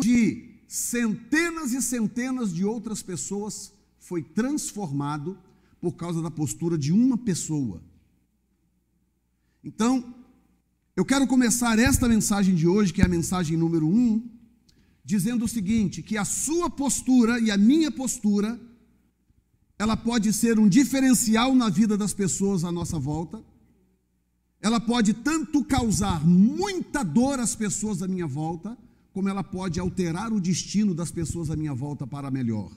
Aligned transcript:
de 0.00 0.60
centenas 0.68 1.72
e 1.72 1.82
centenas 1.82 2.52
de 2.52 2.64
outras 2.64 3.02
pessoas 3.02 3.72
foi 3.98 4.22
transformado 4.22 5.38
por 5.80 5.92
causa 5.92 6.22
da 6.22 6.30
postura 6.30 6.78
de 6.78 6.92
uma 6.92 7.18
pessoa. 7.18 7.82
Então, 9.62 10.14
eu 10.96 11.04
quero 11.04 11.26
começar 11.26 11.78
esta 11.78 12.08
mensagem 12.08 12.54
de 12.54 12.66
hoje, 12.66 12.92
que 12.92 13.02
é 13.02 13.04
a 13.04 13.08
mensagem 13.08 13.56
número 13.56 13.86
um, 13.86 14.28
dizendo 15.04 15.44
o 15.44 15.48
seguinte: 15.48 16.02
que 16.02 16.16
a 16.16 16.24
sua 16.24 16.70
postura 16.70 17.38
e 17.38 17.50
a 17.50 17.56
minha 17.56 17.90
postura, 17.90 18.60
ela 19.78 19.96
pode 19.96 20.32
ser 20.32 20.58
um 20.58 20.68
diferencial 20.68 21.54
na 21.54 21.68
vida 21.68 21.96
das 21.96 22.14
pessoas 22.14 22.64
à 22.64 22.72
nossa 22.72 22.98
volta, 22.98 23.42
ela 24.60 24.80
pode 24.80 25.12
tanto 25.14 25.64
causar 25.64 26.26
muita 26.26 27.02
dor 27.02 27.40
às 27.40 27.54
pessoas 27.54 28.02
à 28.02 28.08
minha 28.08 28.26
volta, 28.26 28.78
como 29.12 29.28
ela 29.28 29.44
pode 29.44 29.78
alterar 29.78 30.32
o 30.32 30.40
destino 30.40 30.94
das 30.94 31.10
pessoas 31.10 31.50
à 31.50 31.56
minha 31.56 31.74
volta 31.74 32.06
para 32.06 32.30
melhor. 32.30 32.70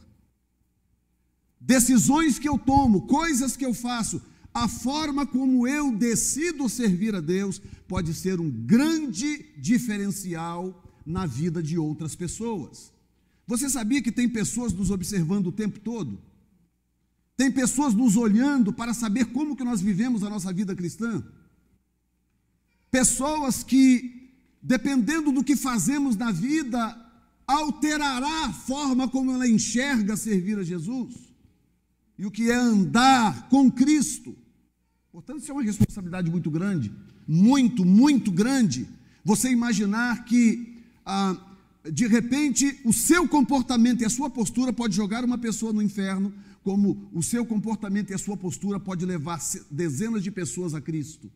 Decisões 1.60 2.38
que 2.38 2.48
eu 2.48 2.58
tomo, 2.58 3.08
coisas 3.08 3.56
que 3.56 3.66
eu 3.66 3.74
faço, 3.74 4.22
a 4.54 4.68
forma 4.68 5.26
como 5.26 5.68
eu 5.68 5.92
decido 5.96 6.70
servir 6.70 7.16
a 7.16 7.20
Deus 7.20 7.62
pode 7.88 8.14
ser 8.14 8.40
um 8.40 8.50
grande 8.50 9.46
diferencial 9.58 10.84
na 11.06 11.26
vida 11.26 11.62
de 11.62 11.78
outras 11.78 12.16
pessoas. 12.16 12.94
Você 13.48 13.70
sabia 13.70 14.02
que 14.02 14.12
tem 14.12 14.28
pessoas 14.28 14.74
nos 14.74 14.92
observando 14.92 15.48
o 15.48 15.52
tempo 15.52 15.80
todo? 15.80 16.22
Tem 17.38 17.52
pessoas 17.52 17.94
nos 17.94 18.16
olhando 18.16 18.72
para 18.72 18.94
saber 18.94 19.26
como 19.26 19.56
que 19.56 19.64
nós 19.64 19.82
vivemos 19.82 20.24
a 20.24 20.30
nossa 20.30 20.54
vida 20.54 20.74
cristã? 20.74 21.24
Pessoas 22.90 23.62
que 23.62 24.25
dependendo 24.66 25.32
do 25.32 25.44
que 25.44 25.56
fazemos 25.56 26.18
na 26.18 26.32
vida, 26.32 27.00
alterará 27.46 28.46
a 28.46 28.54
forma 28.54 29.08
como 29.08 29.32
ela 29.32 29.48
enxerga 29.48 30.18
servir 30.18 30.58
a 30.58 30.64
Jesus 30.64 31.14
e 32.18 32.26
o 32.26 32.32
que 32.32 32.50
é 32.50 32.56
andar 32.56 33.48
com 33.48 33.72
Cristo. 33.72 34.36
Portanto, 35.12 35.42
isso 35.42 35.52
é 35.52 35.54
uma 35.54 35.62
responsabilidade 35.62 36.32
muito 36.32 36.50
grande, 36.50 36.92
muito, 37.28 37.86
muito 37.86 38.32
grande. 38.32 38.88
Você 39.24 39.52
imaginar 39.52 40.26
que, 40.26 40.82
ah, 41.06 41.38
de 41.92 42.08
repente, 42.08 42.82
o 42.84 42.92
seu 42.92 43.28
comportamento 43.28 44.02
e 44.02 44.06
a 44.06 44.10
sua 44.10 44.32
postura 44.32 44.74
pode 44.74 44.96
jogar 44.96 45.24
uma 45.24 45.38
pessoa 45.38 45.72
no 45.72 45.82
inferno, 45.82 46.34
como 46.64 47.08
o 47.14 47.22
seu 47.22 47.46
comportamento 47.46 48.10
e 48.10 48.16
a 48.16 48.18
sua 48.18 48.36
postura 48.36 48.80
pode 48.80 49.06
levar 49.06 49.40
dezenas 49.70 50.24
de 50.24 50.32
pessoas 50.32 50.74
a 50.74 50.82
Cristo. 50.82 51.30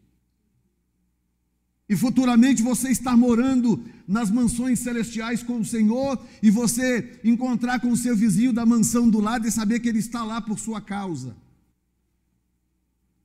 E 1.89 1.95
futuramente 1.95 2.61
você 2.61 2.89
estar 2.89 3.17
morando 3.17 3.83
nas 4.07 4.29
mansões 4.29 4.77
celestiais 4.77 5.41
com 5.41 5.59
o 5.59 5.65
Senhor 5.65 6.23
e 6.41 6.51
você 6.51 7.19
encontrar 7.23 7.79
com 7.79 7.91
o 7.91 7.97
seu 7.97 8.15
vizinho 8.15 8.53
da 8.53 8.63
mansão 8.63 9.09
do 9.09 9.19
lado 9.19 9.47
e 9.47 9.51
saber 9.51 9.79
que 9.79 9.89
ele 9.89 9.97
está 9.97 10.23
lá 10.23 10.39
por 10.39 10.59
sua 10.59 10.79
causa. 10.79 11.35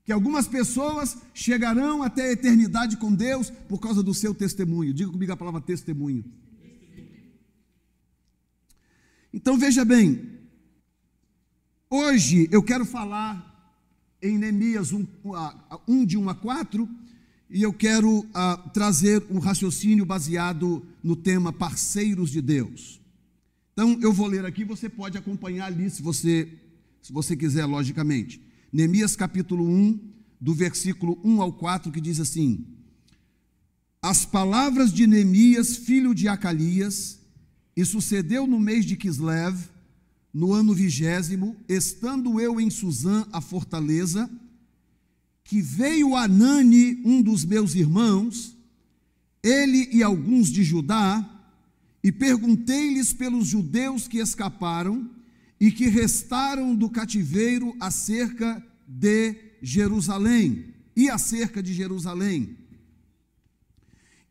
Que 0.03 0.13
algumas 0.13 0.49
pessoas 0.49 1.19
chegarão 1.35 2.03
até 2.03 2.29
a 2.29 2.33
eternidade 2.33 2.97
com 2.97 3.15
Deus 3.15 3.51
por 3.51 3.79
causa 3.79 4.03
do 4.03 4.15
seu 4.15 4.35
testemunho. 4.35 4.95
Diga 4.95 5.11
comigo 5.11 5.33
a 5.33 5.37
palavra 5.37 5.61
testemunho. 5.61 6.25
Então 9.31 9.59
veja 9.59 9.85
bem, 9.85 10.39
hoje 11.91 12.49
eu 12.51 12.63
quero 12.63 12.87
falar 12.87 13.53
em 14.23 14.39
Neemias 14.39 14.91
1, 14.91 15.07
1 15.87 16.07
de 16.07 16.17
1 16.17 16.29
a 16.31 16.35
4 16.35 16.89
e 17.49 17.63
eu 17.63 17.73
quero 17.73 18.21
uh, 18.21 18.71
trazer 18.73 19.23
um 19.31 19.39
raciocínio 19.39 20.05
baseado 20.05 20.85
no 21.03 21.15
tema 21.15 21.53
parceiros 21.53 22.31
de 22.31 22.41
Deus. 22.41 23.01
Então, 23.73 23.99
eu 24.01 24.13
vou 24.13 24.27
ler 24.27 24.45
aqui, 24.45 24.65
você 24.65 24.89
pode 24.89 25.19
acompanhar 25.19 25.67
ali 25.67 25.91
se 25.91 26.01
você, 26.01 26.49
se 27.03 27.13
você 27.13 27.37
quiser, 27.37 27.67
logicamente. 27.67 28.41
Neemias 28.73 29.15
capítulo 29.15 29.69
1, 29.69 30.01
do 30.41 30.55
versículo 30.55 31.19
1 31.25 31.43
ao 31.43 31.53
4, 31.53 31.93
que 31.93 32.01
diz 32.01 32.19
assim: 32.21 32.67
As 34.01 34.25
palavras 34.25 34.93
de 34.93 35.07
Neemias, 35.07 35.77
filho 35.77 36.15
de 36.15 36.29
Acalias, 36.29 37.21
e 37.77 37.85
sucedeu 37.85 38.47
no 38.47 38.59
mês 38.59 38.85
de 38.85 38.97
Kislev, 38.97 39.57
no 40.33 40.53
ano 40.53 40.75
vigésimo, 40.75 41.57
estando 41.69 42.41
eu 42.41 42.61
em 42.61 42.71
Suzã, 42.71 43.27
a 43.33 43.41
fortaleza, 43.41 44.31
que 45.45 45.61
veio 45.61 46.17
Anani, 46.17 47.03
um 47.05 47.21
dos 47.21 47.45
meus 47.45 47.75
irmãos, 47.75 48.57
ele 49.43 49.91
e 49.93 50.03
alguns 50.03 50.49
de 50.49 50.65
Judá, 50.65 51.31
e 52.03 52.11
perguntei-lhes 52.11 53.13
pelos 53.13 53.47
judeus 53.47 54.09
que 54.09 54.19
escaparam 54.19 55.09
e 55.61 55.71
que 55.71 55.87
restaram 55.87 56.75
do 56.75 56.89
cativeiro 56.89 57.77
acerca 57.79 58.63
de 58.89 59.37
Jerusalém 59.63 60.75
e 60.97 61.11
acerca 61.11 61.63
de 61.63 61.75
Jerusalém. 61.75 62.57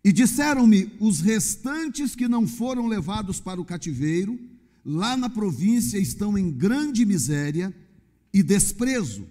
E 0.03 0.11
disseram-me: 0.11 0.91
os 0.99 1.21
restantes 1.21 2.15
que 2.15 2.27
não 2.27 2.47
foram 2.47 2.87
levados 2.87 3.39
para 3.39 3.61
o 3.61 3.65
cativeiro, 3.65 4.39
lá 4.83 5.15
na 5.15 5.29
província 5.29 5.97
estão 5.97 6.37
em 6.37 6.51
grande 6.51 7.05
miséria 7.05 7.73
e 8.33 8.41
desprezo 8.43 9.27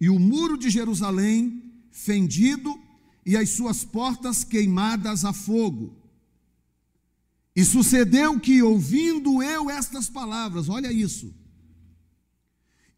e 0.00 0.08
o 0.08 0.18
muro 0.18 0.56
de 0.56 0.70
Jerusalém 0.70 1.62
fendido 1.90 2.78
e 3.24 3.36
as 3.36 3.50
suas 3.50 3.84
portas 3.84 4.44
queimadas 4.44 5.24
a 5.24 5.32
fogo. 5.32 5.96
E 7.56 7.64
sucedeu 7.64 8.38
que, 8.40 8.60
ouvindo 8.62 9.42
eu 9.42 9.70
estas 9.70 10.08
palavras, 10.08 10.68
olha 10.68 10.92
isso. 10.92 11.32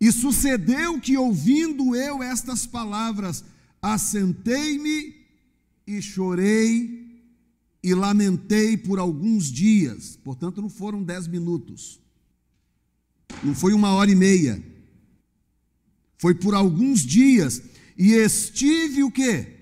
E 0.01 0.11
sucedeu 0.11 0.99
que, 1.01 1.17
ouvindo 1.17 1.95
eu 1.95 2.23
estas 2.23 2.67
palavras, 2.67 3.45
assentei-me 3.81 5.15
e 5.87 6.01
chorei 6.01 7.07
e 7.83 7.95
lamentei 7.95 8.77
por 8.77 8.99
alguns 8.99 9.45
dias. 9.45 10.17
Portanto, 10.25 10.61
não 10.61 10.71
foram 10.71 11.03
dez 11.03 11.27
minutos, 11.27 12.01
não 13.45 13.55
foi 13.55 13.73
uma 13.75 13.91
hora 13.91 14.11
e 14.11 14.15
meia 14.15 14.76
foi 16.19 16.35
por 16.35 16.55
alguns 16.55 17.01
dias 17.01 17.63
e 17.97 18.13
estive 18.13 19.03
o 19.03 19.11
quê? 19.11 19.55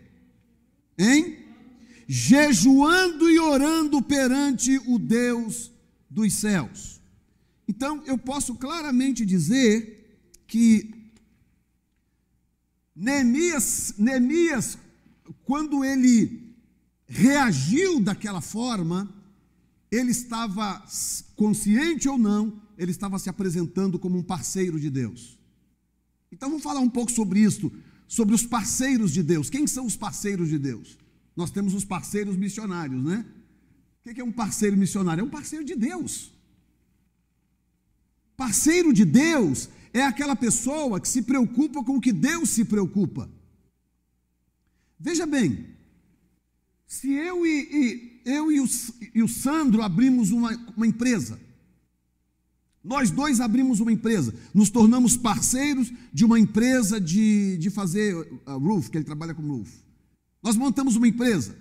Hein? 0.99 1.39
Jejuando 2.07 3.31
e 3.31 3.39
orando 3.39 4.03
perante 4.03 4.79
o 4.87 4.99
Deus 4.99 5.71
dos 6.09 6.33
céus. 6.35 7.01
Então, 7.67 8.03
eu 8.07 8.19
posso 8.19 8.55
claramente 8.55 9.25
dizer 9.25 10.21
que 10.47 10.95
Neemias, 12.95 13.95
Neemias 13.99 14.79
quando 15.45 15.85
ele 15.85 16.55
reagiu 17.07 18.01
daquela 18.01 18.41
forma, 18.41 19.13
ele 19.91 20.11
estava 20.11 20.85
consciente 21.37 22.09
ou 22.09 22.19
não, 22.19 22.61
ele 22.77 22.91
estava 22.91 23.19
se 23.19 23.29
apresentando 23.29 23.99
como 23.99 24.19
um 24.19 24.23
parceiro 24.23 24.79
de 24.79 24.91
Deus. 24.91 25.39
Então 26.35 26.49
vamos 26.49 26.65
falar 26.65 26.81
um 26.81 26.91
pouco 26.91 27.13
sobre 27.13 27.41
isso, 27.41 27.73
sobre 28.09 28.35
os 28.35 28.45
parceiros 28.45 29.13
de 29.13 29.23
Deus. 29.23 29.49
Quem 29.49 29.69
são 29.69 29.87
os 29.87 29.97
parceiros 29.97 30.49
de 30.49 30.59
Deus? 30.59 30.99
Nós 31.37 31.51
temos 31.51 31.75
os 31.75 31.85
parceiros 31.85 32.37
missionários, 32.37 33.03
né? 33.03 33.25
O 34.05 34.13
que 34.13 34.21
é 34.21 34.25
um 34.25 34.33
parceiro 34.33 34.77
missionário? 34.77 35.23
É 35.23 35.25
um 35.25 35.31
parceiro 35.31 35.65
de 35.65 35.77
Deus. 35.77 36.33
Parceiro 38.37 38.93
de 38.93 39.05
Deus 39.05 39.69
é 39.93 40.03
aquela 40.03 40.35
pessoa 40.35 41.01
que 41.01 41.09
se 41.09 41.23
preocupa 41.23 41.85
com 41.85 41.97
o 41.97 42.01
que 42.01 42.13
Deus 42.13 42.51
se 42.51 42.65
preocupa. 42.65 43.31
Veja 44.99 45.25
bem, 45.25 45.69
se 46.87 47.13
eu 47.13 47.47
e, 47.47 47.69
e 47.73 48.21
eu 48.25 48.51
e 48.51 48.61
o, 48.61 48.67
e 49.15 49.23
o 49.23 49.29
Sandro 49.29 49.83
abrimos 49.83 50.33
uma, 50.33 50.51
uma 50.77 50.87
empresa, 50.87 51.41
nós 52.85 53.11
dois 53.11 53.41
abrimos 53.41 53.81
uma 53.81 53.91
empresa, 53.91 54.35
nos 54.53 54.69
tornamos 54.69 55.17
parceiros 55.17 55.91
de 56.13 56.25
uma 56.25 56.39
empresa 56.39 57.01
de, 57.01 57.57
de 57.57 57.71
fazer 57.71 58.15
uh, 58.15 58.59
roof, 58.59 58.91
que 58.91 58.99
ele 58.99 59.05
trabalha 59.05 59.35
com 59.35 59.43
roof. 59.43 59.73
Nós 60.43 60.55
montamos 60.55 60.95
uma 60.95 61.09
empresa. 61.09 61.57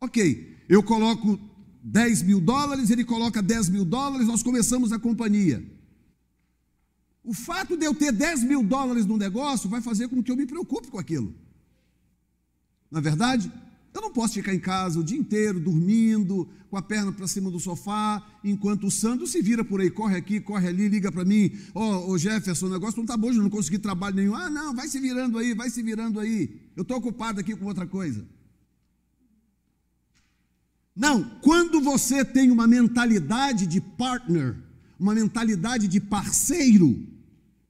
Ok, 0.00 0.56
eu 0.70 0.82
coloco 0.82 1.38
10 1.82 2.22
mil 2.22 2.40
dólares, 2.40 2.88
ele 2.88 3.04
coloca 3.04 3.42
10 3.42 3.68
mil 3.68 3.84
dólares, 3.84 4.26
nós 4.26 4.42
começamos 4.42 4.90
a 4.90 4.98
companhia. 4.98 5.62
O 7.22 7.34
fato 7.34 7.76
de 7.76 7.84
eu 7.84 7.94
ter 7.94 8.10
10 8.10 8.44
mil 8.44 8.64
dólares 8.64 9.04
no 9.04 9.18
negócio 9.18 9.68
vai 9.68 9.82
fazer 9.82 10.08
com 10.08 10.22
que 10.22 10.32
eu 10.32 10.36
me 10.36 10.46
preocupe 10.46 10.88
com 10.88 10.98
aquilo. 10.98 11.34
Não 12.90 13.00
é 13.00 13.02
verdade? 13.02 13.52
Eu 13.94 14.00
não 14.00 14.12
posso 14.12 14.34
ficar 14.34 14.54
em 14.54 14.58
casa 14.58 14.98
o 14.98 15.04
dia 15.04 15.18
inteiro 15.18 15.60
dormindo, 15.60 16.48
com 16.70 16.76
a 16.78 16.82
perna 16.82 17.12
para 17.12 17.28
cima 17.28 17.50
do 17.50 17.60
sofá, 17.60 18.26
enquanto 18.42 18.86
o 18.86 18.90
Sandro 18.90 19.26
se 19.26 19.42
vira 19.42 19.62
por 19.62 19.82
aí, 19.82 19.90
corre 19.90 20.16
aqui, 20.16 20.40
corre 20.40 20.68
ali, 20.68 20.88
liga 20.88 21.12
para 21.12 21.24
mim: 21.24 21.52
Ó, 21.74 21.98
oh, 21.98 22.12
oh, 22.12 22.18
Jefferson, 22.18 22.66
o 22.66 22.70
negócio 22.70 22.96
não 22.96 23.04
está 23.04 23.16
bom, 23.16 23.28
eu 23.28 23.42
não 23.42 23.50
consegui 23.50 23.78
trabalho 23.78 24.16
nenhum. 24.16 24.34
Ah, 24.34 24.48
não, 24.48 24.74
vai 24.74 24.88
se 24.88 24.98
virando 24.98 25.36
aí, 25.36 25.52
vai 25.52 25.68
se 25.68 25.82
virando 25.82 26.18
aí. 26.18 26.62
Eu 26.74 26.82
estou 26.82 26.96
ocupado 26.96 27.40
aqui 27.40 27.54
com 27.54 27.66
outra 27.66 27.86
coisa. 27.86 28.26
Não, 30.96 31.24
quando 31.42 31.80
você 31.80 32.24
tem 32.24 32.50
uma 32.50 32.66
mentalidade 32.66 33.66
de 33.66 33.80
partner, 33.80 34.56
uma 34.98 35.14
mentalidade 35.14 35.86
de 35.86 36.00
parceiro, 36.00 37.06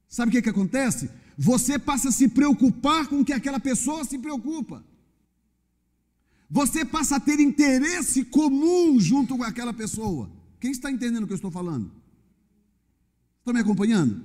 sabe 0.07 0.29
o 0.29 0.31
que, 0.31 0.41
que 0.41 0.49
acontece? 0.49 1.09
Você 1.37 1.77
passa 1.77 2.07
a 2.07 2.11
se 2.11 2.29
preocupar 2.29 3.07
com 3.07 3.19
o 3.19 3.25
que 3.25 3.33
aquela 3.33 3.59
pessoa 3.59 4.05
se 4.05 4.17
preocupa. 4.17 4.81
Você 6.53 6.85
passa 6.85 7.15
a 7.15 7.19
ter 7.19 7.39
interesse 7.39 8.23
comum 8.25 8.99
junto 8.99 9.35
com 9.35 9.43
aquela 9.43 9.73
pessoa. 9.73 10.29
Quem 10.59 10.69
está 10.69 10.91
entendendo 10.91 11.23
o 11.23 11.25
que 11.25 11.33
eu 11.33 11.41
estou 11.41 11.49
falando? 11.49 11.91
Estão 13.39 13.55
me 13.55 13.59
acompanhando? 13.59 14.21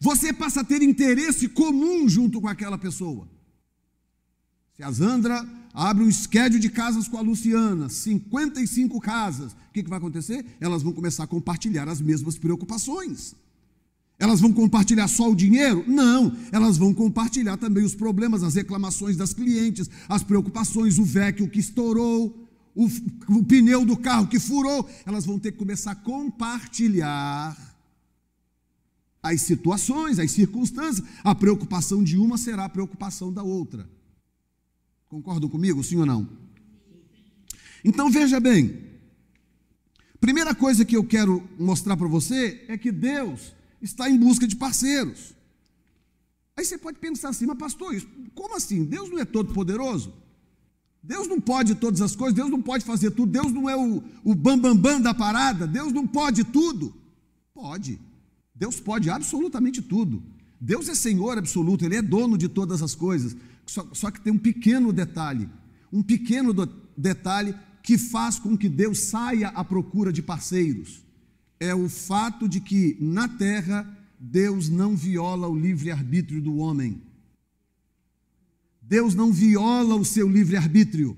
Você 0.00 0.32
passa 0.32 0.62
a 0.62 0.64
ter 0.64 0.80
interesse 0.80 1.50
comum 1.50 2.08
junto 2.08 2.40
com 2.40 2.48
aquela 2.48 2.78
pessoa. 2.78 3.28
Se 4.74 4.82
a 4.82 4.90
Zandra 4.90 5.46
abre 5.74 6.02
um 6.02 6.10
schedule 6.10 6.58
de 6.58 6.70
casas 6.70 7.06
com 7.06 7.18
a 7.18 7.20
Luciana, 7.20 7.90
55 7.90 8.98
casas, 8.98 9.52
o 9.52 9.72
que, 9.74 9.82
que 9.82 9.90
vai 9.90 9.98
acontecer? 9.98 10.46
Elas 10.58 10.82
vão 10.82 10.94
começar 10.94 11.24
a 11.24 11.26
compartilhar 11.26 11.86
as 11.86 12.00
mesmas 12.00 12.38
preocupações. 12.38 13.34
Elas 14.22 14.40
vão 14.40 14.52
compartilhar 14.52 15.08
só 15.08 15.28
o 15.28 15.34
dinheiro? 15.34 15.84
Não, 15.84 16.32
elas 16.52 16.78
vão 16.78 16.94
compartilhar 16.94 17.56
também 17.56 17.82
os 17.82 17.92
problemas, 17.92 18.44
as 18.44 18.54
reclamações 18.54 19.16
das 19.16 19.34
clientes, 19.34 19.90
as 20.08 20.22
preocupações, 20.22 20.96
o 20.96 21.04
vecchio 21.04 21.50
que 21.50 21.58
estourou, 21.58 22.48
o, 22.72 22.86
o 23.28 23.42
pneu 23.42 23.84
do 23.84 23.96
carro 23.96 24.28
que 24.28 24.38
furou. 24.38 24.88
Elas 25.04 25.26
vão 25.26 25.40
ter 25.40 25.50
que 25.50 25.58
começar 25.58 25.90
a 25.90 25.96
compartilhar 25.96 27.56
as 29.20 29.42
situações, 29.42 30.20
as 30.20 30.30
circunstâncias. 30.30 31.04
A 31.24 31.34
preocupação 31.34 32.00
de 32.04 32.16
uma 32.16 32.38
será 32.38 32.66
a 32.66 32.68
preocupação 32.68 33.32
da 33.32 33.42
outra. 33.42 33.90
Concordam 35.08 35.48
comigo, 35.48 35.82
sim 35.82 35.96
ou 35.96 36.06
não? 36.06 36.28
Então 37.84 38.08
veja 38.08 38.38
bem. 38.38 38.84
Primeira 40.20 40.54
coisa 40.54 40.84
que 40.84 40.96
eu 40.96 41.02
quero 41.02 41.42
mostrar 41.58 41.96
para 41.96 42.06
você 42.06 42.64
é 42.68 42.78
que 42.78 42.92
Deus 42.92 43.52
está 43.82 44.08
em 44.08 44.16
busca 44.16 44.46
de 44.46 44.56
parceiros. 44.56 45.34
Aí 46.56 46.64
você 46.64 46.78
pode 46.78 46.98
pensar 46.98 47.30
assim, 47.30 47.46
mas 47.46 47.58
pastor, 47.58 47.94
como 48.34 48.56
assim? 48.56 48.84
Deus 48.84 49.10
não 49.10 49.18
é 49.18 49.24
todo 49.24 49.52
poderoso? 49.52 50.14
Deus 51.02 51.26
não 51.26 51.40
pode 51.40 51.74
todas 51.74 52.00
as 52.00 52.14
coisas, 52.14 52.34
Deus 52.34 52.48
não 52.48 52.62
pode 52.62 52.84
fazer 52.84 53.10
tudo, 53.10 53.32
Deus 53.32 53.50
não 53.50 53.68
é 53.68 53.76
o, 53.76 54.02
o 54.22 54.34
bambambam 54.34 54.76
bam, 54.76 54.92
bam 54.94 55.00
da 55.00 55.12
parada, 55.12 55.66
Deus 55.66 55.92
não 55.92 56.06
pode 56.06 56.44
tudo. 56.44 56.94
Pode. 57.52 57.98
Deus 58.54 58.78
pode 58.78 59.10
absolutamente 59.10 59.82
tudo. 59.82 60.22
Deus 60.60 60.88
é 60.88 60.94
Senhor 60.94 61.36
absoluto, 61.36 61.84
Ele 61.84 61.96
é 61.96 62.02
dono 62.02 62.38
de 62.38 62.48
todas 62.48 62.82
as 62.82 62.94
coisas. 62.94 63.36
Só, 63.66 63.88
só 63.92 64.10
que 64.12 64.20
tem 64.20 64.32
um 64.32 64.38
pequeno 64.38 64.92
detalhe, 64.92 65.48
um 65.92 66.02
pequeno 66.02 66.52
do, 66.52 66.66
detalhe 66.96 67.54
que 67.82 67.98
faz 67.98 68.38
com 68.38 68.56
que 68.56 68.68
Deus 68.68 69.00
saia 69.00 69.48
à 69.48 69.64
procura 69.64 70.12
de 70.12 70.22
parceiros 70.22 71.02
é 71.62 71.72
o 71.74 71.88
fato 71.88 72.48
de 72.48 72.60
que 72.60 72.96
na 73.00 73.28
terra 73.28 73.86
Deus 74.18 74.68
não 74.68 74.96
viola 74.96 75.48
o 75.48 75.58
livre-arbítrio 75.58 76.42
do 76.42 76.56
homem. 76.56 77.00
Deus 78.82 79.14
não 79.14 79.32
viola 79.32 79.94
o 79.94 80.04
seu 80.04 80.28
livre-arbítrio. 80.28 81.16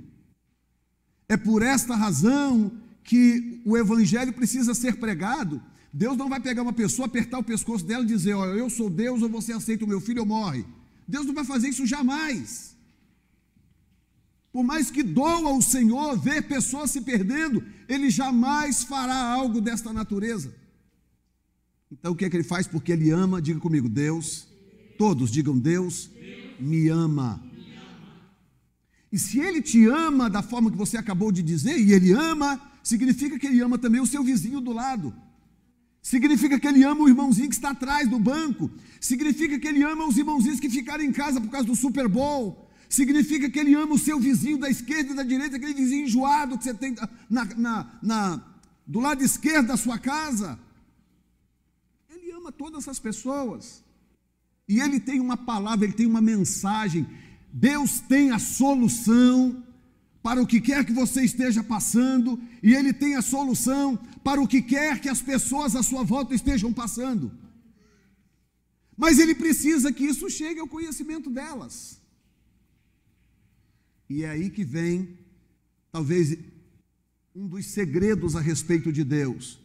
É 1.27 1.37
por 1.37 1.63
esta 1.63 1.97
razão 1.97 2.73
que 3.03 3.63
o 3.65 3.75
evangelho 3.75 4.35
precisa 4.35 4.75
ser 4.75 4.97
pregado. 4.97 5.63
Deus 5.91 6.17
não 6.17 6.29
vai 6.29 6.41
pegar 6.41 6.63
uma 6.63 6.73
pessoa, 6.75 7.07
apertar 7.07 7.39
o 7.39 7.45
pescoço 7.45 7.85
dela 7.85 8.05
e 8.05 8.09
dizer: 8.09 8.35
Olha, 8.35 8.59
eu 8.59 8.69
sou 8.69 8.91
Deus 8.91 9.23
ou 9.23 9.31
você 9.31 9.53
aceita 9.53 9.87
o 9.87 9.89
meu 9.89 10.01
filho 10.01 10.21
ou 10.21 10.27
morre. 10.27 10.65
Deus 11.09 11.25
não 11.25 11.35
vai 11.35 11.45
fazer 11.45 11.69
isso 11.69 11.87
jamais. 11.87 12.74
Por 14.55 14.63
mais 14.63 14.89
que 14.89 15.03
doa 15.03 15.53
o 15.53 15.61
Senhor 15.61 16.17
ver 16.17 16.43
pessoas 16.43 16.93
se 16.93 17.01
perdendo, 17.01 17.61
Ele 17.89 18.09
jamais 18.09 18.85
fará 18.85 19.17
algo 19.17 19.61
desta 19.61 19.93
natureza. 19.93 20.55
Então 21.91 22.13
o 22.13 22.15
que 22.17 22.25
é 22.25 22.31
que 22.31 22.37
Ele 22.37 22.45
faz? 22.45 22.65
Porque 22.65 22.93
Ele 22.93 23.11
ama, 23.11 23.43
diga 23.43 23.59
comigo, 23.59 23.89
Deus, 23.89 24.47
todos 24.97 25.33
digam, 25.33 25.59
Deus, 25.59 26.09
me 26.61 26.89
ama. 26.89 27.43
E 29.11 29.19
se 29.19 29.41
Ele 29.41 29.61
te 29.61 29.87
ama 29.87 30.31
da 30.31 30.41
forma 30.41 30.71
que 30.71 30.77
você 30.77 30.97
acabou 30.97 31.33
de 31.33 31.43
dizer, 31.43 31.77
e 31.77 31.93
Ele 31.93 32.13
ama, 32.13 32.61
significa 32.81 33.37
que 33.37 33.49
Ele 33.49 33.61
ama 33.61 33.77
também 33.77 34.01
o 34.01 34.07
seu 34.07 34.23
vizinho 34.23 34.61
do 34.61 34.73
lado. 34.73 35.13
Significa 36.01 36.61
que 36.61 36.69
ele 36.69 36.85
ama 36.85 37.01
o 37.01 37.09
irmãozinho 37.09 37.49
que 37.49 37.55
está 37.55 37.71
atrás 37.71 38.07
do 38.07 38.19
banco. 38.19 38.71
Significa 39.01 39.59
que 39.59 39.67
ele 39.67 39.83
ama 39.83 40.07
os 40.07 40.19
irmãozinhos 40.19 40.61
que 40.61 40.69
ficaram 40.69 41.03
em 41.03 41.11
casa 41.11 41.41
por 41.41 41.49
causa 41.49 41.67
do 41.67 41.75
Super 41.75 42.09
Bowl 42.09 42.64
significa 42.89 43.51
que 43.51 43.59
ele 43.59 43.75
ama 43.75 43.95
o 43.95 43.99
seu 43.99 44.19
vizinho 44.19 44.59
da 44.59 44.71
esquerda 44.71 45.13
e 45.13 45.17
da 45.17 45.23
direita, 45.23 45.57
aquele 45.57 45.75
vizinho 45.75 46.07
enjoado 46.07 46.59
que 46.59 46.65
você 46.65 46.75
tem 46.75 46.95
na, 47.29 47.45
na, 47.57 47.99
na, 48.03 48.45
do 48.87 49.01
lado 49.01 49.23
esquerdo 49.23 49.69
da 49.69 49.77
sua 49.77 49.99
casa. 49.99 50.59
Ele 52.09 52.31
ama 52.33 52.53
todas 52.53 52.87
as 52.89 52.99
pessoas. 52.99 53.83
E 54.69 54.81
ele 54.81 54.99
tem 54.99 55.21
uma 55.21 55.37
palavra, 55.37 55.85
ele 55.85 55.95
tem 55.95 56.07
uma 56.07 56.21
mensagem. 56.21 57.07
Deus 57.53 58.01
tem 58.01 58.31
a 58.31 58.39
solução 58.39 59.63
para 60.25 60.41
o 60.41 60.47
que 60.47 60.59
quer 60.59 60.87
que 60.87 60.93
você 60.93 61.23
esteja 61.23 61.63
passando, 61.63 62.41
e 62.63 62.75
Ele 62.75 62.95
tem 62.95 63.15
a 63.15 63.21
solução 63.21 63.95
para 64.25 64.41
o 64.41 64.49
que 64.49 64.63
quer 64.63 64.99
que 64.99 65.11
as 65.11 65.21
pessoas 65.21 65.77
à 65.77 65.83
sua 65.83 66.03
volta 66.03 66.35
estejam 66.35 66.73
passando. 66.73 67.31
Mas 68.97 69.19
Ele 69.19 69.35
precisa 69.35 69.93
que 69.93 70.03
isso 70.03 70.31
chegue 70.31 70.59
ao 70.61 70.67
conhecimento 70.67 71.29
delas. 71.29 72.01
E 74.15 74.23
é 74.23 74.31
aí 74.31 74.49
que 74.49 74.63
vem, 74.63 75.09
talvez, 75.91 76.39
um 77.35 77.49
dos 77.49 77.67
segredos 77.67 78.37
a 78.37 78.41
respeito 78.41 78.93
de 78.93 79.03
Deus. 79.03 79.59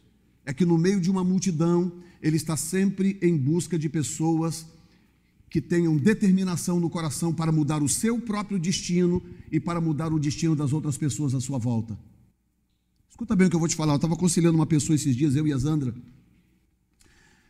É 0.43 0.51
que 0.51 0.65
no 0.65 0.75
meio 0.75 0.99
de 0.99 1.11
uma 1.11 1.23
multidão, 1.23 1.91
Ele 2.19 2.35
está 2.35 2.57
sempre 2.57 3.19
em 3.21 3.37
busca 3.37 3.77
de 3.77 3.87
pessoas 3.87 4.65
que 5.51 5.61
tenham 5.61 5.95
determinação 5.95 6.79
no 6.79 6.89
coração 6.89 7.31
para 7.31 7.51
mudar 7.51 7.83
o 7.83 7.87
seu 7.87 8.19
próprio 8.19 8.57
destino 8.57 9.21
e 9.51 9.59
para 9.59 9.79
mudar 9.79 10.11
o 10.11 10.19
destino 10.19 10.55
das 10.55 10.73
outras 10.73 10.97
pessoas 10.97 11.35
à 11.35 11.39
sua 11.39 11.59
volta. 11.59 11.95
Escuta 13.07 13.35
bem 13.35 13.45
o 13.45 13.49
que 13.51 13.55
eu 13.55 13.59
vou 13.59 13.69
te 13.69 13.75
falar. 13.75 13.93
Eu 13.93 13.97
estava 13.97 14.15
aconselhando 14.15 14.55
uma 14.55 14.65
pessoa 14.65 14.95
esses 14.95 15.15
dias, 15.15 15.35
eu 15.35 15.45
e 15.45 15.53
a 15.53 15.57
Zandra. 15.59 15.93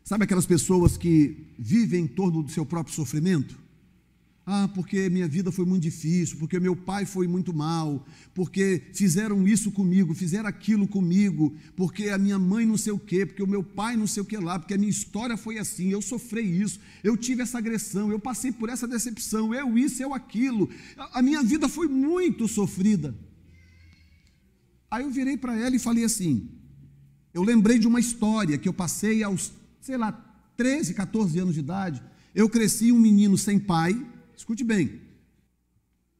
Sabe 0.04 0.26
aquelas 0.26 0.46
pessoas 0.46 0.98
que 0.98 1.48
vivem 1.58 2.04
em 2.04 2.08
torno 2.08 2.44
do 2.44 2.52
seu 2.52 2.66
próprio 2.66 2.94
sofrimento? 2.94 3.69
Ah, 4.52 4.68
porque 4.68 5.12
minha 5.12 5.28
vida 5.28 5.52
foi 5.52 5.64
muito 5.64 5.84
difícil, 5.84 6.38
porque 6.40 6.60
meu 6.60 6.76
pai 6.76 7.06
foi 7.06 7.28
muito 7.28 7.54
mal, 7.54 8.04
porque 8.34 8.82
fizeram 8.96 9.48
isso 9.48 9.72
comigo, 9.72 10.16
fizeram 10.16 10.50
aquilo 10.50 10.88
comigo, 10.88 11.56
porque 11.76 12.10
a 12.10 12.18
minha 12.18 12.40
mãe 12.40 12.66
não 12.66 12.76
sei 12.76 12.92
o 12.92 12.98
quê, 12.98 13.28
porque 13.28 13.44
o 13.44 13.48
meu 13.48 13.62
pai 13.62 13.96
não 13.96 14.08
sei 14.08 14.24
o 14.24 14.26
que 14.26 14.36
lá, 14.38 14.58
porque 14.58 14.74
a 14.74 14.78
minha 14.80 14.90
história 14.90 15.38
foi 15.38 15.60
assim, 15.60 15.90
eu 15.90 16.02
sofri 16.02 16.42
isso, 16.42 16.80
eu 17.04 17.16
tive 17.16 17.44
essa 17.44 17.60
agressão, 17.60 18.10
eu 18.10 18.20
passei 18.20 18.52
por 18.52 18.70
essa 18.70 18.88
decepção, 18.88 19.54
eu 19.54 19.78
isso, 19.78 20.02
eu 20.02 20.16
aquilo. 20.16 20.68
A 21.14 21.22
minha 21.22 21.44
vida 21.44 21.70
foi 21.70 21.88
muito 21.88 22.48
sofrida. 22.48 23.16
Aí 24.90 25.04
eu 25.04 25.12
virei 25.12 25.38
para 25.38 25.56
ela 25.56 25.76
e 25.76 25.80
falei 25.80 26.04
assim: 26.06 26.50
eu 27.36 27.44
lembrei 27.44 27.78
de 27.78 27.88
uma 27.88 28.00
história 28.00 28.58
que 28.58 28.68
eu 28.68 28.74
passei 28.74 29.22
aos, 29.22 29.52
sei 29.80 29.96
lá, 29.96 30.12
13, 30.58 30.96
14 30.96 31.38
anos 31.38 31.54
de 31.54 31.60
idade. 31.60 32.02
Eu 32.34 32.50
cresci 32.50 32.92
um 32.92 32.98
menino 32.98 33.38
sem 33.38 33.60
pai 33.60 33.96
Escute 34.40 34.64
bem. 34.64 35.02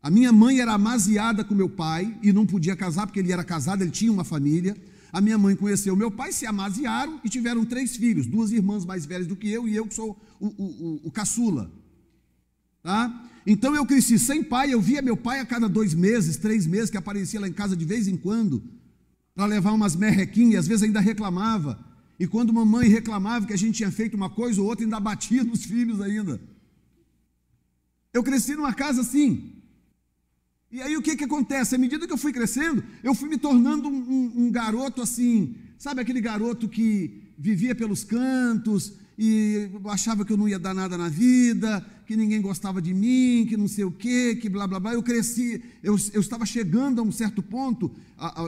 A 0.04 0.10
minha 0.10 0.30
mãe 0.34 0.60
era 0.60 0.74
amaziada 0.74 1.42
com 1.42 1.56
meu 1.56 1.70
pai 1.70 2.20
e 2.22 2.34
não 2.34 2.46
podia 2.46 2.76
casar 2.76 3.08
porque 3.08 3.22
ele 3.22 3.32
era 3.32 3.46
casado, 3.46 3.82
ele 3.82 3.92
tinha 3.92 4.12
uma 4.12 4.26
família. 4.26 4.76
A 5.10 5.22
minha 5.22 5.38
mãe 5.38 5.56
conheceu 5.56 5.96
meu 5.96 6.12
pai, 6.12 6.34
se 6.34 6.46
amaziaram 6.46 7.22
e 7.24 7.30
tiveram 7.30 7.64
três 7.64 7.96
filhos, 7.96 8.28
duas 8.28 8.52
irmãs 8.52 8.84
mais 8.84 9.06
velhas 9.06 9.26
do 9.26 9.38
que 9.38 9.50
eu 9.50 9.70
e 9.70 9.74
eu 9.74 9.88
que 9.88 9.94
sou 9.94 10.22
o, 10.38 10.48
o, 10.48 10.50
o, 10.50 11.02
o 11.06 11.12
caçula. 11.12 11.72
Tá? 12.84 13.26
Então 13.48 13.74
eu 13.74 13.86
cresci 13.86 14.20
sem 14.20 14.44
pai, 14.44 14.74
eu 14.74 14.82
via 14.82 15.02
meu 15.02 15.16
pai 15.16 15.40
a 15.40 15.46
cada 15.46 15.70
dois 15.70 15.94
meses, 15.94 16.36
três 16.36 16.68
meses, 16.68 16.90
que 16.90 16.98
aparecia 16.98 17.40
lá 17.40 17.48
em 17.48 17.54
casa 17.54 17.74
de 17.74 17.86
vez 17.86 18.06
em 18.06 18.18
quando, 18.18 18.62
para 19.34 19.46
levar 19.46 19.72
umas 19.72 19.96
merrequinhas, 19.96 20.66
às 20.66 20.68
vezes 20.68 20.84
ainda 20.84 21.00
reclamava. 21.00 21.80
E 22.20 22.28
quando 22.28 22.52
mamãe 22.52 22.90
reclamava 22.90 23.48
que 23.48 23.54
a 23.54 23.58
gente 23.58 23.78
tinha 23.78 23.92
feito 23.92 24.18
uma 24.18 24.30
coisa 24.30 24.60
ou 24.60 24.68
outra, 24.68 24.84
ainda 24.84 25.00
batia 25.00 25.42
nos 25.42 25.64
filhos 25.64 26.02
ainda. 26.02 26.38
Eu 28.14 28.24
cresci 28.24 28.56
numa 28.56 28.74
casa 28.74 29.02
assim. 29.02 29.54
E 30.72 30.82
aí 30.82 30.96
o 30.96 31.02
que, 31.02 31.16
que 31.16 31.24
acontece? 31.24 31.76
À 31.76 31.78
medida 31.78 32.06
que 32.06 32.14
eu 32.14 32.18
fui 32.18 32.32
crescendo, 32.32 32.84
eu 33.04 33.16
fui 33.16 33.28
me 33.28 33.38
tornando 33.38 33.88
um, 33.88 33.92
um, 33.92 34.34
um 34.46 34.52
garoto 34.52 35.02
assim, 35.02 35.56
sabe 35.78 36.02
aquele 36.02 36.22
garoto 36.22 36.70
que 36.70 37.24
vivia 37.38 37.74
pelos 37.74 38.04
cantos 38.04 38.94
e 39.18 39.70
achava 39.86 40.24
que 40.24 40.32
eu 40.32 40.38
não 40.38 40.48
ia 40.48 40.60
dar 40.60 40.74
nada 40.74 40.98
na 40.98 41.10
vida, 41.10 41.86
que 42.06 42.16
ninguém 42.16 42.42
gostava 42.42 42.82
de 42.82 42.94
mim, 42.94 43.46
que 43.50 43.58
não 43.58 43.68
sei 43.68 43.84
o 43.84 43.92
quê, 43.92 44.38
que 44.40 44.48
blá 44.48 44.66
blá 44.66 44.80
blá. 44.80 44.94
Eu 44.94 45.04
cresci, 45.04 45.62
eu, 45.84 45.98
eu 46.14 46.22
estava 46.22 46.46
chegando 46.46 47.02
a 47.02 47.04
um 47.04 47.12
certo 47.12 47.44
ponto, 47.44 47.92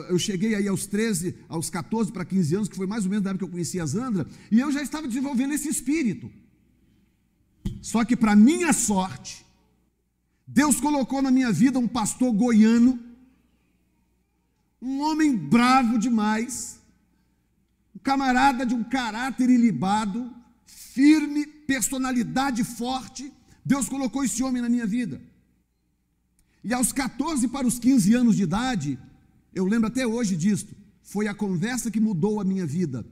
eu 0.08 0.18
cheguei 0.18 0.54
aí 0.54 0.66
aos 0.66 0.86
13, 0.86 1.34
aos 1.48 1.68
14 1.68 2.10
para 2.10 2.24
15 2.24 2.54
anos, 2.54 2.68
que 2.68 2.76
foi 2.76 2.86
mais 2.86 3.04
ou 3.04 3.10
menos 3.10 3.24
da 3.24 3.30
época 3.30 3.44
que 3.44 3.50
eu 3.50 3.52
conheci 3.52 3.78
a 3.80 3.86
Zandra, 3.86 4.26
e 4.50 4.60
eu 4.60 4.72
já 4.72 4.80
estava 4.80 5.06
desenvolvendo 5.06 5.52
esse 5.52 5.68
espírito. 5.68 6.30
Só 7.80 8.04
que, 8.04 8.16
para 8.16 8.34
minha 8.34 8.72
sorte, 8.72 9.44
Deus 10.54 10.78
colocou 10.78 11.22
na 11.22 11.30
minha 11.30 11.50
vida 11.50 11.78
um 11.78 11.88
pastor 11.88 12.30
goiano, 12.30 13.00
um 14.82 15.00
homem 15.00 15.34
bravo 15.34 15.98
demais, 15.98 16.78
um 17.96 17.98
camarada 17.98 18.66
de 18.66 18.74
um 18.74 18.84
caráter 18.84 19.48
ilibado, 19.48 20.30
firme, 20.66 21.46
personalidade 21.46 22.62
forte. 22.64 23.32
Deus 23.64 23.88
colocou 23.88 24.22
esse 24.22 24.42
homem 24.42 24.60
na 24.60 24.68
minha 24.68 24.86
vida. 24.86 25.22
E 26.62 26.74
aos 26.74 26.92
14 26.92 27.48
para 27.48 27.66
os 27.66 27.78
15 27.78 28.12
anos 28.12 28.36
de 28.36 28.42
idade, 28.42 28.98
eu 29.54 29.64
lembro 29.64 29.88
até 29.88 30.06
hoje 30.06 30.36
disto, 30.36 30.76
foi 31.02 31.28
a 31.28 31.34
conversa 31.34 31.90
que 31.90 31.98
mudou 31.98 32.40
a 32.42 32.44
minha 32.44 32.66
vida. 32.66 33.06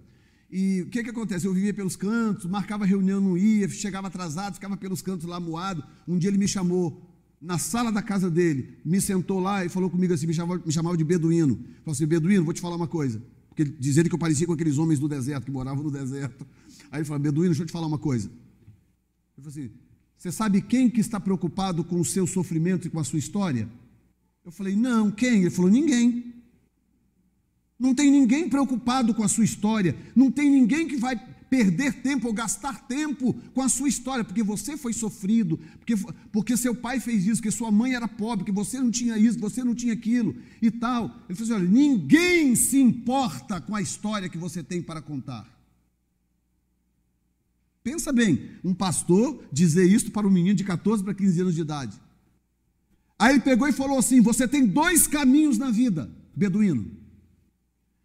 E 0.51 0.83
o 0.83 0.91
que, 0.91 1.03
que 1.03 1.11
acontece? 1.11 1.47
Eu 1.47 1.55
vivia 1.55 1.73
pelos 1.73 1.97
cantos, 1.97 2.45
marcava 2.45 2.85
reunião, 2.85 3.19
não 3.19 3.39
ia, 3.39 3.67
chegava 3.71 4.09
atrasado, 4.09 4.55
ficava 4.55 4.77
pelos 4.77 5.01
cantos 5.01 5.27
lá 5.27 5.41
moado. 5.41 5.83
Um 6.07 6.19
dia 6.19 6.29
ele 6.29 6.37
me 6.37 6.47
chamou 6.47 7.10
na 7.41 7.59
sala 7.59 7.91
da 7.91 8.03
casa 8.03 8.31
dele, 8.31 8.77
me 8.85 9.01
sentou 9.01 9.41
lá 9.41 9.65
e 9.65 9.69
falou 9.69 9.89
comigo 9.89 10.13
assim, 10.13 10.27
me 10.27 10.35
chamava, 10.35 10.63
me 10.65 10.73
chamava 10.73 10.97
de 10.97 11.05
beduíno. 11.05 11.57
Falou 11.83 11.93
assim, 11.93 12.07
beduíno, 12.07 12.45
vou 12.45 12.53
te 12.53 12.61
falar 12.61 12.77
uma 12.77 12.87
coisa. 12.87 13.23
Porque 13.49 13.65
dizer 13.65 14.07
que 14.09 14.15
eu 14.15 14.19
parecia 14.19 14.47
com 14.47 14.53
aqueles 14.53 14.77
homens 14.77 14.99
do 14.99 15.09
deserto, 15.09 15.47
que 15.47 15.51
moravam 15.51 15.83
no 15.83 15.91
deserto. 15.91 16.47
Aí 16.91 16.99
ele 16.99 17.05
falou, 17.07 17.23
beduíno, 17.23 17.49
deixa 17.49 17.63
eu 17.63 17.67
te 17.67 17.73
falar 17.73 17.87
uma 17.87 17.99
coisa. 17.99 18.29
Ele 18.29 19.45
falou 19.45 19.49
assim, 19.49 19.71
você 20.19 20.31
sabe 20.31 20.61
quem 20.61 20.91
que 20.91 21.01
está 21.01 21.19
preocupado 21.19 21.83
com 21.83 21.99
o 21.99 22.05
seu 22.05 22.27
sofrimento 22.27 22.87
e 22.87 22.91
com 22.91 23.01
a 23.01 23.05
sua 23.05 23.19
história? 23.19 23.67
Eu 24.45 24.53
falei, 24.53 24.77
não, 24.77 25.11
quem? 25.11 25.41
Ele 25.41 25.51
falou, 25.51 25.71
ninguém. 25.71 26.35
Não 27.79 27.95
tem 27.95 28.11
ninguém 28.11 28.51
preocupado 28.51 29.15
com 29.15 29.23
a 29.23 29.29
sua 29.29 29.45
história. 29.45 29.97
Não 30.15 30.31
tem 30.31 30.51
ninguém 30.51 30.87
que 30.87 30.99
vai 30.99 31.17
perder 31.51 31.95
tempo 31.95 32.29
ou 32.29 32.33
gastar 32.33 32.87
tempo 32.87 33.35
com 33.53 33.61
a 33.61 33.69
sua 33.69 33.89
história, 33.89 34.25
porque 34.25 34.43
você 34.43 34.77
foi 34.77 34.93
sofrido, 34.93 35.59
porque, 35.79 35.95
porque 36.31 36.57
seu 36.57 36.75
pai 36.77 37.01
fez 37.01 37.27
isso, 37.27 37.43
que 37.43 37.51
sua 37.51 37.73
mãe 37.73 37.93
era 37.93 38.07
pobre, 38.07 38.45
que 38.45 38.53
você 38.53 38.79
não 38.79 38.91
tinha 38.91 39.19
isso, 39.19 39.39
você 39.41 39.65
não 39.65 39.75
tinha 39.75 39.93
aquilo 39.93 40.37
e 40.63 40.71
tal. 40.71 41.07
Ele 41.29 41.37
falou 41.37 41.43
assim: 41.43 41.65
olha, 41.65 41.69
ninguém 41.69 42.55
se 42.55 42.79
importa 42.79 43.61
com 43.61 43.75
a 43.75 43.83
história 43.83 44.29
que 44.29 44.39
você 44.39 44.63
tem 44.63 44.81
para 44.81 45.03
contar. 45.03 45.45
Pensa 47.83 48.13
bem, 48.13 48.51
um 48.63 48.73
pastor 48.73 49.45
dizer 49.53 49.91
isso 49.91 50.13
para 50.13 50.27
um 50.27 50.31
menino 50.31 50.55
de 50.55 50.63
14 50.63 51.03
para 51.03 51.15
15 51.15 51.41
anos 51.41 51.55
de 51.57 51.63
idade. 51.63 52.01
Aí 53.19 53.33
ele 53.33 53.41
pegou 53.41 53.67
e 53.67 53.73
falou 53.73 53.99
assim: 53.99 54.21
Você 54.21 54.47
tem 54.47 54.65
dois 54.65 55.09
caminhos 55.09 55.59
na 55.59 55.71
vida, 55.73 56.09
beduíno. 56.37 57.00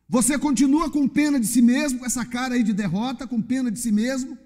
Você 0.08 0.38
continua 0.38 0.90
com 0.90 1.08
pena 1.08 1.40
de 1.40 1.48
si 1.48 1.62
mesmo, 1.62 2.00
com 2.00 2.06
essa 2.06 2.24
cara 2.24 2.54
aí 2.56 2.64
de 2.64 2.74
derrota, 2.74 3.28
com 3.28 3.42
pena 3.42 3.72
de 3.72 3.80
si 3.80 3.92
mesmo, 3.92 4.38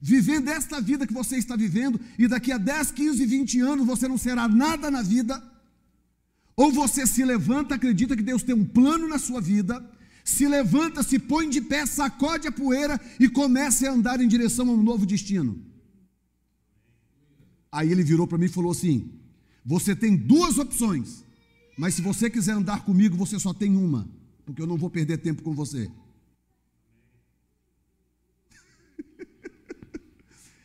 vivendo 0.00 0.48
esta 0.48 0.80
vida 0.80 1.06
que 1.06 1.14
você 1.14 1.36
está 1.36 1.56
vivendo, 1.56 1.98
e 2.18 2.28
daqui 2.28 2.52
a 2.52 2.58
10, 2.58 2.90
15, 2.90 3.24
20 3.24 3.60
anos 3.60 3.86
você 3.86 4.06
não 4.06 4.18
será 4.18 4.46
nada 4.46 4.90
na 4.90 5.00
vida, 5.00 5.42
ou 6.54 6.70
você 6.70 7.06
se 7.06 7.24
levanta, 7.24 7.74
acredita 7.74 8.16
que 8.16 8.22
Deus 8.22 8.42
tem 8.42 8.54
um 8.54 8.64
plano 8.64 9.08
na 9.08 9.18
sua 9.18 9.40
vida, 9.40 9.82
se 10.22 10.46
levanta, 10.46 11.02
se 11.02 11.18
põe 11.18 11.48
de 11.48 11.60
pé, 11.62 11.86
sacode 11.86 12.46
a 12.46 12.52
poeira 12.52 13.00
e 13.18 13.28
começa 13.28 13.88
a 13.88 13.92
andar 13.92 14.20
em 14.20 14.28
direção 14.28 14.68
a 14.68 14.72
um 14.72 14.82
novo 14.82 15.06
destino. 15.06 15.58
Aí 17.72 17.90
ele 17.90 18.04
virou 18.04 18.26
para 18.26 18.36
mim 18.36 18.44
e 18.44 18.50
falou 18.50 18.70
assim: 18.70 19.10
Você 19.64 19.96
tem 19.96 20.14
duas 20.14 20.58
opções, 20.58 21.24
mas 21.78 21.94
se 21.94 22.02
você 22.02 22.28
quiser 22.28 22.52
andar 22.52 22.84
comigo, 22.84 23.16
você 23.16 23.38
só 23.38 23.54
tem 23.54 23.74
uma 23.74 24.08
porque 24.44 24.60
eu 24.60 24.66
não 24.66 24.76
vou 24.76 24.90
perder 24.90 25.18
tempo 25.18 25.42
com 25.42 25.54
você. 25.54 25.90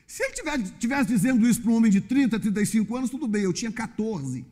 Se 0.08 0.24
ele 0.24 0.34
estivesse 0.64 1.08
dizendo 1.10 1.48
isso 1.48 1.62
para 1.62 1.72
um 1.72 1.76
homem 1.76 1.92
de 1.92 2.02
30, 2.02 2.40
35 2.40 2.96
anos, 2.96 3.10
tudo 3.10 3.28
bem, 3.28 3.44
eu 3.44 3.54
tinha 3.54 3.72
14. 3.72 4.46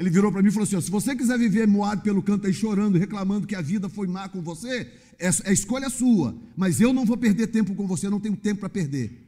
Ele 0.00 0.08
virou 0.08 0.32
para 0.32 0.42
mim 0.42 0.48
e 0.48 0.52
falou 0.52 0.64
assim: 0.64 0.80
se 0.80 0.90
você 0.90 1.14
quiser 1.14 1.38
viver 1.38 1.68
moado 1.68 2.00
pelo 2.00 2.22
canto 2.22 2.46
aí 2.46 2.54
chorando, 2.54 2.96
reclamando 2.96 3.46
que 3.46 3.54
a 3.54 3.60
vida 3.60 3.86
foi 3.86 4.06
má 4.06 4.30
com 4.30 4.40
você, 4.40 4.90
é, 5.18 5.28
é 5.44 5.52
escolha 5.52 5.90
sua, 5.90 6.34
mas 6.56 6.80
eu 6.80 6.90
não 6.92 7.04
vou 7.04 7.18
perder 7.18 7.48
tempo 7.48 7.74
com 7.74 7.86
você, 7.86 8.06
eu 8.06 8.10
não 8.10 8.18
tenho 8.18 8.34
tempo 8.34 8.60
para 8.60 8.70
perder. 8.70 9.26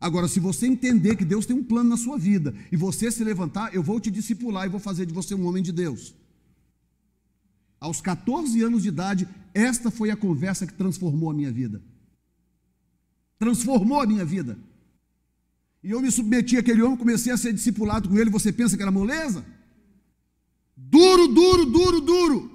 Agora, 0.00 0.28
se 0.28 0.38
você 0.38 0.66
entender 0.68 1.16
que 1.16 1.24
Deus 1.24 1.46
tem 1.46 1.56
um 1.56 1.64
plano 1.64 1.90
na 1.90 1.96
sua 1.96 2.16
vida 2.16 2.54
e 2.70 2.76
você 2.76 3.10
se 3.10 3.24
levantar, 3.24 3.74
eu 3.74 3.82
vou 3.82 3.98
te 3.98 4.08
discipular 4.08 4.66
e 4.66 4.68
vou 4.68 4.78
fazer 4.78 5.04
de 5.04 5.12
você 5.12 5.34
um 5.34 5.46
homem 5.46 5.62
de 5.62 5.72
Deus. 5.72 6.14
Aos 7.84 8.00
14 8.00 8.62
anos 8.62 8.82
de 8.82 8.88
idade, 8.88 9.28
esta 9.52 9.90
foi 9.90 10.08
a 10.10 10.16
conversa 10.16 10.66
que 10.66 10.72
transformou 10.72 11.30
a 11.30 11.34
minha 11.34 11.52
vida. 11.52 11.82
Transformou 13.38 14.00
a 14.00 14.06
minha 14.06 14.24
vida. 14.24 14.58
E 15.82 15.90
eu 15.90 16.00
me 16.00 16.10
submeti 16.10 16.56
àquele 16.56 16.80
homem, 16.80 16.96
comecei 16.96 17.30
a 17.30 17.36
ser 17.36 17.52
discipulado 17.52 18.08
com 18.08 18.18
ele. 18.18 18.30
Você 18.30 18.50
pensa 18.50 18.74
que 18.74 18.82
era 18.82 18.90
moleza? 18.90 19.44
Duro, 20.74 21.28
duro, 21.28 21.66
duro, 21.66 22.00
duro. 22.00 22.50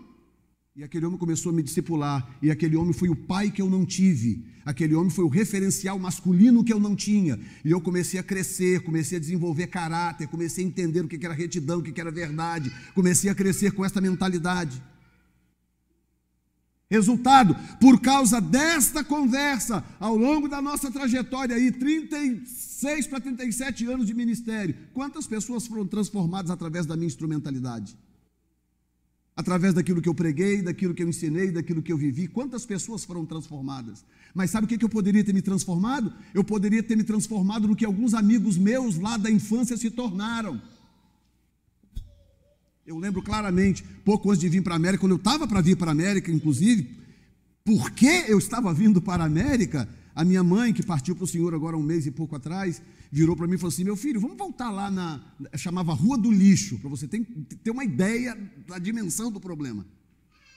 E 0.75 0.83
aquele 0.83 1.05
homem 1.05 1.19
começou 1.19 1.51
a 1.51 1.53
me 1.53 1.62
discipular. 1.62 2.27
E 2.41 2.50
aquele 2.50 2.75
homem 2.75 2.91
foi 2.91 3.09
o 3.09 3.15
pai 3.15 3.51
que 3.51 3.62
eu 3.62 3.69
não 3.69 3.86
tive. 3.86 4.48
Aquele 4.65 4.95
homem 4.95 5.12
foi 5.12 5.25
o 5.25 5.29
referencial 5.29 6.00
masculino 6.00 6.63
que 6.63 6.74
eu 6.74 6.79
não 6.79 6.95
tinha. 6.95 7.39
E 7.63 7.69
eu 7.69 7.79
comecei 7.79 8.19
a 8.19 8.24
crescer, 8.24 8.81
comecei 8.81 9.19
a 9.19 9.21
desenvolver 9.21 9.67
caráter, 9.67 10.27
comecei 10.27 10.65
a 10.65 10.67
entender 10.67 11.01
o 11.01 11.07
que 11.07 11.24
era 11.24 11.36
retidão, 11.36 11.77
o 11.77 11.83
que 11.83 12.01
era 12.01 12.09
verdade. 12.09 12.71
Comecei 12.95 13.29
a 13.29 13.36
crescer 13.36 13.74
com 13.74 13.86
essa 13.86 14.01
mentalidade. 14.01 14.81
Resultado, 16.89 17.55
por 17.79 18.01
causa 18.01 18.41
desta 18.41 19.03
conversa, 19.03 19.86
ao 20.00 20.15
longo 20.15 20.50
da 20.50 20.60
nossa 20.60 20.89
trajetória 20.89 21.55
aí, 21.55 21.72
36 21.72 23.05
para 23.05 23.22
37 23.22 23.86
anos 23.86 24.08
de 24.08 24.13
ministério, 24.15 24.75
quantas 24.91 25.27
pessoas 25.27 25.67
foram 25.67 25.86
transformadas 25.86 26.50
através 26.50 26.88
da 26.88 26.96
minha 26.96 27.05
instrumentalidade? 27.05 27.96
Através 29.36 29.74
daquilo 29.74 30.01
que 30.01 30.10
eu 30.10 30.15
preguei, 30.15 30.63
daquilo 30.63 30.96
que 30.96 31.03
eu 31.03 31.08
ensinei, 31.08 31.51
daquilo 31.51 31.84
que 31.84 31.93
eu 31.93 31.98
vivi, 31.98 32.27
quantas 32.27 32.65
pessoas 32.65 33.05
foram 33.05 33.24
transformadas? 33.24 34.03
Mas 34.34 34.50
sabe 34.50 34.65
o 34.65 34.67
que 34.67 34.84
eu 34.84 34.89
poderia 34.89 35.24
ter 35.24 35.31
me 35.31 35.43
transformado? 35.43 36.12
Eu 36.34 36.43
poderia 36.43 36.81
ter 36.81 36.98
me 36.98 37.03
transformado 37.03 37.67
no 37.67 37.75
que 37.75 37.86
alguns 37.86 38.15
amigos 38.15 38.58
meus 38.58 38.98
lá 38.98 39.15
da 39.15 39.29
infância 39.29 39.77
se 39.77 39.91
tornaram. 39.91 40.60
Eu 42.89 42.98
lembro 42.98 43.22
claramente, 43.22 43.84
pouco 44.03 44.31
antes 44.31 44.41
de 44.41 44.50
vir 44.50 44.63
para 44.63 44.74
a 44.74 44.75
América, 44.75 45.01
quando 45.01 45.12
eu 45.12 45.17
estava 45.17 45.48
para 45.48 45.62
vir 45.62 45.77
para 45.77 45.91
a 45.91 45.93
América, 45.93 46.31
inclusive, 46.31 46.89
porque 47.63 48.25
eu 48.27 48.39
estava 48.39 48.74
vindo 48.74 49.00
para 49.00 49.22
a 49.22 49.27
América, 49.27 49.88
a 50.15 50.25
minha 50.25 50.43
mãe, 50.43 50.74
que 50.74 50.81
partiu 50.81 51.15
para 51.15 51.24
o 51.24 51.27
Senhor 51.27 51.53
agora 51.53 51.77
um 51.77 51.84
mês 51.84 52.08
e 52.08 52.12
pouco 52.12 52.36
atrás, 52.36 52.81
virou 53.12 53.36
para 53.36 53.46
mim 53.46 53.53
e 53.53 53.58
falou 53.60 53.72
assim: 53.72 53.84
Meu 53.84 53.96
filho, 53.96 54.19
vamos 54.19 54.38
voltar 54.38 54.72
lá 54.72 54.89
na. 54.89 55.22
chamava 55.55 55.93
Rua 55.93 56.17
do 56.17 56.31
Lixo, 56.31 56.79
para 56.79 56.89
você 56.89 57.08
ter, 57.08 57.24
ter 57.63 57.69
uma 57.69 57.84
ideia 57.84 58.36
da 58.67 58.79
dimensão 58.79 59.31
do 59.31 59.39
problema. 59.39 59.86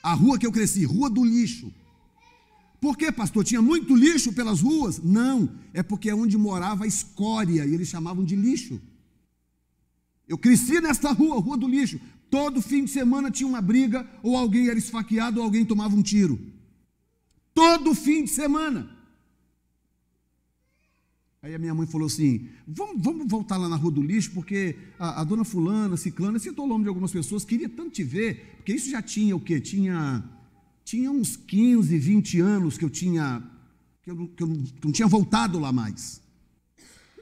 A 0.01 0.15
rua 0.15 0.39
que 0.39 0.47
eu 0.47 0.51
cresci, 0.51 0.85
Rua 0.85 1.11
do 1.11 1.23
Lixo. 1.23 1.71
Por 2.81 2.97
quê, 2.97 3.11
pastor? 3.11 3.43
Tinha 3.43 3.61
muito 3.61 3.95
lixo 3.95 4.33
pelas 4.33 4.59
ruas? 4.59 4.99
Não, 5.03 5.51
é 5.71 5.83
porque 5.83 6.09
é 6.09 6.15
onde 6.15 6.35
morava 6.35 6.85
a 6.85 6.87
escória, 6.87 7.63
e 7.63 7.75
eles 7.75 7.89
chamavam 7.89 8.25
de 8.25 8.35
lixo. 8.35 8.81
Eu 10.27 10.37
cresci 10.37 10.79
nesta 10.79 11.11
rua, 11.11 11.39
Rua 11.39 11.57
do 11.57 11.67
Lixo. 11.67 11.99
Todo 12.33 12.63
fim 12.63 12.83
de 12.83 12.89
semana 12.89 13.29
tinha 13.29 13.47
uma 13.47 13.61
briga, 13.61 14.09
ou 14.23 14.35
alguém 14.35 14.67
era 14.67 14.79
esfaqueado, 14.79 15.37
ou 15.37 15.45
alguém 15.45 15.63
tomava 15.63 15.95
um 15.95 16.01
tiro. 16.01 16.39
Todo 17.53 17.93
fim 17.93 18.23
de 18.23 18.31
semana. 18.31 18.89
Aí 21.43 21.53
a 21.53 21.59
minha 21.59 21.75
mãe 21.75 21.85
falou 21.85 22.07
assim: 22.07 22.49
vamos, 22.67 23.03
vamos 23.03 23.27
voltar 23.27 23.57
lá 23.57 23.69
na 23.69 23.75
Rua 23.75 23.91
do 23.91 24.01
Lixo, 24.01 24.31
porque 24.31 24.75
a, 24.97 25.21
a 25.21 25.23
dona 25.23 25.43
Fulana, 25.43 25.95
Ciclana, 25.95 26.39
citou 26.39 26.65
o 26.65 26.67
nome 26.67 26.85
de 26.85 26.89
algumas 26.89 27.11
pessoas, 27.11 27.45
queria 27.45 27.69
tanto 27.69 27.91
te 27.91 28.03
ver, 28.03 28.55
porque 28.55 28.73
isso 28.73 28.89
já 28.89 29.03
tinha 29.03 29.35
o 29.35 29.39
quê? 29.39 29.61
Tinha, 29.61 30.27
tinha 30.83 31.11
uns 31.11 31.35
15, 31.37 31.95
20 31.99 32.39
anos 32.39 32.79
que 32.79 32.85
eu 32.85 32.89
tinha, 32.89 33.43
que 34.01 34.09
eu, 34.09 34.15
que 34.15 34.41
eu 34.41 34.47
que 34.47 34.77
eu 34.79 34.85
não 34.85 34.91
tinha 34.91 35.07
voltado 35.07 35.59
lá 35.59 35.71
mais 35.71 36.22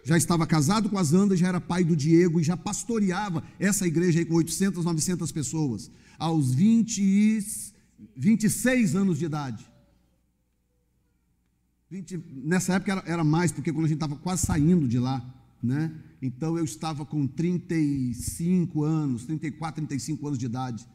já 0.03 0.17
estava 0.17 0.47
casado 0.47 0.89
com 0.89 0.97
as 0.97 1.13
Andas, 1.13 1.39
já 1.39 1.47
era 1.47 1.61
pai 1.61 1.83
do 1.83 1.95
Diego 1.95 2.39
e 2.39 2.43
já 2.43 2.57
pastoreava 2.57 3.43
essa 3.59 3.85
igreja 3.85 4.19
aí 4.19 4.25
com 4.25 4.35
800, 4.35 4.83
900 4.83 5.31
pessoas, 5.31 5.91
aos 6.17 6.53
20 6.53 7.71
26 8.15 8.95
anos 8.95 9.19
de 9.19 9.25
idade. 9.25 9.65
20, 11.89 12.23
nessa 12.45 12.75
época 12.75 12.91
era, 12.93 13.03
era, 13.05 13.23
mais, 13.23 13.51
porque 13.51 13.71
quando 13.71 13.85
a 13.85 13.87
gente 13.87 13.97
estava 13.97 14.15
quase 14.15 14.45
saindo 14.45 14.87
de 14.87 14.97
lá, 14.97 15.23
né? 15.61 15.93
Então 16.21 16.57
eu 16.57 16.63
estava 16.63 17.05
com 17.05 17.27
35 17.27 18.83
anos, 18.83 19.25
34, 19.25 19.85
35 19.85 20.27
anos 20.27 20.39
de 20.39 20.45
idade. 20.45 20.87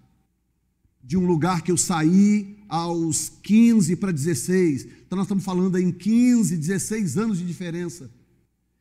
De 1.02 1.16
um 1.16 1.26
lugar 1.26 1.62
que 1.62 1.70
eu 1.70 1.76
saí 1.76 2.58
aos 2.68 3.28
15 3.28 3.94
para 3.96 4.10
16. 4.10 4.84
Então 5.06 5.16
nós 5.16 5.26
estamos 5.26 5.44
falando 5.44 5.78
em 5.78 5.92
15, 5.92 6.56
16 6.56 7.18
anos 7.18 7.38
de 7.38 7.46
diferença. 7.46 8.10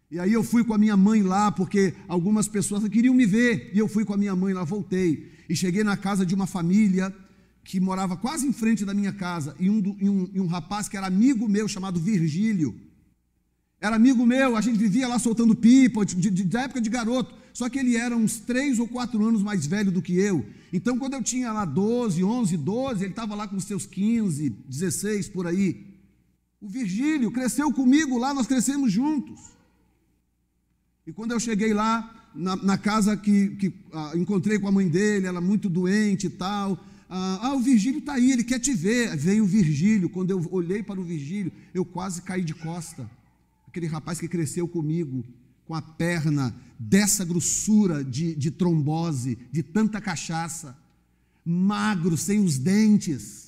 E 0.10 0.20
aí 0.20 0.34
eu 0.34 0.44
fui 0.44 0.64
com 0.64 0.74
a 0.74 0.78
minha 0.78 0.96
mãe 0.96 1.24
lá, 1.24 1.52
porque 1.52 1.94
algumas 2.08 2.48
pessoas 2.48 2.88
queriam 2.88 3.14
me 3.14 3.26
ver, 3.26 3.72
e 3.74 3.80
eu 3.80 3.88
fui 3.88 4.06
com 4.06 4.14
a 4.14 4.18
minha 4.18 4.36
mãe 4.36 4.54
lá, 4.54 4.64
voltei. 4.64 5.32
E 5.50 5.56
cheguei 5.56 5.84
na 5.84 5.98
casa 5.98 6.26
de 6.26 6.36
uma 6.36 6.46
família 6.46 7.14
que 7.64 7.80
morava 7.80 8.16
quase 8.16 8.48
em 8.48 8.54
frente 8.54 8.86
da 8.86 8.94
minha 8.94 9.12
casa, 9.12 9.56
e 9.60 9.70
um, 9.70 9.98
e 10.00 10.10
um, 10.10 10.30
e 10.36 10.40
um 10.40 10.46
rapaz 10.46 10.88
que 10.88 10.96
era 10.96 11.08
amigo 11.08 11.50
meu, 11.50 11.68
chamado 11.68 12.00
Virgílio. 12.00 12.76
Era 13.82 13.96
amigo 13.96 14.26
meu, 14.26 14.56
a 14.56 14.62
gente 14.62 14.78
vivia 14.78 15.08
lá 15.08 15.18
soltando 15.18 15.56
pipa, 15.56 16.06
de, 16.06 16.30
de, 16.30 16.44
da 16.44 16.62
época 16.62 16.80
de 16.80 16.90
garoto, 16.90 17.34
só 17.52 17.68
que 17.68 17.80
ele 17.80 17.98
era 17.98 18.16
uns 18.16 18.38
três 18.38 18.78
ou 18.80 18.88
quatro 18.88 19.24
anos 19.26 19.42
mais 19.42 19.66
velho 19.66 19.92
do 19.92 20.02
que 20.02 20.14
eu. 20.14 20.46
Então, 20.72 21.00
quando 21.00 21.14
eu 21.14 21.24
tinha 21.24 21.52
lá 21.52 21.66
12, 21.66 22.24
11, 22.24 22.58
12, 22.58 23.04
ele 23.04 23.12
estava 23.12 23.34
lá 23.34 23.48
com 23.48 23.60
seus 23.60 23.86
15, 23.86 24.50
16 24.68 25.30
por 25.30 25.48
aí. 25.48 25.86
O 26.62 26.68
Virgílio 26.68 27.32
cresceu 27.32 27.72
comigo 27.72 28.18
lá, 28.18 28.34
nós 28.34 28.46
crescemos 28.46 28.92
juntos. 28.92 29.55
E 31.08 31.14
quando 31.14 31.32
eu 31.32 31.40
cheguei 31.40 31.74
lá, 31.74 32.30
na, 32.34 32.56
na 32.56 32.78
casa 32.78 33.16
que, 33.16 33.50
que 33.56 33.74
ah, 33.94 34.12
encontrei 34.16 34.58
com 34.58 34.68
a 34.68 34.72
mãe 34.72 34.88
dele, 34.88 35.28
ela 35.28 35.40
muito 35.40 35.70
doente 35.70 36.28
e 36.28 36.30
tal. 36.30 36.84
Ah, 37.10 37.40
ah 37.44 37.54
o 37.54 37.60
Virgílio 37.60 38.00
está 38.00 38.14
aí, 38.14 38.32
ele 38.32 38.44
quer 38.44 38.60
te 38.60 38.74
ver. 38.74 39.16
Veio 39.16 39.44
o 39.44 39.48
Virgílio. 39.48 40.10
Quando 40.10 40.32
eu 40.32 40.46
olhei 40.52 40.82
para 40.82 41.00
o 41.00 41.04
Virgílio, 41.04 41.52
eu 41.74 41.86
quase 41.86 42.22
caí 42.24 42.44
de 42.44 42.56
costa. 42.56 43.10
Aquele 43.68 43.88
rapaz 43.88 44.20
que 44.20 44.28
cresceu 44.28 44.68
comigo, 44.68 45.24
com 45.68 45.76
a 45.76 45.82
perna 45.82 46.56
dessa 46.80 47.24
grossura 47.24 48.04
de, 48.04 48.36
de 48.36 48.50
trombose, 48.50 49.38
de 49.52 49.62
tanta 49.62 50.02
cachaça, 50.02 50.78
magro, 51.46 52.18
sem 52.18 52.40
os 52.40 52.58
dentes 52.58 53.45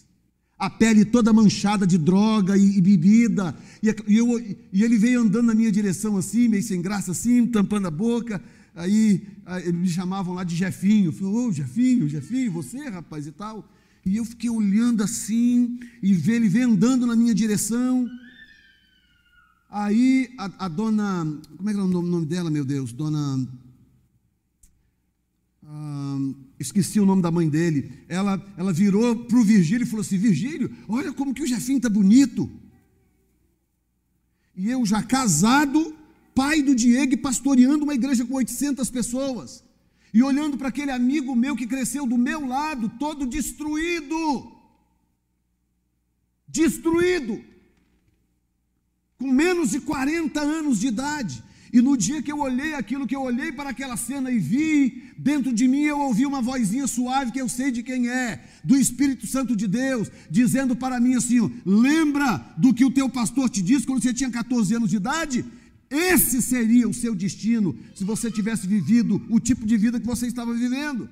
a 0.58 0.70
pele 0.70 1.06
toda 1.06 1.32
manchada 1.32 1.86
de 1.86 1.98
droga 1.98 2.58
e, 2.58 2.78
e 2.78 2.82
bebida, 2.82 3.56
e, 3.82 3.90
e, 4.08 4.18
eu, 4.18 4.40
e, 4.40 4.84
ele 4.84 4.98
veio 4.98 5.22
andando 5.22 5.48
na 5.48 5.56
minha 5.56 5.72
direção 5.72 6.18
assim, 6.18 6.48
meio 6.48 6.64
sem 6.64 6.82
graça 6.82 7.12
assim, 7.12 7.46
tampando 7.46 7.88
a 7.88 7.92
boca, 7.92 8.42
aí, 8.74 9.22
aí 9.46 9.72
me 9.72 9.88
chamavam 9.88 10.34
lá 10.34 10.44
de 10.44 10.56
Jefinho, 10.56 11.12
falou, 11.12 11.50
ô 11.50 11.52
Jefinho, 11.52 12.10
Jefinho, 12.10 12.52
você 12.52 12.90
rapaz 12.90 13.28
e 13.28 13.32
tal, 13.32 13.70
e 14.04 14.18
eu 14.18 14.26
fiquei 14.26 14.50
olhando 14.50 15.04
assim, 15.04 15.80
e 16.02 16.12
ele 16.12 16.50
veio 16.50 16.72
andando 16.72 17.06
na 17.06 17.16
minha 17.16 17.36
direção, 17.36 18.10
aí 19.70 20.34
a, 20.40 20.66
a 20.66 20.68
dona, 20.68 21.40
como 21.56 21.70
é 21.70 21.74
que 21.74 21.80
era 21.80 21.88
o 21.88 22.02
nome 22.02 22.26
dela, 22.26 22.50
meu 22.50 22.66
Deus, 22.66 22.92
dona 22.92 23.48
esqueci 26.60 27.00
o 27.00 27.06
nome 27.06 27.22
da 27.22 27.32
mãe 27.32 27.50
dele. 27.50 28.04
Ela, 28.08 28.44
ela 28.58 28.74
virou 28.74 29.16
para 29.16 29.38
o 29.38 29.44
Virgílio 29.44 29.84
e 29.84 29.90
falou 29.90 30.02
assim: 30.02 30.18
Virgílio, 30.18 30.72
olha 30.88 31.14
como 31.14 31.34
que 31.34 31.44
o 31.44 31.48
Jefinho 31.48 31.78
está 31.78 31.90
bonito. 31.90 32.50
E 34.56 34.70
eu 34.70 34.86
já 34.86 35.04
casado, 35.04 35.96
pai 36.34 36.64
do 36.64 36.74
Diego 36.74 37.14
e 37.14 37.18
pastoreando 37.18 37.84
uma 37.84 37.94
igreja 37.94 38.26
com 38.26 38.36
800 38.36 38.90
pessoas. 38.90 39.64
E 40.14 40.24
olhando 40.24 40.58
para 40.58 40.70
aquele 40.70 40.92
amigo 40.92 41.36
meu 41.36 41.56
que 41.56 41.68
cresceu 41.68 42.08
do 42.08 42.18
meu 42.18 42.48
lado, 42.48 42.90
todo 42.98 43.28
destruído. 43.28 44.52
Destruído. 46.48 47.44
Com 49.20 49.32
menos 49.32 49.72
de 49.72 49.80
40 49.82 50.40
anos 50.40 50.80
de 50.80 50.88
idade. 50.88 51.44
E 51.72 51.82
no 51.82 51.98
dia 51.98 52.22
que 52.22 52.32
eu 52.32 52.40
olhei 52.40 52.74
aquilo, 52.74 53.06
que 53.06 53.16
eu 53.16 53.22
olhei 53.22 53.52
para 53.52 53.72
aquela 53.72 53.98
cena 53.98 54.32
e 54.32 54.40
vi, 54.40 55.12
dentro 55.18 55.54
de 55.54 55.68
mim 55.68 55.84
eu 55.84 56.00
ouvi 56.00 56.26
uma 56.26 56.42
vozinha 56.42 56.88
suave 56.88 57.32
que 57.32 57.42
eu 57.42 57.50
sei 57.50 57.72
de 57.72 57.84
quem 57.84 58.10
é, 58.10 58.44
do 58.64 58.76
Espírito 58.76 59.28
Santo 59.28 59.56
de 59.56 59.68
Deus, 59.68 60.10
dizendo 60.30 60.76
para 60.76 61.00
mim 61.00 61.16
assim: 61.16 61.52
lembra 61.66 62.46
do 62.58 62.74
que 62.74 62.86
o 62.86 62.92
teu 62.92 63.10
pastor 63.10 63.50
te 63.50 63.62
disse 63.62 63.86
quando 63.86 64.02
você 64.02 64.14
tinha 64.14 64.32
14 64.32 64.76
anos 64.76 64.90
de 64.90 64.96
idade? 64.98 65.46
Esse 65.90 66.42
seria 66.42 66.88
o 66.88 66.94
seu 66.94 67.16
destino 67.16 67.78
se 67.96 68.04
você 68.04 68.30
tivesse 68.30 68.68
vivido 68.68 69.22
o 69.30 69.40
tipo 69.40 69.66
de 69.66 69.78
vida 69.78 70.00
que 70.00 70.06
você 70.06 70.28
estava 70.28 70.54
vivendo. 70.54 71.10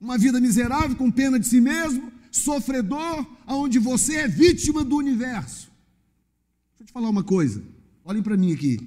Uma 0.00 0.16
vida 0.16 0.40
miserável, 0.40 0.96
com 0.96 1.10
pena 1.10 1.38
de 1.38 1.46
si 1.46 1.60
mesmo, 1.60 2.12
sofredor, 2.30 3.26
onde 3.46 3.78
você 3.78 4.16
é 4.16 4.28
vítima 4.28 4.84
do 4.84 4.96
universo. 4.96 5.70
Deixa 6.70 6.82
eu 6.82 6.86
te 6.86 6.92
falar 6.92 7.08
uma 7.08 7.22
coisa, 7.22 7.62
olhem 8.04 8.22
para 8.22 8.36
mim 8.36 8.52
aqui. 8.52 8.80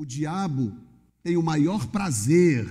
O 0.00 0.06
diabo 0.06 0.74
tem 1.22 1.36
o 1.36 1.42
maior 1.42 1.88
prazer 1.88 2.66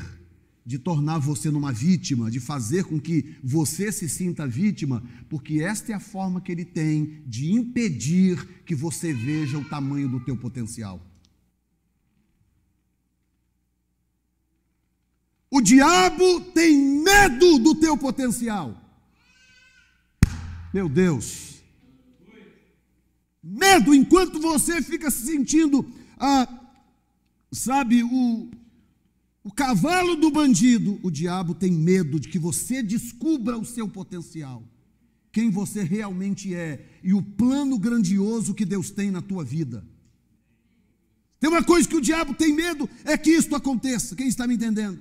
de 0.65 0.79
tornar 0.79 1.19
você 1.19 1.51
numa 1.51 1.71
vítima, 1.71 2.31
de 2.31 2.39
fazer 2.39 2.85
com 2.85 2.99
que 2.99 3.35
você 3.43 3.91
se 3.91 4.09
sinta 4.09 4.47
vítima, 4.47 5.03
porque 5.29 5.61
esta 5.61 5.91
é 5.91 5.95
a 5.95 5.99
forma 5.99 6.41
que 6.41 6.51
ele 6.51 6.65
tem 6.65 7.21
de 7.27 7.51
impedir 7.51 8.63
que 8.65 8.73
você 8.73 9.13
veja 9.13 9.59
o 9.59 9.69
tamanho 9.69 10.09
do 10.09 10.19
teu 10.19 10.35
potencial. 10.35 10.99
O 15.51 15.61
diabo 15.61 16.41
tem 16.45 17.03
medo 17.03 17.59
do 17.59 17.75
teu 17.75 17.95
potencial. 17.95 18.75
Meu 20.73 20.89
Deus. 20.89 21.61
Medo 23.43 23.93
enquanto 23.93 24.39
você 24.39 24.81
fica 24.81 25.11
se 25.11 25.27
sentindo 25.27 25.85
ah, 26.19 26.58
sabe, 27.51 28.03
o, 28.03 28.49
o 29.43 29.51
cavalo 29.51 30.15
do 30.15 30.31
bandido, 30.31 30.99
o 31.03 31.09
diabo 31.09 31.53
tem 31.53 31.71
medo 31.71 32.19
de 32.19 32.27
que 32.27 32.39
você 32.39 32.83
descubra 32.83 33.57
o 33.57 33.65
seu 33.65 33.87
potencial, 33.87 34.63
quem 35.31 35.49
você 35.49 35.83
realmente 35.83 36.53
é 36.53 36.99
e 37.03 37.13
o 37.13 37.21
plano 37.21 37.77
grandioso 37.77 38.53
que 38.53 38.65
Deus 38.65 38.91
tem 38.91 39.11
na 39.11 39.21
tua 39.21 39.43
vida. 39.43 39.85
Tem 41.39 41.49
uma 41.49 41.63
coisa 41.63 41.87
que 41.87 41.95
o 41.95 42.01
diabo 42.01 42.33
tem 42.33 42.53
medo, 42.53 42.89
é 43.05 43.17
que 43.17 43.29
isto 43.29 43.55
aconteça. 43.55 44.15
Quem 44.15 44.27
está 44.27 44.45
me 44.45 44.55
entendendo? 44.55 44.99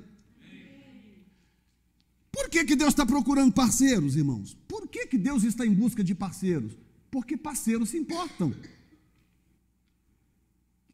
Por 2.30 2.48
que, 2.48 2.64
que 2.64 2.76
Deus 2.76 2.90
está 2.90 3.04
procurando 3.04 3.52
parceiros, 3.52 4.14
irmãos? 4.14 4.56
Por 4.68 4.87
que, 4.87 5.06
que 5.06 5.18
Deus 5.18 5.42
está 5.42 5.66
em 5.66 5.74
busca 5.74 6.04
de 6.04 6.14
parceiros? 6.14 6.72
Porque 7.11 7.37
parceiros 7.37 7.88
se 7.88 7.98
importam. 7.98 8.54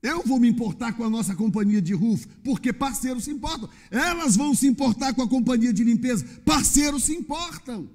Eu 0.05 0.23
vou 0.23 0.39
me 0.39 0.47
importar 0.47 0.93
com 0.93 1.03
a 1.03 1.09
nossa 1.09 1.35
companhia 1.35 1.81
de 1.81 1.95
roof, 1.95 2.27
porque 2.45 2.75
parceiros 2.75 3.25
se 3.25 3.31
importam. 3.31 3.71
Elas 3.91 4.37
vão 4.37 4.55
se 4.55 4.67
importar 4.67 5.15
com 5.15 5.23
a 5.23 5.29
companhia 5.29 5.73
de 5.73 5.83
limpeza, 5.83 6.27
parceiros 6.45 7.05
se 7.05 7.15
importam. 7.15 7.89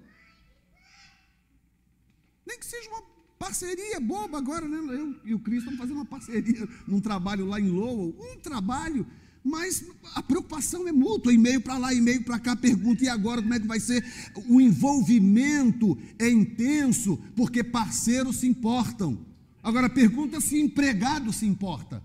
Nem 2.48 2.58
que 2.58 2.66
seja 2.66 2.90
uma 2.90 3.04
parceria 3.38 4.00
boba 4.00 4.40
agora, 4.40 4.68
né? 4.68 4.78
Eu 4.78 5.16
e 5.24 5.36
o 5.36 5.40
Cristo 5.40 5.70
estamos 5.70 5.80
fazendo 5.80 5.98
uma 5.98 6.06
parceria 6.06 6.68
num 6.88 7.00
trabalho 7.00 7.46
lá 7.46 7.62
em 7.62 7.70
Lowell, 7.70 8.16
um 8.20 8.40
trabalho, 8.40 9.06
mas 9.44 9.86
a 10.16 10.24
preocupação 10.24 10.88
é 10.88 10.92
mútua, 10.92 11.32
e-mail 11.32 11.62
para 11.62 11.78
lá, 11.78 11.94
e-mail 11.94 12.24
para 12.24 12.40
cá, 12.40 12.56
pergunta, 12.56 13.04
e 13.04 13.08
agora 13.08 13.40
como 13.40 13.54
é 13.54 13.60
que 13.60 13.68
vai 13.68 13.80
ser? 13.80 14.04
O 14.48 14.60
envolvimento 14.60 15.96
é 16.18 16.28
intenso, 16.28 17.20
porque 17.36 17.64
parceiros 17.64 18.38
se 18.38 18.48
importam. 18.48 19.29
Agora 19.62 19.90
pergunta 19.90 20.40
se 20.40 20.60
empregado 20.60 21.34
se 21.34 21.46
importa. 21.46 22.02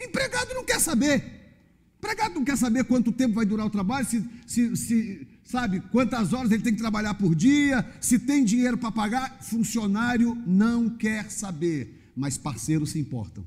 Empregado 0.00 0.54
não 0.54 0.64
quer 0.64 0.80
saber. 0.80 1.40
Empregado 1.98 2.34
não 2.34 2.44
quer 2.44 2.56
saber 2.56 2.84
quanto 2.84 3.12
tempo 3.12 3.34
vai 3.34 3.46
durar 3.46 3.66
o 3.66 3.70
trabalho, 3.70 4.04
se, 4.06 4.28
se, 4.46 4.76
se 4.76 5.28
sabe 5.44 5.80
quantas 5.80 6.32
horas 6.32 6.50
ele 6.50 6.62
tem 6.62 6.72
que 6.72 6.80
trabalhar 6.80 7.14
por 7.14 7.34
dia, 7.34 7.88
se 8.00 8.18
tem 8.18 8.44
dinheiro 8.44 8.76
para 8.76 8.90
pagar. 8.90 9.40
Funcionário 9.42 10.34
não 10.46 10.90
quer 10.90 11.30
saber, 11.30 12.10
mas 12.16 12.36
parceiros 12.36 12.90
se 12.90 12.98
importam. 12.98 13.44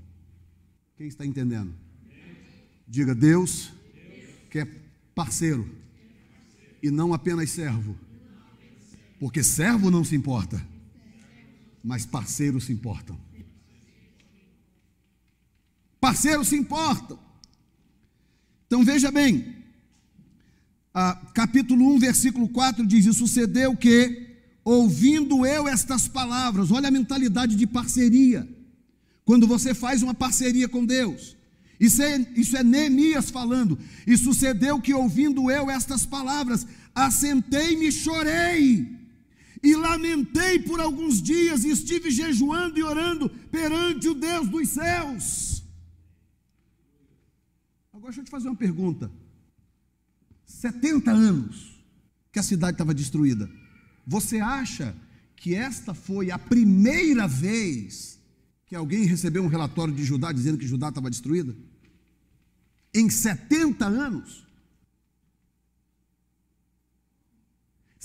Quem 0.97 1.07
está 1.07 1.25
entendendo? 1.25 1.73
Diga, 2.87 3.13
Deus 3.13 3.73
quer 4.49 4.67
parceiro 5.13 5.69
e 6.81 6.89
não 6.89 7.13
apenas 7.13 7.49
servo, 7.49 7.95
porque 9.19 9.43
servo 9.43 9.91
não 9.91 10.03
se 10.03 10.15
importa 10.15 10.74
mas 11.85 12.03
parceiros 12.03 12.65
se 12.65 12.73
importam. 12.73 13.15
Parceiros 16.01 16.47
se 16.47 16.55
importam. 16.55 17.19
Então 18.65 18.83
veja 18.83 19.11
bem, 19.11 19.55
capítulo 21.35 21.93
1, 21.93 21.99
versículo 21.99 22.49
4 22.49 22.87
diz: 22.87 23.05
E 23.05 23.13
sucedeu 23.13 23.77
que, 23.77 24.35
ouvindo 24.63 25.45
eu 25.45 25.67
estas 25.67 26.07
palavras, 26.07 26.71
olha 26.71 26.87
a 26.87 26.91
mentalidade 26.91 27.55
de 27.55 27.67
parceria. 27.67 28.49
Quando 29.23 29.45
você 29.45 29.75
faz 29.75 30.01
uma 30.01 30.13
parceria 30.13 30.67
com 30.67 30.83
Deus, 30.83 31.37
isso 31.79 32.01
é, 32.01 32.17
isso 32.35 32.57
é 32.57 32.63
Neemias 32.63 33.29
falando. 33.29 33.77
E 34.07 34.17
sucedeu 34.17 34.81
que, 34.81 34.93
ouvindo 34.93 35.51
eu 35.51 35.69
estas 35.69 36.03
palavras, 36.03 36.65
assentei-me 36.95 37.89
e 37.89 37.91
chorei 37.91 39.04
e 39.65 39.75
lamentei 39.75 40.59
por 40.59 40.79
alguns 40.79 41.19
dias, 41.19 41.63
e 41.63 41.71
estive 41.71 42.11
jejuando 42.11 42.77
e 42.77 42.83
orando 42.83 43.27
perante 43.27 44.07
o 44.07 44.13
Deus 44.13 44.47
dos 44.47 44.69
céus. 44.69 45.63
Agora 47.91 48.11
deixa 48.11 48.21
eu 48.21 48.25
te 48.25 48.29
fazer 48.29 48.47
uma 48.47 48.55
pergunta. 48.55 49.11
70 50.45 51.11
anos 51.11 51.83
que 52.31 52.37
a 52.37 52.43
cidade 52.43 52.75
estava 52.75 52.93
destruída. 52.93 53.49
Você 54.05 54.39
acha 54.39 54.95
que 55.35 55.55
esta 55.55 55.95
foi 55.95 56.29
a 56.29 56.37
primeira 56.37 57.27
vez 57.27 58.19
que 58.67 58.75
alguém 58.75 59.05
recebeu 59.05 59.43
um 59.43 59.47
relatório 59.47 59.95
de 59.95 60.03
Judá 60.03 60.31
dizendo 60.31 60.59
que 60.59 60.67
Judá 60.67 60.89
estava 60.89 61.09
destruída? 61.09 61.55
Em 62.93 63.09
70 63.09 63.83
anos? 63.83 64.44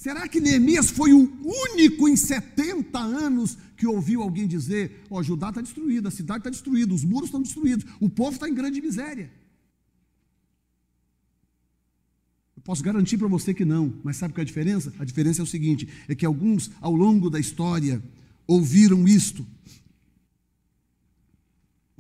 Será 0.01 0.27
que 0.27 0.41
Neemias 0.41 0.91
foi 0.91 1.13
o 1.13 1.31
único 1.45 2.09
em 2.09 2.17
70 2.17 2.99
anos 2.99 3.59
que 3.77 3.87
ouviu 3.87 4.23
alguém 4.23 4.49
dizer: 4.49 5.05
Ó, 5.11 5.19
oh, 5.19 5.23
Judá 5.23 5.51
está 5.51 5.61
destruído, 5.61 6.09
a 6.09 6.11
cidade 6.11 6.41
está 6.41 6.49
destruída, 6.49 6.95
os 6.95 7.05
muros 7.05 7.27
estão 7.27 7.43
destruídos, 7.43 7.85
o 8.01 8.09
povo 8.09 8.33
está 8.33 8.49
em 8.49 8.55
grande 8.55 8.81
miséria? 8.81 9.31
Eu 12.57 12.63
posso 12.63 12.83
garantir 12.83 13.19
para 13.19 13.29
você 13.29 13.53
que 13.53 13.63
não, 13.63 13.93
mas 14.03 14.17
sabe 14.17 14.33
qual 14.33 14.41
é 14.41 14.43
a 14.43 14.47
diferença? 14.47 14.91
A 14.99 15.05
diferença 15.05 15.43
é 15.43 15.45
o 15.45 15.47
seguinte: 15.47 15.87
é 16.09 16.15
que 16.15 16.25
alguns, 16.25 16.71
ao 16.81 16.95
longo 16.95 17.29
da 17.29 17.39
história, 17.39 18.03
ouviram 18.47 19.07
isto 19.07 19.47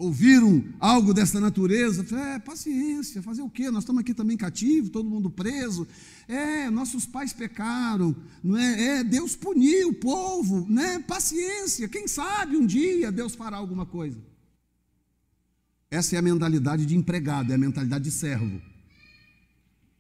ouviram 0.01 0.65
algo 0.81 1.13
dessa 1.13 1.39
natureza, 1.39 2.05
é, 2.17 2.39
paciência, 2.39 3.23
fazer 3.23 3.43
o 3.43 3.51
quê? 3.51 3.71
Nós 3.71 3.83
estamos 3.83 4.01
aqui 4.01 4.15
também 4.15 4.35
cativos, 4.35 4.89
todo 4.89 5.09
mundo 5.09 5.29
preso. 5.29 5.87
É, 6.27 6.71
nossos 6.71 7.05
pais 7.05 7.35
pecaram, 7.35 8.17
não 8.43 8.57
é? 8.57 9.01
é? 9.01 9.05
Deus 9.05 9.37
puniu 9.37 9.91
o 9.91 9.95
povo, 9.95 10.67
né? 10.71 11.01
Paciência, 11.01 11.87
quem 11.87 12.09
sabe 12.09 12.57
um 12.57 12.65
dia 12.65 13.13
Deus 13.13 13.35
fará 13.35 13.59
alguma 13.59 13.85
coisa. 13.85 14.19
Essa 15.91 16.17
é 16.17 16.19
a 16.19 16.23
mentalidade 16.23 16.87
de 16.87 16.97
empregado, 16.97 17.53
é 17.53 17.55
a 17.55 17.59
mentalidade 17.59 18.05
de 18.05 18.11
servo. 18.11 18.61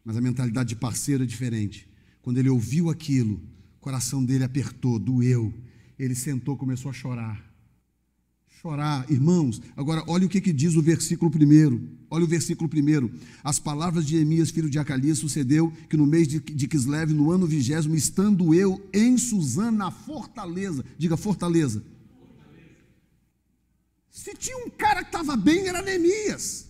Mas 0.03 0.17
a 0.17 0.21
mentalidade 0.21 0.71
de 0.71 0.77
parceiro 0.77 1.25
é 1.25 1.27
diferente. 1.27 1.87
Quando 2.23 2.39
ele 2.39 2.49
ouviu 2.49 2.89
aquilo, 2.89 3.35
o 3.77 3.81
coração 3.81 4.25
dele 4.25 4.45
apertou, 4.45 4.99
doeu. 4.99 5.53
Ele 5.99 6.15
sentou, 6.15 6.57
começou 6.57 6.91
a 6.91 6.95
chorar. 6.95 7.50
Chorar, 8.61 9.11
irmãos. 9.11 9.59
Agora, 9.75 10.05
olha 10.07 10.27
o 10.27 10.29
que, 10.29 10.38
que 10.38 10.53
diz 10.53 10.77
o 10.77 10.83
versículo 10.83 11.31
primeiro. 11.31 11.81
Olha 12.11 12.25
o 12.25 12.29
versículo 12.29 12.68
primeiro. 12.68 13.11
As 13.42 13.59
palavras 13.59 14.05
de 14.05 14.18
Emias, 14.18 14.51
filho 14.51 14.68
de 14.68 14.79
Acalias, 14.79 15.16
sucedeu 15.16 15.73
que 15.88 15.96
no 15.96 16.07
mês 16.07 16.29
de, 16.29 16.40
de 16.40 16.68
Kislev, 16.68 17.11
no 17.14 17.31
ano 17.31 17.46
vigésimo, 17.46 17.94
estando 17.94 18.53
eu 18.53 18.79
em 18.92 19.16
Suzana, 19.16 19.70
na 19.70 19.90
fortaleza. 19.90 20.85
Diga 20.99 21.16
fortaleza. 21.16 21.83
fortaleza. 22.18 22.70
Se 24.11 24.35
tinha 24.35 24.59
um 24.59 24.68
cara 24.68 25.03
que 25.03 25.09
estava 25.09 25.38
bem, 25.38 25.66
era 25.66 25.81
Neemias. 25.81 26.66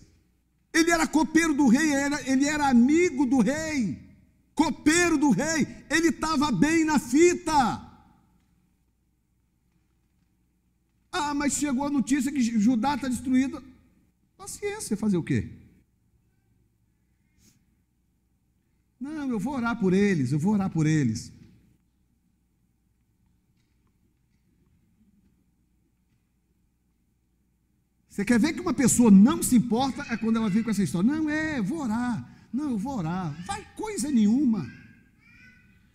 Ele 0.73 0.91
era 0.91 1.05
copeiro 1.05 1.53
do 1.53 1.67
rei, 1.67 1.91
era, 1.91 2.21
ele 2.25 2.45
era 2.45 2.69
amigo 2.69 3.25
do 3.25 3.41
rei, 3.41 3.99
copeiro 4.55 5.17
do 5.17 5.29
rei, 5.31 5.67
ele 5.89 6.07
estava 6.07 6.53
bem 6.53 6.85
na 6.85 6.97
fita. 6.97 7.90
Ah, 11.11 11.33
mas 11.33 11.53
chegou 11.53 11.85
a 11.85 11.89
notícia 11.89 12.31
que 12.31 12.41
Judá 12.41 12.95
está 12.95 13.07
destruída. 13.07 13.61
Paciência, 14.37 14.95
fazer 14.95 15.17
o 15.17 15.23
quê? 15.23 15.49
Não, 18.99 19.29
eu 19.29 19.39
vou 19.39 19.55
orar 19.55 19.79
por 19.79 19.93
eles, 19.93 20.31
eu 20.31 20.39
vou 20.39 20.53
orar 20.53 20.69
por 20.69 20.85
eles. 20.85 21.31
Você 28.07 28.25
quer 28.25 28.39
ver 28.39 28.53
que 28.53 28.61
uma 28.61 28.73
pessoa 28.73 29.09
não 29.09 29.41
se 29.41 29.55
importa 29.55 30.05
é 30.09 30.17
quando 30.17 30.35
ela 30.35 30.49
vem 30.49 30.61
com 30.61 30.69
essa 30.69 30.83
história. 30.83 31.09
Não, 31.09 31.29
é, 31.29 31.59
eu 31.59 31.63
vou 31.63 31.79
orar. 31.79 32.29
Não, 32.53 32.71
eu 32.71 32.77
vou 32.77 32.97
orar. 32.97 33.33
Vai 33.45 33.65
coisa 33.75 34.11
nenhuma. 34.11 34.69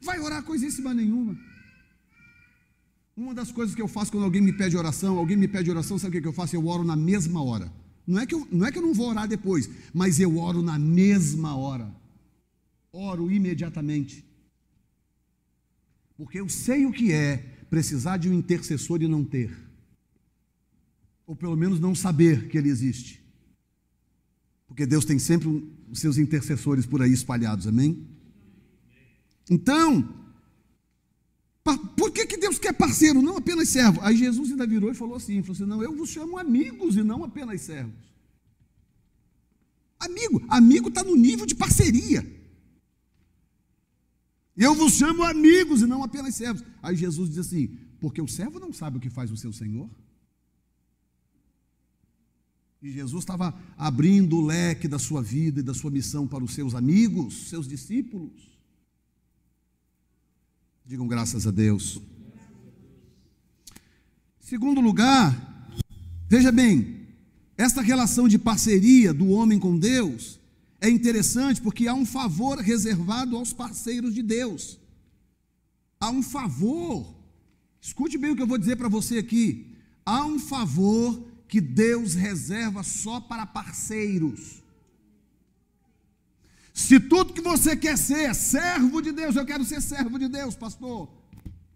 Vai 0.00 0.18
orar 0.18 0.42
coisíssima 0.42 0.92
nenhuma. 0.92 1.38
Uma 3.16 3.34
das 3.34 3.50
coisas 3.50 3.74
que 3.74 3.80
eu 3.80 3.88
faço 3.88 4.12
quando 4.12 4.24
alguém 4.24 4.42
me 4.42 4.52
pede 4.52 4.76
oração, 4.76 5.16
alguém 5.16 5.36
me 5.36 5.48
pede 5.48 5.70
oração, 5.70 5.98
sabe 5.98 6.18
o 6.18 6.22
que 6.22 6.28
eu 6.28 6.32
faço? 6.32 6.54
Eu 6.54 6.66
oro 6.66 6.84
na 6.84 6.94
mesma 6.94 7.42
hora. 7.42 7.72
Não 8.06 8.20
é, 8.20 8.26
que 8.26 8.34
eu, 8.34 8.46
não 8.52 8.66
é 8.66 8.70
que 8.70 8.78
eu 8.78 8.82
não 8.82 8.94
vou 8.94 9.08
orar 9.08 9.26
depois, 9.26 9.68
mas 9.92 10.20
eu 10.20 10.38
oro 10.38 10.62
na 10.62 10.78
mesma 10.78 11.56
hora. 11.56 11.90
Oro 12.92 13.30
imediatamente. 13.30 14.24
Porque 16.16 16.38
eu 16.38 16.48
sei 16.48 16.86
o 16.86 16.92
que 16.92 17.12
é 17.12 17.38
precisar 17.68 18.16
de 18.18 18.28
um 18.28 18.34
intercessor 18.34 19.02
e 19.02 19.08
não 19.08 19.24
ter 19.24 19.66
ou 21.26 21.34
pelo 21.34 21.56
menos 21.56 21.80
não 21.80 21.94
saber 21.94 22.48
que 22.48 22.56
ele 22.56 22.68
existe. 22.68 23.20
Porque 24.68 24.86
Deus 24.86 25.04
tem 25.04 25.18
sempre 25.18 25.48
os 25.90 25.98
seus 25.98 26.18
intercessores 26.18 26.86
por 26.86 27.02
aí 27.02 27.12
espalhados, 27.12 27.66
amém? 27.66 28.06
Então, 29.50 30.08
que, 32.16 32.26
que 32.26 32.36
Deus 32.38 32.58
quer 32.58 32.72
parceiro, 32.72 33.20
não 33.20 33.36
apenas 33.36 33.68
servo? 33.68 34.00
Aí 34.00 34.16
Jesus 34.16 34.50
ainda 34.50 34.66
virou 34.66 34.90
e 34.90 34.94
falou 34.94 35.16
assim: 35.16 35.42
falou 35.42 35.54
assim 35.54 35.66
não, 35.66 35.82
eu 35.82 35.94
vos 35.94 36.08
chamo 36.08 36.38
amigos 36.38 36.96
e 36.96 37.02
não 37.02 37.22
apenas 37.22 37.60
servos. 37.60 38.06
Amigo, 39.98 40.42
amigo 40.48 40.88
está 40.88 41.04
no 41.04 41.14
nível 41.14 41.44
de 41.44 41.54
parceria. 41.54 42.34
Eu 44.56 44.74
vos 44.74 44.94
chamo 44.94 45.22
amigos 45.22 45.82
e 45.82 45.86
não 45.86 46.02
apenas 46.02 46.34
servos. 46.34 46.64
Aí 46.82 46.96
Jesus 46.96 47.28
diz 47.28 47.38
assim: 47.38 47.76
porque 48.00 48.22
o 48.22 48.28
servo 48.28 48.58
não 48.58 48.72
sabe 48.72 48.96
o 48.96 49.00
que 49.00 49.10
faz 49.10 49.30
o 49.30 49.36
seu 49.36 49.52
senhor. 49.52 49.90
E 52.82 52.90
Jesus 52.90 53.22
estava 53.22 53.58
abrindo 53.76 54.36
o 54.36 54.46
leque 54.46 54.86
da 54.86 54.98
sua 54.98 55.22
vida 55.22 55.60
e 55.60 55.62
da 55.62 55.74
sua 55.74 55.90
missão 55.90 56.26
para 56.26 56.44
os 56.44 56.54
seus 56.54 56.74
amigos, 56.74 57.48
seus 57.48 57.66
discípulos. 57.66 58.55
Digam 60.88 61.08
graças 61.08 61.48
a 61.48 61.50
Deus. 61.50 62.00
Segundo 64.38 64.80
lugar, 64.80 65.34
veja 66.28 66.52
bem, 66.52 67.08
esta 67.58 67.82
relação 67.82 68.28
de 68.28 68.38
parceria 68.38 69.12
do 69.12 69.30
homem 69.30 69.58
com 69.58 69.76
Deus 69.76 70.38
é 70.80 70.88
interessante 70.88 71.60
porque 71.60 71.88
há 71.88 71.94
um 71.94 72.06
favor 72.06 72.58
reservado 72.58 73.36
aos 73.36 73.52
parceiros 73.52 74.14
de 74.14 74.22
Deus. 74.22 74.78
Há 75.98 76.08
um 76.10 76.22
favor, 76.22 77.12
escute 77.80 78.16
bem 78.16 78.30
o 78.30 78.36
que 78.36 78.42
eu 78.42 78.46
vou 78.46 78.58
dizer 78.58 78.76
para 78.76 78.88
você 78.88 79.18
aqui. 79.18 79.74
Há 80.04 80.24
um 80.24 80.38
favor 80.38 81.20
que 81.48 81.60
Deus 81.60 82.14
reserva 82.14 82.84
só 82.84 83.18
para 83.18 83.44
parceiros. 83.44 84.62
Se 86.76 87.00
tudo 87.00 87.32
que 87.32 87.40
você 87.40 87.74
quer 87.74 87.96
ser 87.96 88.28
é 88.28 88.34
servo 88.34 89.00
de 89.00 89.10
Deus, 89.10 89.34
eu 89.34 89.46
quero 89.46 89.64
ser 89.64 89.80
servo 89.80 90.18
de 90.18 90.28
Deus, 90.28 90.54
pastor. 90.54 91.08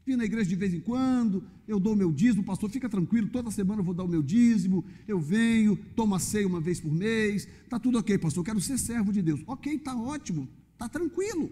Vim 0.05 0.15
na 0.15 0.27
igreja 0.27 0.51
de 0.51 0.55
vez 0.55 0.75
em 0.75 0.81
quando, 0.81 1.43
eu 1.67 1.81
dou 1.81 1.97
meu 1.97 2.13
dízimo, 2.13 2.45
pastor, 2.45 2.69
fica 2.69 2.87
tranquilo, 2.87 3.27
toda 3.29 3.51
semana 3.51 3.81
eu 3.81 3.85
vou 3.85 3.95
dar 3.95 4.05
o 4.05 4.09
meu 4.09 4.23
dízimo, 4.23 4.85
eu 5.09 5.19
venho, 5.19 5.75
tomo 5.97 6.15
a 6.15 6.19
ceia 6.19 6.47
uma 6.47 6.61
vez 6.61 6.81
por 6.81 6.93
mês, 6.93 7.49
está 7.65 7.79
tudo 7.81 7.99
ok, 7.99 8.19
pastor, 8.19 8.43
eu 8.43 8.45
quero 8.45 8.61
ser 8.61 8.77
servo 8.77 9.11
de 9.11 9.23
Deus. 9.23 9.41
Ok, 9.47 9.73
está 9.73 9.97
ótimo, 9.97 10.47
está 10.75 10.87
tranquilo, 10.87 11.51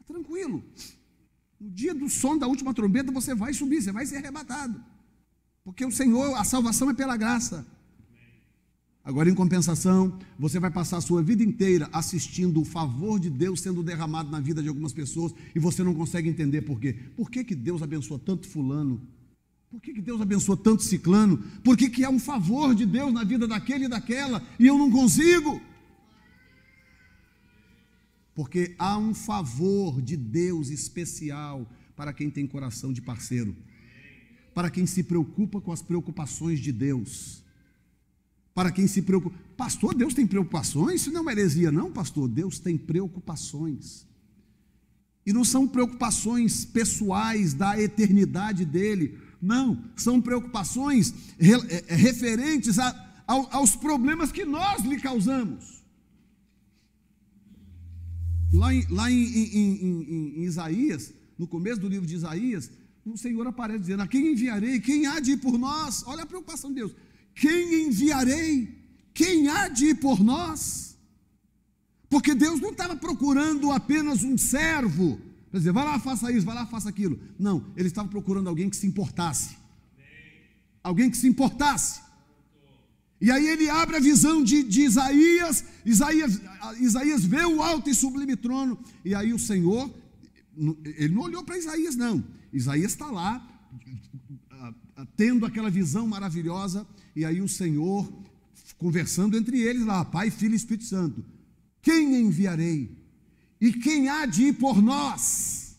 está 0.00 0.14
tranquilo. 0.14 0.64
No 1.60 1.70
dia 1.70 1.94
do 1.94 2.08
som 2.08 2.38
da 2.38 2.46
última 2.46 2.72
trombeta, 2.72 3.12
você 3.12 3.34
vai 3.34 3.52
subir, 3.52 3.82
você 3.82 3.92
vai 3.92 4.06
ser 4.06 4.16
arrebatado. 4.16 4.82
Porque 5.62 5.84
o 5.84 5.92
Senhor, 5.92 6.34
a 6.34 6.44
salvação 6.44 6.88
é 6.88 6.94
pela 6.94 7.14
graça. 7.18 7.66
Agora, 9.06 9.30
em 9.30 9.34
compensação, 9.36 10.18
você 10.36 10.58
vai 10.58 10.68
passar 10.68 10.96
a 10.96 11.00
sua 11.00 11.22
vida 11.22 11.40
inteira 11.40 11.88
assistindo 11.92 12.60
o 12.60 12.64
favor 12.64 13.20
de 13.20 13.30
Deus 13.30 13.60
sendo 13.60 13.80
derramado 13.80 14.32
na 14.32 14.40
vida 14.40 14.60
de 14.60 14.68
algumas 14.68 14.92
pessoas 14.92 15.32
e 15.54 15.60
você 15.60 15.84
não 15.84 15.94
consegue 15.94 16.28
entender 16.28 16.62
por 16.62 16.80
quê. 16.80 16.92
Por 17.16 17.30
que, 17.30 17.44
que 17.44 17.54
Deus 17.54 17.82
abençoa 17.82 18.18
tanto 18.18 18.48
fulano? 18.48 19.00
Por 19.70 19.80
que, 19.80 19.94
que 19.94 20.02
Deus 20.02 20.20
abençoa 20.20 20.56
tanto 20.56 20.82
ciclano? 20.82 21.38
Por 21.62 21.76
que, 21.76 21.88
que 21.88 22.02
é 22.02 22.10
um 22.10 22.18
favor 22.18 22.74
de 22.74 22.84
Deus 22.84 23.12
na 23.12 23.22
vida 23.22 23.46
daquele 23.46 23.84
e 23.84 23.88
daquela 23.88 24.42
e 24.58 24.66
eu 24.66 24.76
não 24.76 24.90
consigo? 24.90 25.60
Porque 28.34 28.74
há 28.76 28.98
um 28.98 29.14
favor 29.14 30.02
de 30.02 30.16
Deus 30.16 30.68
especial 30.68 31.64
para 31.94 32.12
quem 32.12 32.28
tem 32.28 32.44
coração 32.44 32.92
de 32.92 33.00
parceiro 33.00 33.54
para 34.52 34.70
quem 34.70 34.86
se 34.86 35.02
preocupa 35.02 35.60
com 35.60 35.70
as 35.70 35.82
preocupações 35.82 36.60
de 36.60 36.72
Deus. 36.72 37.44
Para 38.56 38.72
quem 38.72 38.86
se 38.86 39.02
preocupa. 39.02 39.36
Pastor, 39.54 39.94
Deus 39.94 40.14
tem 40.14 40.26
preocupações? 40.26 41.02
Isso 41.02 41.10
não 41.10 41.18
é 41.18 41.20
uma 41.20 41.32
heresia, 41.32 41.70
não, 41.70 41.92
pastor. 41.92 42.26
Deus 42.26 42.58
tem 42.58 42.78
preocupações. 42.78 44.06
E 45.26 45.30
não 45.30 45.44
são 45.44 45.68
preocupações 45.68 46.64
pessoais 46.64 47.52
da 47.52 47.78
eternidade 47.78 48.64
dele. 48.64 49.18
Não, 49.42 49.84
são 49.94 50.22
preocupações 50.22 51.12
é, 51.38 51.92
é, 51.92 51.96
referentes 51.96 52.78
a, 52.78 53.24
aos 53.26 53.76
problemas 53.76 54.32
que 54.32 54.46
nós 54.46 54.82
lhe 54.82 54.98
causamos. 54.98 55.84
Lá, 58.54 58.72
em, 58.72 58.86
lá 58.88 59.10
em, 59.10 59.22
em, 59.22 60.38
em, 60.38 60.44
Isaías, 60.44 61.12
no 61.36 61.46
começo 61.46 61.78
do 61.78 61.88
livro 61.88 62.06
de 62.06 62.14
Isaías, 62.14 62.70
o 63.04 63.18
Senhor 63.18 63.46
aparece 63.46 63.80
dizendo: 63.80 64.02
A 64.02 64.08
quem 64.08 64.32
enviarei? 64.32 64.80
Quem 64.80 65.04
há 65.04 65.20
de 65.20 65.32
ir 65.32 65.36
por 65.36 65.58
nós? 65.58 66.02
Olha 66.06 66.22
a 66.22 66.26
preocupação 66.26 66.70
de 66.70 66.76
Deus. 66.76 66.94
Quem 67.36 67.84
enviarei? 67.86 68.74
Quem 69.12 69.48
há 69.48 69.68
de 69.68 69.88
ir 69.88 69.94
por 69.96 70.22
nós? 70.22 70.96
Porque 72.08 72.34
Deus 72.34 72.60
não 72.60 72.70
estava 72.70 72.96
procurando 72.96 73.70
apenas 73.70 74.24
um 74.24 74.38
servo, 74.38 75.20
para 75.50 75.58
dizer, 75.58 75.72
vai 75.72 75.84
lá, 75.84 75.98
faça 75.98 76.32
isso, 76.32 76.46
vai 76.46 76.54
lá, 76.54 76.66
faça 76.66 76.88
aquilo. 76.88 77.20
Não, 77.38 77.64
ele 77.76 77.88
estava 77.88 78.08
procurando 78.08 78.48
alguém 78.48 78.70
que 78.70 78.76
se 78.76 78.86
importasse. 78.86 79.56
Alguém 80.82 81.10
que 81.10 81.16
se 81.16 81.28
importasse. 81.28 82.00
E 83.20 83.30
aí 83.30 83.46
ele 83.46 83.68
abre 83.68 83.96
a 83.96 84.00
visão 84.00 84.42
de, 84.42 84.62
de 84.62 84.82
Isaías, 84.82 85.64
Isaías, 85.84 86.40
Isaías 86.78 87.24
vê 87.24 87.44
o 87.44 87.62
alto 87.62 87.88
e 87.88 87.94
sublime 87.94 88.36
trono, 88.36 88.78
e 89.04 89.14
aí 89.14 89.32
o 89.32 89.38
Senhor, 89.38 89.90
ele 90.84 91.14
não 91.14 91.22
olhou 91.22 91.42
para 91.42 91.56
Isaías, 91.58 91.96
não. 91.96 92.22
Isaías 92.52 92.92
está 92.92 93.06
lá, 93.06 93.46
tendo 95.16 95.44
aquela 95.44 95.70
visão 95.70 96.06
maravilhosa, 96.06 96.86
e 97.14 97.24
aí 97.24 97.40
o 97.40 97.48
Senhor 97.48 98.10
conversando 98.78 99.36
entre 99.36 99.60
eles 99.60 99.84
lá, 99.84 100.04
Pai, 100.04 100.30
Filho 100.30 100.52
e 100.52 100.56
Espírito 100.56 100.84
Santo. 100.84 101.24
Quem 101.80 102.20
enviarei? 102.20 102.90
E 103.60 103.72
quem 103.72 104.08
há 104.08 104.26
de 104.26 104.44
ir 104.44 104.52
por 104.54 104.82
nós? 104.82 105.76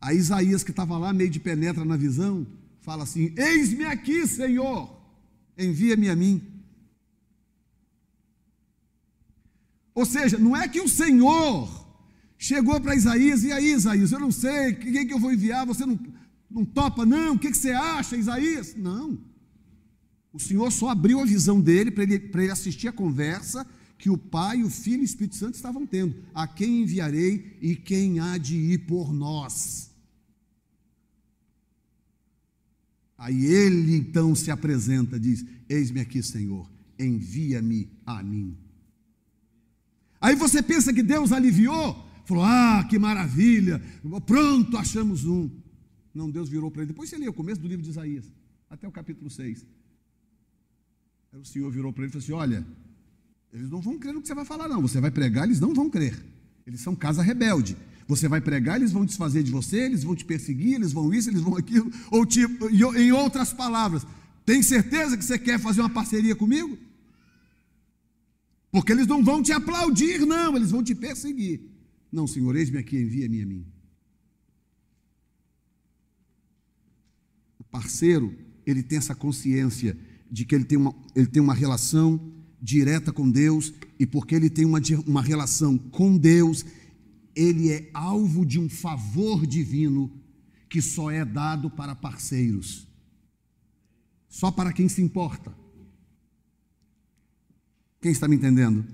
Aí 0.00 0.16
Isaías, 0.16 0.64
que 0.64 0.70
estava 0.70 0.98
lá, 0.98 1.12
meio 1.12 1.30
de 1.30 1.40
penetra 1.40 1.84
na 1.84 1.96
visão, 1.96 2.46
fala 2.80 3.04
assim: 3.04 3.32
Eis-me 3.36 3.84
aqui, 3.84 4.26
Senhor, 4.26 4.90
envia-me 5.56 6.08
a 6.08 6.16
mim. 6.16 6.42
Ou 9.94 10.04
seja, 10.04 10.38
não 10.38 10.56
é 10.56 10.66
que 10.68 10.80
o 10.80 10.88
Senhor 10.88 11.86
chegou 12.38 12.80
para 12.80 12.96
Isaías, 12.96 13.44
e 13.44 13.52
aí, 13.52 13.72
Isaías, 13.72 14.10
eu 14.10 14.18
não 14.18 14.32
sei, 14.32 14.74
quem 14.74 15.06
que 15.06 15.14
eu 15.14 15.20
vou 15.20 15.32
enviar, 15.32 15.64
você 15.64 15.86
não, 15.86 15.98
não 16.52 16.64
topa, 16.64 17.06
não, 17.06 17.34
o 17.34 17.38
que, 17.38 17.52
você 17.52 17.70
acha, 17.70 18.16
Isaías? 18.16 18.74
Não. 18.76 19.18
O 20.32 20.38
Senhor 20.38 20.70
só 20.70 20.88
abriu 20.88 21.20
a 21.20 21.24
visão 21.24 21.60
dele 21.60 21.90
para 21.90 22.04
ele, 22.04 22.14
ele 22.14 22.50
assistir 22.50 22.88
a 22.88 22.92
conversa 22.92 23.66
que 23.98 24.10
o 24.10 24.18
Pai, 24.18 24.62
o 24.62 24.70
Filho 24.70 24.98
e 24.98 25.02
o 25.02 25.04
Espírito 25.04 25.36
Santo 25.36 25.54
estavam 25.54 25.86
tendo. 25.86 26.16
A 26.34 26.46
quem 26.46 26.82
enviarei 26.82 27.56
e 27.60 27.76
quem 27.76 28.18
há 28.18 28.36
de 28.36 28.56
ir 28.56 28.78
por 28.78 29.12
nós? 29.12 29.92
Aí 33.16 33.44
ele 33.44 33.94
então 33.94 34.34
se 34.34 34.50
apresenta, 34.50 35.20
diz: 35.20 35.44
Eis-me 35.68 36.00
aqui, 36.00 36.20
Senhor, 36.20 36.68
envia-me 36.98 37.88
a 38.04 38.20
mim. 38.24 38.56
Aí 40.20 40.34
você 40.34 40.60
pensa 40.60 40.92
que 40.92 41.02
Deus 41.02 41.30
aliviou, 41.30 42.04
falou: 42.24 42.42
Ah, 42.42 42.84
que 42.90 42.98
maravilha, 42.98 43.80
pronto, 44.26 44.76
achamos 44.76 45.24
um. 45.24 45.48
Não, 46.14 46.30
Deus 46.30 46.48
virou 46.48 46.70
para 46.70 46.82
ele. 46.82 46.92
Depois 46.92 47.08
você 47.08 47.16
lê 47.16 47.28
o 47.28 47.32
começo 47.32 47.60
do 47.60 47.68
livro 47.68 47.82
de 47.82 47.90
Isaías, 47.90 48.30
até 48.68 48.86
o 48.86 48.92
capítulo 48.92 49.30
6. 49.30 49.66
Aí 51.32 51.40
o 51.40 51.44
Senhor 51.44 51.70
virou 51.70 51.92
para 51.92 52.04
ele 52.04 52.10
e 52.10 52.12
falou 52.12 52.24
assim: 52.24 52.32
Olha, 52.32 52.66
eles 53.52 53.70
não 53.70 53.80
vão 53.80 53.98
crer 53.98 54.14
no 54.14 54.20
que 54.20 54.28
você 54.28 54.34
vai 54.34 54.44
falar, 54.44 54.68
não. 54.68 54.82
Você 54.82 55.00
vai 55.00 55.10
pregar, 55.10 55.44
eles 55.44 55.60
não 55.60 55.74
vão 55.74 55.88
crer. 55.88 56.22
Eles 56.66 56.80
são 56.80 56.94
casa 56.94 57.22
rebelde. 57.22 57.76
Você 58.06 58.28
vai 58.28 58.40
pregar, 58.40 58.76
eles 58.76 58.92
vão 58.92 59.04
desfazer 59.04 59.42
de 59.42 59.50
você, 59.50 59.80
eles 59.80 60.02
vão 60.02 60.14
te 60.14 60.24
perseguir, 60.24 60.74
eles 60.74 60.92
vão 60.92 61.12
isso, 61.14 61.30
eles 61.30 61.40
vão 61.40 61.56
aquilo. 61.56 61.90
Ou 62.10 62.26
em 62.96 63.12
outras 63.12 63.52
palavras, 63.52 64.06
tem 64.44 64.62
certeza 64.62 65.16
que 65.16 65.24
você 65.24 65.38
quer 65.38 65.58
fazer 65.58 65.80
uma 65.80 65.90
parceria 65.90 66.34
comigo? 66.34 66.76
Porque 68.70 68.90
eles 68.90 69.06
não 69.06 69.22
vão 69.22 69.42
te 69.42 69.52
aplaudir, 69.52 70.26
não, 70.26 70.56
eles 70.56 70.70
vão 70.70 70.82
te 70.82 70.94
perseguir. 70.94 71.60
Não, 72.10 72.26
Senhor, 72.26 72.56
eis-me 72.56 72.78
aqui, 72.78 72.96
envia-me 72.96 73.42
a 73.42 73.46
mim. 73.46 73.66
O 77.58 77.61
parceiro, 77.72 78.36
ele 78.64 78.82
tem 78.82 78.98
essa 78.98 79.14
consciência 79.14 79.96
de 80.30 80.44
que 80.44 80.54
ele 80.54 80.64
tem 80.64 80.78
uma, 80.78 80.94
ele 81.16 81.26
tem 81.26 81.42
uma 81.42 81.54
relação 81.54 82.32
direta 82.60 83.12
com 83.12 83.28
Deus, 83.28 83.72
e 83.98 84.06
porque 84.06 84.36
ele 84.36 84.48
tem 84.48 84.64
uma, 84.64 84.78
uma 85.04 85.20
relação 85.22 85.76
com 85.76 86.16
Deus, 86.16 86.64
ele 87.34 87.70
é 87.70 87.90
alvo 87.92 88.46
de 88.46 88.60
um 88.60 88.68
favor 88.68 89.44
divino 89.46 90.12
que 90.68 90.80
só 90.80 91.10
é 91.10 91.24
dado 91.24 91.68
para 91.68 91.94
parceiros, 91.94 92.86
só 94.28 94.50
para 94.50 94.72
quem 94.72 94.88
se 94.88 95.02
importa. 95.02 95.52
Quem 98.00 98.12
está 98.12 98.28
me 98.28 98.36
entendendo? 98.36 98.84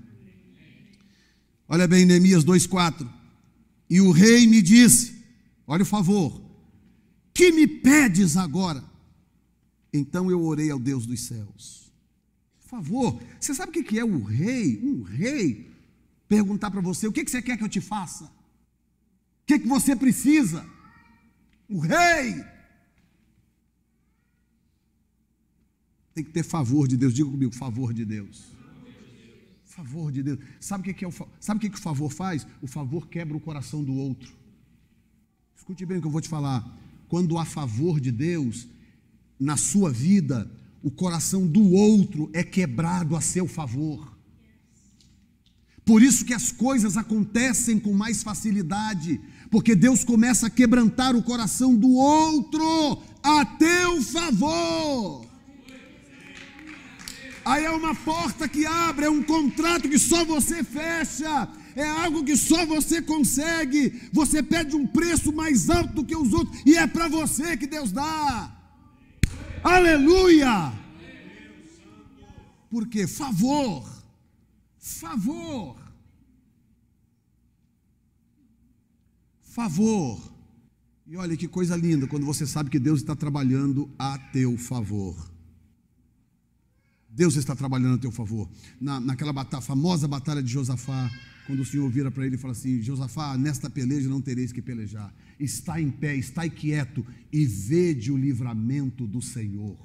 Olha 1.67 1.87
bem, 1.87 2.05
Neemias 2.05 2.43
2,4. 2.43 3.07
E 3.89 4.01
o 4.01 4.11
rei 4.11 4.45
me 4.45 4.61
disse: 4.61 5.15
Olha 5.65 5.83
o 5.83 5.85
favor, 5.85 6.48
que 7.33 7.51
me 7.51 7.67
pedes 7.67 8.37
agora? 8.37 8.83
Então 9.93 10.29
eu 10.29 10.43
orei 10.43 10.69
ao 10.69 10.79
Deus 10.79 11.05
dos 11.05 11.21
céus. 11.21 11.91
Por 12.61 12.69
favor, 12.69 13.21
você 13.39 13.53
sabe 13.55 13.79
o 13.79 13.83
que 13.83 13.97
é 13.97 14.03
o 14.03 14.23
rei? 14.23 14.79
Um 14.83 15.01
rei 15.01 15.69
perguntar 16.27 16.69
para 16.69 16.81
você: 16.81 17.07
o 17.07 17.11
que 17.11 17.27
você 17.27 17.41
quer 17.41 17.57
que 17.57 17.63
eu 17.63 17.69
te 17.69 17.81
faça? 17.81 18.25
O 18.25 19.45
que 19.47 19.57
você 19.59 19.95
precisa? 19.95 20.65
O 21.67 21.79
rei 21.79 22.43
tem 26.13 26.23
que 26.23 26.31
ter 26.31 26.43
favor 26.43 26.87
de 26.87 26.97
Deus. 26.97 27.13
Diga 27.13 27.29
comigo: 27.29 27.53
favor 27.55 27.93
de 27.93 28.05
Deus. 28.05 28.51
Favor 29.65 30.11
de 30.11 30.21
Deus. 30.21 30.39
Sabe 30.59 30.91
o 30.91 30.93
que 30.93 31.05
é 31.05 31.07
o, 31.07 31.13
sabe 31.39 31.65
o 31.65 31.71
que 31.71 31.77
o 31.77 31.81
favor 31.81 32.11
faz? 32.11 32.45
O 32.61 32.67
favor 32.67 33.07
quebra 33.07 33.35
o 33.35 33.39
coração 33.39 33.83
do 33.83 33.93
outro. 33.93 34.31
Escute 35.55 35.85
bem 35.85 35.97
o 35.97 36.01
que 36.01 36.07
eu 36.07 36.11
vou 36.11 36.21
te 36.21 36.29
falar. 36.29 36.78
Quando 37.09 37.37
há 37.37 37.43
favor 37.43 37.99
de 37.99 38.11
Deus, 38.11 38.67
na 39.39 39.57
sua 39.57 39.91
vida, 39.91 40.49
o 40.83 40.91
coração 40.91 41.45
do 41.45 41.71
outro 41.71 42.29
é 42.31 42.43
quebrado 42.43 43.15
a 43.15 43.21
seu 43.21 43.47
favor. 43.47 44.17
Por 45.83 46.03
isso 46.03 46.23
que 46.23 46.35
as 46.35 46.51
coisas 46.51 46.95
acontecem 46.95 47.79
com 47.79 47.93
mais 47.93 48.21
facilidade, 48.21 49.19
porque 49.49 49.75
Deus 49.75 50.03
começa 50.03 50.45
a 50.45 50.49
quebrantar 50.49 51.15
o 51.15 51.23
coração 51.23 51.75
do 51.75 51.89
outro 51.89 53.01
a 53.23 53.43
teu 53.43 54.01
favor. 54.03 55.25
Aí 57.43 57.65
é 57.65 57.71
uma 57.71 57.95
porta 57.95 58.47
que 58.47 58.67
abre, 58.67 59.07
é 59.07 59.09
um 59.09 59.23
contrato 59.23 59.89
que 59.89 59.97
só 59.97 60.23
você 60.23 60.63
fecha, 60.63 61.49
é 61.75 61.87
algo 61.87 62.23
que 62.23 62.35
só 62.35 62.65
você 62.65 63.01
consegue. 63.01 64.09
Você 64.11 64.41
pede 64.41 64.75
um 64.75 64.85
preço 64.85 65.31
mais 65.31 65.69
alto 65.69 65.93
do 65.93 66.05
que 66.05 66.15
os 66.15 66.33
outros, 66.33 66.61
e 66.65 66.75
é 66.75 66.87
para 66.87 67.07
você 67.07 67.55
que 67.57 67.67
Deus 67.67 67.91
dá. 67.91 68.55
Aleluia! 69.63 70.73
Porque 72.69 73.07
favor, 73.07 73.83
favor, 74.77 75.75
favor. 79.41 80.21
E 81.07 81.17
olha 81.17 81.35
que 81.35 81.47
coisa 81.47 81.75
linda 81.75 82.05
quando 82.05 82.25
você 82.25 82.45
sabe 82.45 82.69
que 82.69 82.77
Deus 82.77 82.99
está 82.99 83.15
trabalhando 83.15 83.89
a 83.97 84.17
teu 84.31 84.55
favor. 84.57 85.17
Deus 87.09 87.35
está 87.35 87.55
trabalhando 87.55 87.95
a 87.95 87.97
teu 87.97 88.11
favor. 88.11 88.47
Na, 88.79 88.99
naquela 88.99 89.33
batalha, 89.33 89.61
famosa 89.61 90.07
batalha 90.07 90.43
de 90.43 90.51
Josafá, 90.51 91.09
quando 91.49 91.61
o 91.61 91.65
Senhor 91.65 91.89
vira 91.89 92.11
para 92.11 92.27
ele 92.27 92.35
e 92.35 92.37
fala 92.37 92.51
assim: 92.51 92.79
Josafá, 92.79 93.35
nesta 93.35 93.71
peleja 93.71 94.07
não 94.07 94.21
tereis 94.21 94.51
que 94.51 94.61
pelejar. 94.61 95.11
Está 95.39 95.81
em 95.81 95.89
pé, 95.89 96.15
está 96.15 96.47
quieto 96.47 97.03
e 97.33 97.43
vede 97.43 98.11
o 98.11 98.17
livramento 98.17 99.07
do 99.07 99.19
Senhor. 99.19 99.75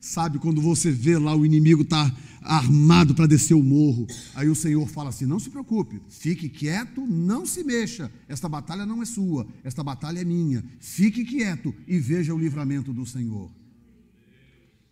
Sabe 0.00 0.38
quando 0.38 0.62
você 0.62 0.92
vê 0.92 1.18
lá 1.18 1.34
o 1.34 1.44
inimigo 1.44 1.82
está 1.82 2.16
armado 2.40 3.16
para 3.16 3.26
descer 3.26 3.54
o 3.54 3.64
morro, 3.64 4.06
aí 4.32 4.48
o 4.48 4.54
Senhor 4.54 4.88
fala 4.88 5.08
assim: 5.08 5.26
não 5.26 5.40
se 5.40 5.50
preocupe, 5.50 6.00
fique 6.08 6.48
quieto, 6.48 7.04
não 7.04 7.44
se 7.44 7.64
mexa. 7.64 8.12
Esta 8.28 8.48
batalha 8.48 8.86
não 8.86 9.02
é 9.02 9.04
sua, 9.04 9.44
esta 9.64 9.82
batalha 9.82 10.20
é 10.20 10.24
minha. 10.24 10.64
Fique 10.78 11.24
quieto 11.24 11.74
e 11.84 11.98
veja 11.98 12.32
o 12.32 12.38
livramento 12.38 12.92
do 12.92 13.04
Senhor. 13.04 13.57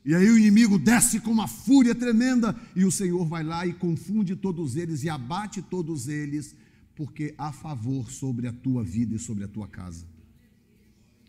E 0.06 0.14
aí 0.14 0.30
o 0.30 0.38
inimigo 0.38 0.78
desce 0.78 1.18
com 1.18 1.32
uma 1.32 1.48
fúria 1.48 1.92
tremenda 1.92 2.54
e 2.76 2.84
o 2.84 2.92
Senhor 2.92 3.26
vai 3.26 3.42
lá 3.42 3.66
e 3.66 3.72
confunde 3.72 4.36
todos 4.36 4.76
eles 4.76 5.02
e 5.02 5.08
abate 5.08 5.60
todos 5.60 6.06
eles, 6.06 6.54
porque 6.94 7.34
há 7.36 7.50
favor 7.50 8.08
sobre 8.08 8.46
a 8.46 8.52
tua 8.52 8.84
vida 8.84 9.16
e 9.16 9.18
sobre 9.18 9.42
a 9.42 9.48
tua 9.48 9.66
casa. 9.66 10.06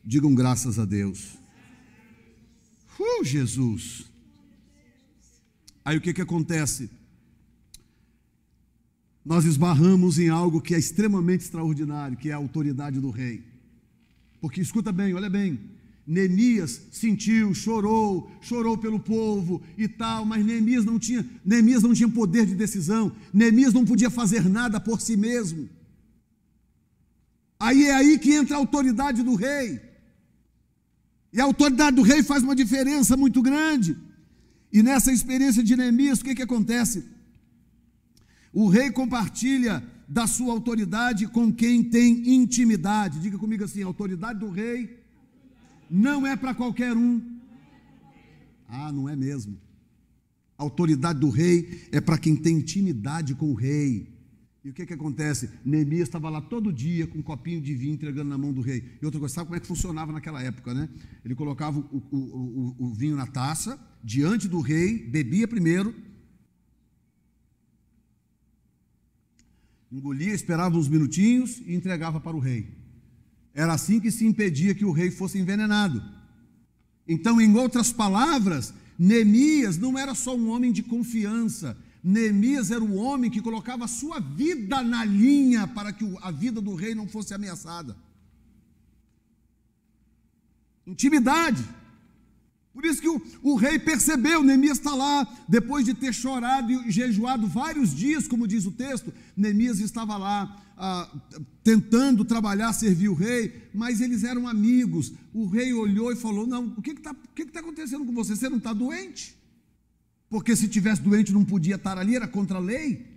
Digam 0.06 0.36
graças 0.36 0.78
a 0.78 0.86
Deus. 0.86 1.40
Uh, 3.00 3.24
Jesus. 3.24 4.06
Aí 5.84 5.98
o 5.98 6.02
que, 6.02 6.14
que 6.14 6.22
acontece? 6.22 6.88
Nós 9.26 9.44
esbarramos 9.44 10.20
em 10.20 10.30
algo 10.30 10.62
que 10.62 10.76
é 10.76 10.78
extremamente 10.78 11.42
extraordinário, 11.42 12.16
que 12.16 12.30
é 12.30 12.34
a 12.34 12.38
autoridade 12.38 13.00
do 13.00 13.10
rei. 13.10 13.44
Porque 14.40 14.62
escuta 14.62 14.92
bem, 14.92 15.16
olha 15.16 15.32
bem, 15.32 15.60
Neemias 16.08 16.82
sentiu, 16.90 17.54
chorou, 17.54 18.32
chorou 18.40 18.78
pelo 18.78 18.98
povo 18.98 19.62
e 19.78 19.90
tal, 19.90 20.24
mas 20.24 20.46
Neemias 20.46 20.86
não 20.86 20.98
tinha, 20.98 21.28
Neemias 21.44 21.84
não 21.84 21.94
tinha 21.94 22.08
poder 22.08 22.46
de 22.46 22.56
decisão, 22.56 23.12
Neemias 23.34 23.74
não 23.74 23.84
podia 23.84 24.10
fazer 24.10 24.48
nada 24.48 24.80
por 24.80 25.02
si 25.02 25.18
mesmo. 25.18 25.68
Aí 27.60 27.84
é 27.86 27.94
aí 27.94 28.18
que 28.18 28.32
entra 28.34 28.56
a 28.56 28.60
autoridade 28.60 29.22
do 29.22 29.36
rei. 29.36 29.82
E 31.34 31.42
a 31.42 31.44
autoridade 31.44 31.98
do 31.98 32.04
rei 32.04 32.24
faz 32.24 32.42
uma 32.42 32.56
diferença 32.56 33.18
muito 33.18 33.42
grande. 33.42 33.98
E 34.72 34.82
nessa 34.82 35.12
experiência 35.12 35.62
de 35.62 35.76
Neemias, 35.76 36.22
o 36.22 36.24
que, 36.24 36.36
que 36.36 36.42
acontece? 36.42 37.04
O 38.54 38.70
rei 38.70 38.92
compartilha 38.92 39.84
da 40.08 40.26
sua 40.26 40.54
autoridade 40.54 41.28
com 41.28 41.52
quem 41.52 41.84
tem 41.84 42.34
intimidade. 42.34 43.20
Diga 43.20 43.38
comigo 43.38 43.66
assim: 43.66 43.84
a 43.84 43.88
autoridade 43.88 44.40
do 44.40 44.50
rei 44.50 44.97
não 45.90 46.26
é 46.26 46.36
para 46.36 46.54
qualquer 46.54 46.96
um. 46.96 47.22
Ah, 48.68 48.92
não 48.92 49.08
é 49.08 49.16
mesmo. 49.16 49.58
A 50.58 50.64
autoridade 50.64 51.20
do 51.20 51.30
rei 51.30 51.88
é 51.92 52.02
para 52.02 52.18
quem 52.18 52.36
tem 52.36 52.58
intimidade 52.58 53.36
com 53.36 53.52
o 53.52 53.54
rei. 53.54 54.18
E 54.64 54.70
o 54.70 54.74
que, 54.74 54.86
que 54.86 54.94
acontece? 54.94 55.50
Neemias 55.64 56.10
estava 56.10 56.30
lá 56.30 56.42
todo 56.42 56.74
dia 56.74 57.08
com 57.08 57.20
um 57.20 57.22
copinho 57.22 57.62
de 57.62 57.74
vinho 57.74 57.94
entregando 57.94 58.30
na 58.30 58.38
mão 58.38 58.52
do 58.52 58.60
rei. 58.60 58.84
E 59.02 59.06
outra 59.06 59.20
coisa, 59.20 59.36
sabe 59.36 59.48
como 59.48 59.56
é 59.56 59.60
que 59.60 59.68
funcionava 59.68 60.12
naquela 60.12 60.44
época, 60.44 60.74
né? 60.74 60.90
Ele 61.24 61.36
colocava 61.36 61.80
o, 61.80 62.04
o, 62.12 62.18
o, 62.18 62.76
o 62.88 62.94
vinho 62.94 63.16
na 63.16 63.26
taça, 63.26 63.80
diante 64.04 64.48
do 64.48 64.60
rei, 64.60 65.08
bebia 65.08 65.48
primeiro, 65.48 65.96
engolia, 69.92 70.34
esperava 70.34 70.78
uns 70.78 70.90
minutinhos 70.90 71.62
e 71.66 71.74
entregava 71.74 72.20
para 72.20 72.36
o 72.36 72.40
rei. 72.40 72.77
Era 73.58 73.74
assim 73.74 74.00
que 74.00 74.12
se 74.12 74.24
impedia 74.24 74.76
que 74.76 74.86
o 74.86 74.92
rei 74.92 75.10
fosse 75.10 75.40
envenenado. 75.40 76.00
Então, 77.08 77.42
em 77.42 77.58
outras 77.58 77.92
palavras, 77.92 78.72
Neemias 79.00 79.80
não 79.80 79.98
era 79.98 80.14
só 80.14 80.36
um 80.36 80.50
homem 80.50 80.72
de 80.72 80.84
confiança, 80.84 81.76
Neemias 82.04 82.70
era 82.70 82.84
o 82.84 82.96
homem 82.98 83.32
que 83.32 83.42
colocava 83.42 83.86
a 83.86 83.88
sua 83.88 84.20
vida 84.20 84.84
na 84.84 85.04
linha 85.04 85.66
para 85.66 85.92
que 85.92 86.06
a 86.22 86.30
vida 86.30 86.62
do 86.62 86.76
rei 86.76 86.94
não 86.94 87.08
fosse 87.08 87.34
ameaçada. 87.34 87.98
Intimidade. 90.86 91.66
Por 92.72 92.86
isso 92.86 93.02
que 93.02 93.10
o, 93.10 93.20
o 93.42 93.56
rei 93.56 93.80
percebeu, 93.80 94.44
Neemias 94.44 94.78
está 94.78 94.94
lá, 94.94 95.28
depois 95.50 95.84
de 95.84 95.96
ter 95.96 96.14
chorado 96.14 96.72
e 96.72 96.92
jejuado 96.92 97.48
vários 97.48 97.94
dias, 97.94 98.28
como 98.28 98.48
diz 98.48 98.68
o 98.68 98.72
texto, 98.72 99.12
Neemias 99.36 99.80
estava 99.80 100.16
lá 100.16 100.64
ah, 100.78 101.12
tentando 101.64 102.24
trabalhar, 102.24 102.72
servir 102.72 103.10
o 103.10 103.16
rei, 103.16 103.70
mas 103.74 104.00
eles 104.00 104.24
eram 104.24 104.48
amigos. 104.48 105.12
O 105.34 105.48
rei 105.48 105.74
olhou 105.74 106.12
e 106.12 106.16
falou: 106.16 106.46
Não, 106.46 106.68
o 106.78 106.82
que 106.82 106.92
está 106.92 107.16
que 107.36 107.46
que 107.46 107.52
tá 107.52 107.62
acontecendo 107.62 108.06
com 108.06 108.14
você? 108.14 108.36
Você 108.36 108.48
não 108.48 108.58
está 108.58 108.74
doente? 108.74 109.36
Porque 110.30 110.56
se 110.56 110.68
tivesse 110.68 111.02
doente 111.02 111.34
não 111.34 111.44
podia 111.44 111.76
estar 111.76 111.98
ali, 111.98 112.16
era 112.16 112.28
contra 112.28 112.58
a 112.58 112.62
lei. 112.62 113.08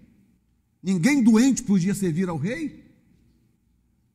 Ninguém 0.82 1.22
doente 1.22 1.62
podia 1.62 1.94
servir 1.94 2.28
ao 2.28 2.38
rei. 2.38 2.82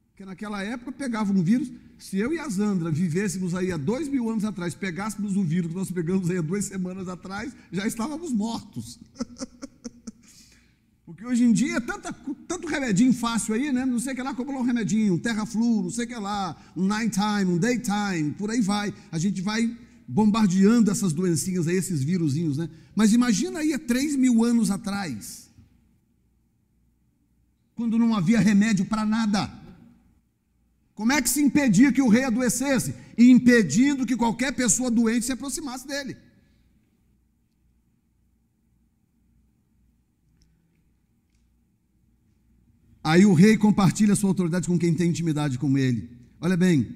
Porque 0.10 0.26
naquela 0.26 0.64
época 0.64 0.92
pegava 0.94 1.32
um 1.32 1.44
vírus, 1.44 1.70
se 2.00 2.18
eu 2.18 2.34
e 2.34 2.40
a 2.40 2.48
Zandra 2.48 2.90
vivêssemos 2.90 3.54
aí 3.54 3.72
há 3.72 3.78
dois 3.78 4.08
mil 4.08 4.30
anos 4.30 4.46
atrás, 4.46 4.74
pegássemos 4.74 5.36
o 5.36 5.44
vírus 5.44 5.72
que 5.72 5.78
nós 5.78 5.92
pegamos 5.92 6.30
aí 6.30 6.38
há 6.38 6.42
duas 6.42 6.66
semanas 6.66 7.08
atrás, 7.08 7.54
já 7.72 7.86
estávamos 7.86 8.32
mortos. 8.32 8.98
Porque 11.06 11.24
hoje 11.24 11.44
em 11.44 11.54
dia, 11.54 11.80
tanta, 11.80 12.12
tanto 12.48 12.68
remedinho 12.68 13.14
fácil 13.14 13.54
aí, 13.54 13.72
né? 13.72 13.86
Não 13.86 14.00
sei 14.00 14.14
o 14.14 14.16
que 14.16 14.24
lá, 14.24 14.34
comprou 14.34 14.60
um 14.60 14.64
remedinho, 14.64 15.14
um 15.14 15.20
Terraflu, 15.20 15.84
não 15.84 15.90
sei 15.92 16.06
o 16.06 16.08
que 16.08 16.16
lá, 16.16 16.58
um 16.76 16.84
nighttime, 16.84 17.46
um 17.46 17.60
daytime, 17.60 18.32
por 18.32 18.50
aí 18.50 18.60
vai. 18.60 18.92
A 19.12 19.20
gente 19.20 19.40
vai 19.40 19.78
bombardeando 20.08 20.90
essas 20.90 21.14
doencinhas 21.14 21.68
aí, 21.68 21.76
esses 21.76 22.04
vírusinhos, 22.04 22.58
né? 22.58 22.68
Mas 22.96 23.14
imagina 23.14 23.60
aí 23.60 23.72
há 23.72 23.80
três 23.80 24.16
mil 24.16 24.44
anos 24.44 24.72
atrás, 24.72 25.48
quando 27.76 28.00
não 28.00 28.16
havia 28.16 28.40
remédio 28.40 28.86
para 28.86 29.06
nada. 29.06 29.52
Como 30.96 31.12
é 31.12 31.22
que 31.22 31.30
se 31.30 31.42
impedia 31.42 31.92
que 31.92 32.02
o 32.02 32.08
rei 32.08 32.24
adoecesse? 32.24 32.96
Impedindo 33.16 34.06
que 34.06 34.16
qualquer 34.16 34.54
pessoa 34.54 34.90
doente 34.90 35.26
se 35.26 35.32
aproximasse 35.32 35.86
dele. 35.86 36.16
Aí 43.06 43.24
o 43.24 43.36
rei 43.36 43.56
compartilha 43.56 44.16
sua 44.16 44.32
autoridade 44.32 44.68
com 44.68 44.80
quem 44.80 44.92
tem 44.92 45.12
intimidade 45.12 45.60
com 45.60 45.78
ele. 45.78 46.10
Olha 46.42 46.58
bem, 46.58 46.88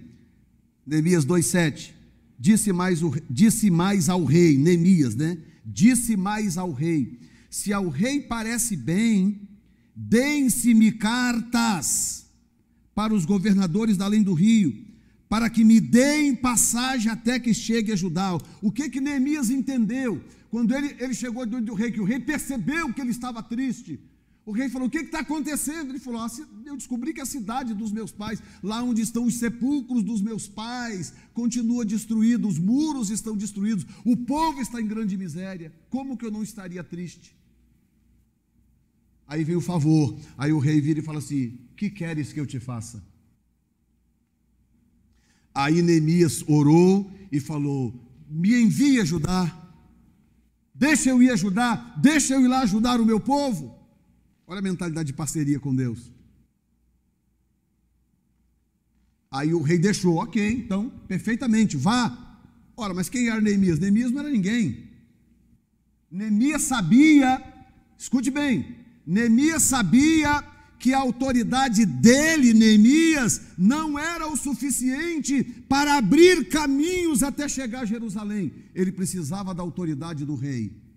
Neemias 0.84 1.24
2,7. 1.24 1.92
Disse 2.40 2.74
mais, 2.74 3.00
disse 3.30 3.70
mais 3.70 4.10
ao 4.10 4.26
rei, 4.26 4.58
Neemias, 4.58 5.14
né? 5.14 5.38
Disse 5.64 6.18
mais 6.18 6.58
ao 6.58 6.74
rei: 6.74 7.20
Se 7.48 7.72
ao 7.72 7.90
rei 7.90 8.22
parece 8.22 8.76
bem, 8.76 9.48
deem-se-me 9.96 10.94
cartas 10.94 12.26
para 12.96 13.14
os 13.14 13.24
governadores 13.24 13.96
da 13.96 14.06
além 14.06 14.24
do 14.24 14.34
rio, 14.34 14.84
para 15.30 15.48
que 15.48 15.64
me 15.64 15.80
deem 15.80 16.36
passagem 16.36 17.12
até 17.12 17.40
que 17.40 17.54
chegue 17.54 17.92
a 17.92 17.96
Judá. 17.96 18.36
O 18.64 18.72
que 18.72 18.90
que 18.90 19.00
Neemias 19.00 19.52
entendeu? 19.52 20.20
Quando 20.50 20.74
ele, 20.74 20.96
ele 21.00 21.14
chegou 21.14 21.46
diante 21.46 21.66
do 21.66 21.76
rei, 21.76 21.92
que 21.92 22.02
o 22.02 22.04
rei 22.04 22.20
percebeu 22.20 22.92
que 22.92 23.00
ele 23.00 23.12
estava 23.12 23.44
triste. 23.44 24.00
O 24.46 24.52
rei 24.52 24.70
falou: 24.70 24.88
O 24.88 24.92
que 24.92 25.00
está 25.00 25.20
acontecendo? 25.20 25.92
Ele 25.92 26.00
falou: 26.00 26.22
ah, 26.22 26.28
Eu 26.66 26.76
descobri 26.76 27.14
que 27.14 27.22
a 27.22 27.26
cidade 27.26 27.74
dos 27.74 27.92
meus 27.92 28.12
pais, 28.12 28.42
lá 28.64 28.82
onde 28.82 29.02
estão 29.02 29.26
os 29.26 29.36
sepulcros 29.36 30.04
dos 30.04 30.22
meus 30.22 30.48
pais, 30.48 31.14
continua 31.34 31.86
destruída, 31.86 32.48
os 32.48 32.58
muros 32.58 33.10
estão 33.10 33.38
destruídos, 33.38 33.86
o 34.06 34.18
povo 34.18 34.62
está 34.62 34.82
em 34.82 34.88
grande 34.88 35.16
miséria. 35.18 35.72
Como 35.90 36.18
que 36.18 36.26
eu 36.26 36.32
não 36.32 36.44
estaria 36.44 36.84
triste? 36.84 37.38
Aí 39.28 39.44
vem 39.44 39.56
o 39.56 39.62
favor. 39.62 40.18
Aí 40.38 40.52
o 40.52 40.60
rei 40.60 40.82
vira 40.82 41.00
e 41.00 41.04
fala 41.04 41.20
assim: 41.20 41.60
Que 41.76 41.90
queres 41.90 42.34
que 42.34 42.40
eu 42.40 42.48
te 42.48 42.60
faça? 42.60 43.04
Aí 45.54 45.82
Neemias 45.82 46.44
orou 46.48 47.12
e 47.32 47.40
falou: 47.40 47.94
Me 48.28 48.62
envie 48.62 49.00
ajudar. 49.02 49.58
Deixa 50.74 51.10
eu 51.10 51.22
ir 51.22 51.30
ajudar. 51.30 52.00
Deixa 52.02 52.34
eu 52.34 52.42
ir 52.42 52.48
lá 52.48 52.62
ajudar 52.62 53.00
o 53.00 53.06
meu 53.06 53.20
povo. 53.20 53.79
Olha 54.50 54.58
a 54.58 54.64
mentalidade 54.64 55.06
de 55.06 55.14
parceria 55.14 55.60
com 55.60 55.76
Deus. 55.76 56.12
Aí 59.30 59.54
o 59.54 59.62
rei 59.62 59.78
deixou, 59.78 60.16
ok, 60.16 60.44
então, 60.44 60.90
perfeitamente, 61.08 61.78
vá. 61.78 62.42
Ora, 62.76 62.92
mas 62.96 63.10
quem 63.10 63.30
era 63.30 63.40
Neemias? 63.40 63.78
Neemias 63.78 64.10
não 64.10 64.22
era 64.22 64.30
ninguém. 64.32 64.90
Neemias 66.10 66.64
sabia, 66.64 67.40
escute 67.96 68.32
bem, 68.32 68.76
Neemias 69.06 69.62
sabia 69.62 70.44
que 70.80 70.96
a 70.96 70.98
autoridade 70.98 71.86
dele, 71.86 72.52
Neemias, 72.52 73.42
não 73.56 74.00
era 74.00 74.28
o 74.28 74.36
suficiente 74.36 75.44
para 75.70 75.96
abrir 75.96 76.50
caminhos 76.50 77.22
até 77.22 77.48
chegar 77.48 77.82
a 77.82 77.86
Jerusalém. 77.86 78.52
Ele 78.74 78.92
precisava 78.92 79.54
da 79.54 79.62
autoridade 79.62 80.26
do 80.26 80.34
rei. 80.34 80.89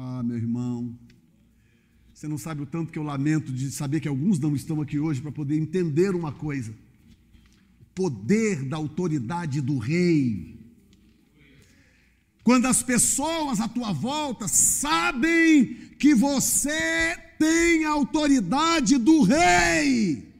Ah, 0.00 0.22
meu 0.22 0.36
irmão, 0.36 0.96
você 2.14 2.28
não 2.28 2.38
sabe 2.38 2.62
o 2.62 2.66
tanto 2.66 2.92
que 2.92 2.98
eu 3.00 3.02
lamento 3.02 3.52
de 3.52 3.68
saber 3.68 3.98
que 3.98 4.06
alguns 4.06 4.38
não 4.38 4.54
estão 4.54 4.80
aqui 4.80 4.96
hoje 4.96 5.20
para 5.20 5.32
poder 5.32 5.58
entender 5.58 6.14
uma 6.14 6.30
coisa: 6.30 6.70
o 7.80 7.84
poder 7.96 8.64
da 8.64 8.76
autoridade 8.76 9.60
do 9.60 9.76
rei. 9.76 10.56
Quando 12.44 12.66
as 12.66 12.80
pessoas 12.80 13.60
à 13.60 13.66
tua 13.66 13.92
volta 13.92 14.46
sabem 14.46 15.74
que 15.98 16.14
você 16.14 17.18
tem 17.36 17.84
a 17.84 17.90
autoridade 17.90 18.98
do 18.98 19.22
rei. 19.22 20.32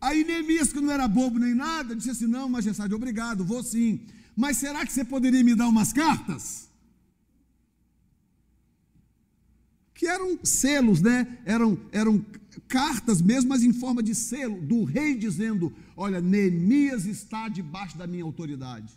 Aí 0.00 0.24
Neemias, 0.24 0.72
que 0.72 0.80
não 0.80 0.90
era 0.90 1.06
bobo 1.06 1.38
nem 1.38 1.54
nada, 1.54 1.94
disse 1.94 2.10
assim: 2.10 2.26
Não, 2.26 2.48
majestade, 2.48 2.92
obrigado, 2.92 3.44
vou 3.44 3.62
sim. 3.62 4.00
Mas 4.36 4.56
será 4.56 4.84
que 4.86 4.92
você 4.92 5.04
poderia 5.04 5.44
me 5.44 5.54
dar 5.54 5.68
umas 5.68 5.92
cartas? 5.92 6.68
Que 9.94 10.06
eram 10.06 10.38
selos, 10.42 11.00
né? 11.00 11.38
Eram, 11.44 11.78
eram 11.92 12.24
cartas 12.66 13.20
mesmo, 13.20 13.50
mas 13.50 13.62
em 13.62 13.72
forma 13.72 14.02
de 14.02 14.14
selo, 14.14 14.60
do 14.60 14.84
rei 14.84 15.14
dizendo: 15.14 15.72
Olha, 15.96 16.20
Neemias 16.20 17.04
está 17.04 17.48
debaixo 17.48 17.96
da 17.96 18.06
minha 18.06 18.24
autoridade. 18.24 18.92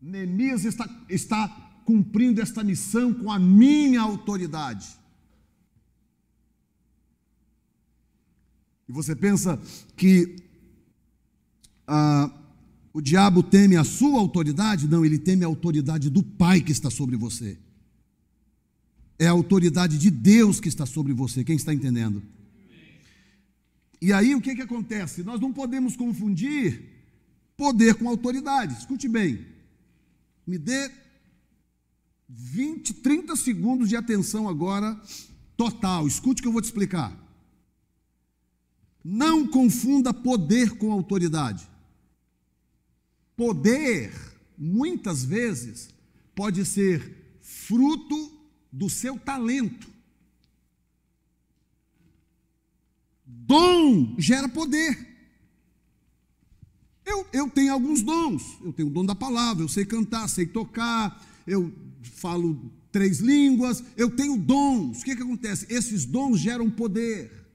Neemias 0.00 0.64
está, 0.64 0.88
está 1.08 1.48
cumprindo 1.84 2.40
esta 2.40 2.64
missão 2.64 3.14
com 3.14 3.30
a 3.30 3.38
minha 3.38 4.00
autoridade. 4.00 4.88
E 8.88 8.92
você 8.92 9.16
pensa 9.16 9.60
que 9.96 10.36
ah, 11.86 12.30
o 12.96 13.00
diabo 13.02 13.42
teme 13.42 13.76
a 13.76 13.84
sua 13.84 14.18
autoridade? 14.18 14.88
Não, 14.88 15.04
ele 15.04 15.18
teme 15.18 15.44
a 15.44 15.46
autoridade 15.46 16.08
do 16.08 16.22
Pai 16.22 16.62
que 16.62 16.72
está 16.72 16.88
sobre 16.88 17.14
você. 17.14 17.58
É 19.18 19.26
a 19.26 19.32
autoridade 19.32 19.98
de 19.98 20.10
Deus 20.10 20.60
que 20.60 20.68
está 20.70 20.86
sobre 20.86 21.12
você. 21.12 21.44
Quem 21.44 21.56
está 21.56 21.74
entendendo? 21.74 22.22
E 24.00 24.14
aí 24.14 24.34
o 24.34 24.40
que, 24.40 24.54
que 24.54 24.62
acontece? 24.62 25.22
Nós 25.22 25.38
não 25.38 25.52
podemos 25.52 25.94
confundir 25.94 26.84
poder 27.54 27.96
com 27.96 28.08
autoridade. 28.08 28.78
Escute 28.78 29.06
bem. 29.08 29.44
Me 30.46 30.56
dê 30.56 30.90
20, 32.30 32.94
30 32.94 33.36
segundos 33.36 33.90
de 33.90 33.96
atenção 33.96 34.48
agora, 34.48 34.98
total. 35.54 36.06
Escute 36.06 36.40
o 36.40 36.42
que 36.44 36.48
eu 36.48 36.52
vou 36.52 36.62
te 36.62 36.66
explicar. 36.66 37.14
Não 39.04 39.46
confunda 39.46 40.14
poder 40.14 40.78
com 40.78 40.90
autoridade. 40.90 41.75
Poder, 43.36 44.12
muitas 44.56 45.24
vezes, 45.24 45.90
pode 46.34 46.64
ser 46.64 47.38
fruto 47.42 48.32
do 48.72 48.88
seu 48.88 49.18
talento. 49.18 49.86
Dom 53.24 54.14
gera 54.18 54.48
poder. 54.48 55.14
Eu, 57.04 57.26
eu 57.32 57.50
tenho 57.50 57.72
alguns 57.72 58.02
dons. 58.02 58.58
Eu 58.64 58.72
tenho 58.72 58.88
o 58.88 58.92
dom 58.92 59.04
da 59.04 59.14
palavra, 59.14 59.62
eu 59.62 59.68
sei 59.68 59.84
cantar, 59.84 60.28
sei 60.28 60.46
tocar, 60.46 61.24
eu 61.46 61.72
falo 62.02 62.72
três 62.90 63.20
línguas, 63.20 63.84
eu 63.96 64.10
tenho 64.10 64.36
dons. 64.36 65.00
O 65.00 65.04
que, 65.04 65.14
que 65.14 65.22
acontece? 65.22 65.66
Esses 65.68 66.04
dons 66.04 66.40
geram 66.40 66.70
poder. 66.70 67.45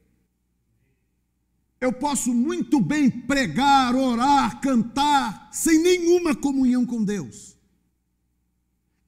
Eu 1.81 1.91
posso 1.91 2.31
muito 2.31 2.79
bem 2.79 3.09
pregar, 3.09 3.95
orar, 3.95 4.61
cantar, 4.61 5.49
sem 5.51 5.81
nenhuma 5.81 6.35
comunhão 6.35 6.85
com 6.85 7.03
Deus. 7.03 7.57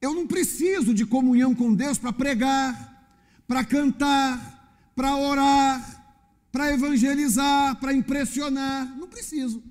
Eu 0.02 0.12
não 0.12 0.26
preciso 0.26 0.92
de 0.92 1.06
comunhão 1.06 1.54
com 1.54 1.72
Deus 1.72 1.98
para 1.98 2.12
pregar, 2.12 3.16
para 3.46 3.64
cantar, 3.64 4.90
para 4.96 5.16
orar, 5.16 6.48
para 6.50 6.72
evangelizar, 6.72 7.78
para 7.78 7.94
impressionar. 7.94 8.86
Não 8.98 9.06
preciso. 9.06 9.62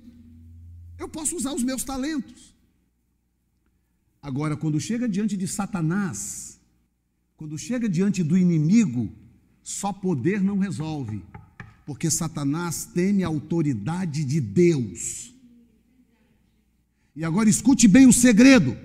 Eu 0.98 1.08
posso 1.08 1.36
usar 1.36 1.52
os 1.52 1.62
meus 1.62 1.84
talentos. 1.84 2.54
Agora, 4.22 4.56
quando 4.56 4.80
chega 4.80 5.06
diante 5.06 5.36
de 5.36 5.46
Satanás, 5.46 6.58
quando 7.36 7.58
chega 7.58 7.86
diante 7.86 8.22
do 8.22 8.38
inimigo, 8.38 9.12
só 9.62 9.92
poder 9.92 10.42
não 10.42 10.58
resolve, 10.58 11.22
porque 11.84 12.10
Satanás 12.10 12.86
teme 12.86 13.22
a 13.22 13.28
autoridade 13.28 14.24
de 14.24 14.40
Deus. 14.40 15.34
E 17.14 17.24
agora 17.24 17.48
escute 17.48 17.86
bem 17.86 18.06
o 18.06 18.12
segredo: 18.12 18.76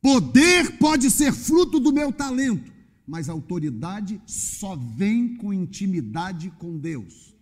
poder 0.00 0.78
pode 0.78 1.10
ser 1.10 1.32
fruto 1.32 1.80
do 1.80 1.92
meu 1.92 2.12
talento, 2.12 2.70
mas 3.06 3.28
autoridade 3.28 4.20
só 4.26 4.76
vem 4.76 5.36
com 5.36 5.52
intimidade 5.52 6.50
com 6.58 6.78
Deus. 6.78 7.34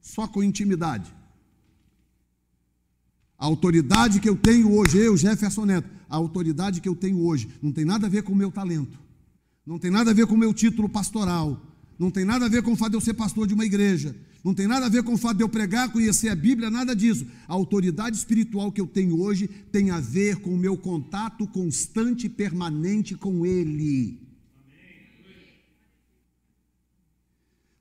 Só 0.00 0.26
com 0.26 0.42
intimidade. 0.42 1.12
A 3.36 3.46
autoridade 3.46 4.18
que 4.18 4.28
eu 4.28 4.36
tenho 4.36 4.72
hoje, 4.74 4.98
eu, 4.98 5.16
Jefferson 5.16 5.64
Neto, 5.64 5.88
a 6.08 6.16
autoridade 6.16 6.80
que 6.80 6.88
eu 6.88 6.96
tenho 6.96 7.24
hoje, 7.24 7.48
não 7.62 7.70
tem 7.70 7.84
nada 7.84 8.06
a 8.06 8.10
ver 8.10 8.22
com 8.22 8.32
o 8.32 8.36
meu 8.36 8.50
talento, 8.50 8.98
não 9.64 9.78
tem 9.78 9.90
nada 9.90 10.10
a 10.10 10.14
ver 10.14 10.26
com 10.26 10.34
o 10.34 10.38
meu 10.38 10.52
título 10.52 10.88
pastoral, 10.88 11.67
não 11.98 12.10
tem 12.10 12.24
nada 12.24 12.46
a 12.46 12.48
ver 12.48 12.62
com 12.62 12.72
o 12.72 12.76
fato 12.76 12.90
de 12.90 12.96
eu 12.96 13.00
ser 13.00 13.14
pastor 13.14 13.46
de 13.46 13.54
uma 13.54 13.66
igreja, 13.66 14.14
não 14.44 14.54
tem 14.54 14.68
nada 14.68 14.86
a 14.86 14.88
ver 14.88 15.02
com 15.02 15.14
o 15.14 15.18
fato 15.18 15.36
de 15.36 15.42
eu 15.42 15.48
pregar, 15.48 15.90
conhecer 15.90 16.28
a 16.28 16.36
Bíblia, 16.36 16.70
nada 16.70 16.94
disso. 16.94 17.26
A 17.48 17.52
autoridade 17.52 18.16
espiritual 18.16 18.70
que 18.70 18.80
eu 18.80 18.86
tenho 18.86 19.20
hoje 19.20 19.48
tem 19.72 19.90
a 19.90 19.98
ver 19.98 20.36
com 20.36 20.54
o 20.54 20.56
meu 20.56 20.76
contato 20.76 21.46
constante 21.48 22.26
e 22.26 22.30
permanente 22.30 23.14
com 23.16 23.44
Ele. 23.44 24.20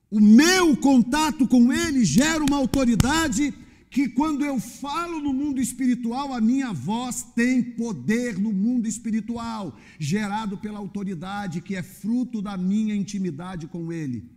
O 0.10 0.20
meu 0.20 0.76
contato 0.78 1.48
com 1.48 1.72
Ele 1.72 2.04
gera 2.04 2.44
uma 2.44 2.58
autoridade 2.58 3.54
que 3.90 4.10
quando 4.10 4.44
eu 4.44 4.60
falo 4.60 5.20
no 5.20 5.34
mundo 5.34 5.62
espiritual, 5.62 6.34
a 6.34 6.42
minha 6.42 6.74
voz 6.74 7.24
tem 7.36 7.64
poder 7.64 8.38
no 8.38 8.52
mundo 8.52 8.88
espiritual, 8.88 9.78
gerado 9.98 10.58
pela 10.58 10.80
autoridade 10.80 11.62
que 11.62 11.76
é 11.76 11.82
fruto 11.82 12.42
da 12.42 12.58
minha 12.58 12.96
intimidade 12.96 13.68
com 13.68 13.92
Ele. 13.92 14.30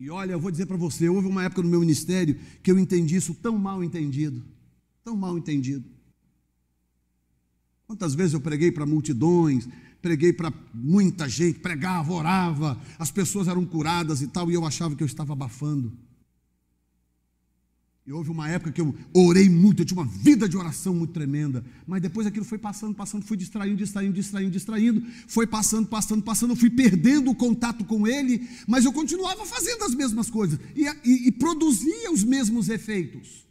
E 0.00 0.08
olha, 0.08 0.32
eu 0.32 0.40
vou 0.40 0.50
dizer 0.50 0.66
para 0.66 0.76
você, 0.76 1.08
houve 1.08 1.26
uma 1.26 1.42
época 1.42 1.62
no 1.62 1.68
meu 1.68 1.80
ministério 1.80 2.38
que 2.62 2.70
eu 2.70 2.78
entendi 2.78 3.16
isso 3.16 3.34
tão 3.34 3.58
mal 3.58 3.82
entendido, 3.82 4.44
tão 5.02 5.16
mal 5.16 5.36
entendido. 5.36 5.84
Quantas 7.88 8.14
vezes 8.14 8.34
eu 8.34 8.40
preguei 8.40 8.70
para 8.70 8.86
multidões, 8.86 9.66
preguei 10.00 10.32
para 10.32 10.52
muita 10.72 11.28
gente, 11.28 11.58
pregava, 11.58 12.12
orava, 12.12 12.80
as 12.98 13.10
pessoas 13.10 13.48
eram 13.48 13.64
curadas 13.64 14.22
e 14.22 14.28
tal, 14.28 14.50
e 14.50 14.54
eu 14.54 14.64
achava 14.64 14.94
que 14.94 15.02
eu 15.02 15.06
estava 15.06 15.32
abafando. 15.32 15.92
E 18.08 18.12
houve 18.12 18.30
uma 18.30 18.48
época 18.48 18.72
que 18.72 18.80
eu 18.80 18.94
orei 19.12 19.50
muito, 19.50 19.82
eu 19.82 19.84
tinha 19.84 20.00
uma 20.00 20.10
vida 20.10 20.48
de 20.48 20.56
oração 20.56 20.94
muito 20.94 21.12
tremenda, 21.12 21.62
mas 21.86 22.00
depois 22.00 22.26
aquilo 22.26 22.44
foi 22.44 22.56
passando, 22.56 22.94
passando, 22.94 23.22
fui 23.22 23.36
distraindo, 23.36 23.76
distraindo, 23.76 24.14
distraindo, 24.14 24.50
distraindo, 24.50 25.06
foi 25.26 25.46
passando, 25.46 25.86
passando, 25.86 26.22
passando, 26.22 26.52
eu 26.52 26.56
fui 26.56 26.70
perdendo 26.70 27.30
o 27.30 27.34
contato 27.34 27.84
com 27.84 28.06
ele, 28.06 28.48
mas 28.66 28.86
eu 28.86 28.94
continuava 28.94 29.44
fazendo 29.44 29.84
as 29.84 29.94
mesmas 29.94 30.30
coisas 30.30 30.58
e, 30.74 30.86
e, 31.04 31.28
e 31.28 31.32
produzia 31.32 32.10
os 32.10 32.24
mesmos 32.24 32.70
efeitos. 32.70 33.46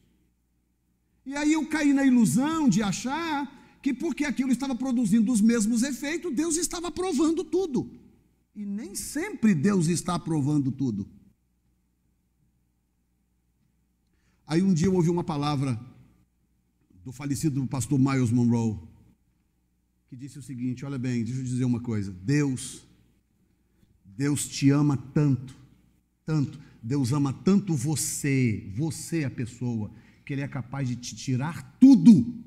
E 1.23 1.35
aí 1.35 1.53
eu 1.53 1.63
caí 1.67 1.93
na 1.93 2.03
ilusão 2.03 2.67
de 2.67 2.81
achar 2.81 3.56
que 3.81 3.93
porque 3.93 4.25
aquilo 4.25 4.51
estava 4.51 4.75
produzindo 4.75 5.31
os 5.31 5.41
mesmos 5.41 5.83
efeitos, 5.83 6.33
Deus 6.33 6.57
estava 6.57 6.87
aprovando 6.87 7.43
tudo. 7.43 7.91
E 8.55 8.65
nem 8.65 8.95
sempre 8.95 9.53
Deus 9.53 9.87
está 9.87 10.15
aprovando 10.15 10.71
tudo. 10.71 11.07
Aí 14.47 14.63
um 14.63 14.73
dia 14.73 14.87
eu 14.87 14.95
ouvi 14.95 15.09
uma 15.09 15.23
palavra 15.23 15.79
do 17.03 17.11
falecido 17.11 17.65
pastor 17.67 17.99
Miles 17.99 18.31
Monroe, 18.31 18.79
que 20.07 20.15
disse 20.15 20.39
o 20.39 20.41
seguinte: 20.41 20.85
olha 20.85 20.97
bem, 20.97 21.23
deixa 21.23 21.39
eu 21.39 21.43
dizer 21.43 21.65
uma 21.65 21.79
coisa. 21.79 22.11
Deus, 22.11 22.83
Deus 24.03 24.47
te 24.47 24.69
ama 24.69 24.97
tanto, 24.97 25.55
tanto, 26.25 26.59
Deus 26.81 27.11
ama 27.11 27.31
tanto 27.31 27.75
você, 27.75 28.71
você 28.75 29.23
a 29.23 29.29
pessoa, 29.29 29.91
que 30.25 30.33
Ele 30.33 30.41
é 30.41 30.47
capaz 30.47 30.87
de 30.87 30.95
te 30.95 31.15
tirar 31.15 31.77
tudo 31.79 32.43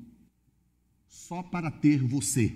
só 1.11 1.43
para 1.43 1.69
ter 1.69 2.01
você. 2.01 2.55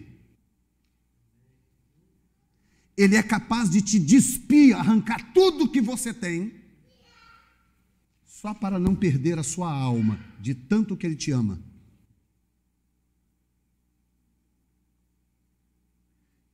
Ele 2.96 3.18
é 3.18 3.22
capaz 3.22 3.70
de 3.70 3.82
te 3.82 4.00
despir, 4.00 4.74
arrancar 4.74 5.34
tudo 5.34 5.70
que 5.70 5.82
você 5.82 6.14
tem, 6.14 6.54
só 8.26 8.54
para 8.54 8.80
não 8.80 8.96
perder 8.96 9.38
a 9.38 9.44
sua 9.44 9.70
alma, 9.70 10.18
de 10.40 10.56
tanto 10.56 10.96
que 10.96 11.06
ele 11.06 11.18
te 11.18 11.32
ama. 11.32 11.62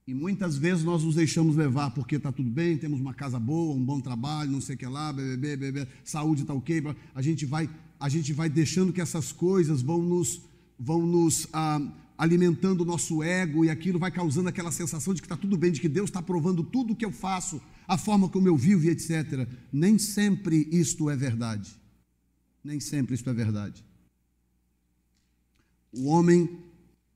E 0.07 0.13
muitas 0.15 0.57
vezes 0.57 0.83
nós 0.83 1.03
nos 1.03 1.15
deixamos 1.15 1.55
levar 1.55 1.91
porque 1.91 2.15
está 2.15 2.31
tudo 2.31 2.49
bem, 2.49 2.79
temos 2.79 2.99
uma 2.99 3.13
casa 3.13 3.39
boa, 3.39 3.75
um 3.75 3.85
bom 3.85 4.01
trabalho, 4.01 4.51
não 4.51 4.59
sei 4.59 4.73
o 4.73 4.77
que 4.77 4.87
lá, 4.87 5.13
bebê, 5.13 5.55
bebê, 5.55 5.87
saúde 6.03 6.41
está 6.41 6.53
ok. 6.53 6.83
A 7.13 7.21
gente 7.21 7.45
vai, 7.45 7.69
a 7.99 8.09
gente 8.09 8.33
vai 8.33 8.49
deixando 8.49 8.91
que 8.91 8.99
essas 8.99 9.31
coisas 9.31 9.83
vão 9.83 10.01
nos, 10.01 10.41
vão 10.83 11.05
nos 11.05 11.47
ah, 11.53 11.79
alimentando 12.17 12.81
o 12.81 12.85
nosso 12.85 13.21
ego 13.21 13.63
e 13.63 13.69
aquilo 13.69 13.99
vai 13.99 14.09
causando 14.09 14.49
aquela 14.49 14.71
sensação 14.71 15.13
de 15.13 15.21
que 15.21 15.27
está 15.27 15.37
tudo 15.37 15.55
bem, 15.55 15.71
de 15.71 15.79
que 15.79 15.87
Deus 15.87 16.09
está 16.09 16.19
aprovando 16.19 16.63
tudo 16.63 16.93
o 16.93 16.95
que 16.95 17.05
eu 17.05 17.11
faço, 17.11 17.61
a 17.87 17.99
forma 17.99 18.27
como 18.27 18.47
eu 18.47 18.57
vivo 18.57 18.85
e 18.85 18.89
etc. 18.89 19.47
Nem 19.71 19.99
sempre 19.99 20.67
isto 20.71 21.07
é 21.07 21.15
verdade. 21.15 21.79
Nem 22.63 22.79
sempre 22.79 23.13
isto 23.13 23.29
é 23.29 23.33
verdade. 23.33 23.85
O 25.93 26.07
homem, 26.07 26.49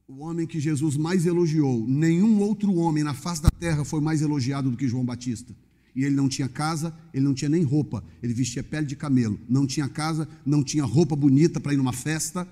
o 0.08 0.20
homem 0.20 0.46
que 0.46 0.60
Jesus 0.60 0.96
mais 0.96 1.26
elogiou, 1.26 1.88
nenhum 1.88 2.40
outro 2.40 2.74
homem 2.76 3.04
na 3.04 3.16
face 3.16 3.42
da 3.42 3.50
terra 3.50 3.84
foi 3.84 4.00
mais 4.00 4.22
elogiado 4.22 4.70
do 4.70 4.78
que 4.78 4.88
João 4.88 5.06
Batista. 5.06 5.56
E 5.96 6.04
ele 6.04 6.16
não 6.16 6.30
tinha 6.30 6.50
casa, 6.50 6.96
ele 7.14 7.24
não 7.24 7.34
tinha 7.34 7.50
nem 7.50 7.64
roupa, 7.64 8.04
ele 8.22 8.34
vestia 8.34 8.62
pele 8.62 8.86
de 8.86 8.96
camelo. 8.96 9.40
Não 9.50 9.66
tinha 9.66 9.88
casa, 9.88 10.28
não 10.46 10.64
tinha 10.64 10.84
roupa 10.84 11.16
bonita 11.16 11.60
para 11.60 11.74
ir 11.74 11.78
numa 11.78 11.94
festa 11.94 12.48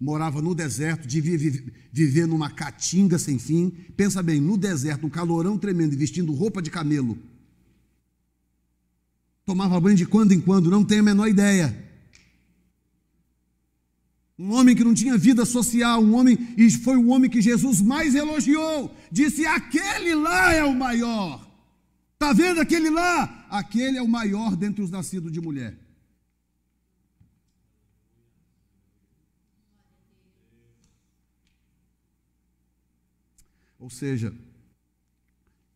morava 0.00 0.42
no 0.42 0.54
deserto, 0.54 1.06
devia 1.06 1.38
viver 1.92 2.26
numa 2.26 2.50
caatinga 2.50 3.18
sem 3.18 3.38
fim. 3.38 3.70
Pensa 3.96 4.22
bem, 4.22 4.40
no 4.40 4.56
deserto, 4.56 5.06
um 5.06 5.10
calorão 5.10 5.56
tremendo, 5.56 5.96
vestindo 5.96 6.32
roupa 6.32 6.60
de 6.60 6.70
camelo. 6.70 7.18
Tomava 9.44 9.80
banho 9.80 9.96
de 9.96 10.06
quando 10.06 10.32
em 10.32 10.40
quando, 10.40 10.70
não 10.70 10.84
tenho 10.84 11.02
a 11.02 11.04
menor 11.04 11.28
ideia. 11.28 11.84
Um 14.38 14.52
homem 14.52 14.74
que 14.74 14.82
não 14.82 14.94
tinha 14.94 15.16
vida 15.16 15.44
social, 15.44 16.02
um 16.02 16.14
homem, 16.14 16.36
e 16.56 16.68
foi 16.70 16.96
o 16.96 17.08
homem 17.08 17.30
que 17.30 17.40
Jesus 17.40 17.80
mais 17.80 18.14
elogiou. 18.14 18.94
Disse: 19.12 19.46
aquele 19.46 20.14
lá 20.14 20.52
é 20.52 20.64
o 20.64 20.74
maior. 20.74 21.48
Está 22.14 22.32
vendo 22.32 22.60
aquele 22.60 22.90
lá? 22.90 23.46
Aquele 23.50 23.98
é 23.98 24.02
o 24.02 24.08
maior 24.08 24.56
dentre 24.56 24.82
os 24.82 24.90
nascidos 24.90 25.30
de 25.30 25.40
mulher. 25.40 25.78
Ou 33.84 33.90
seja, 33.90 34.34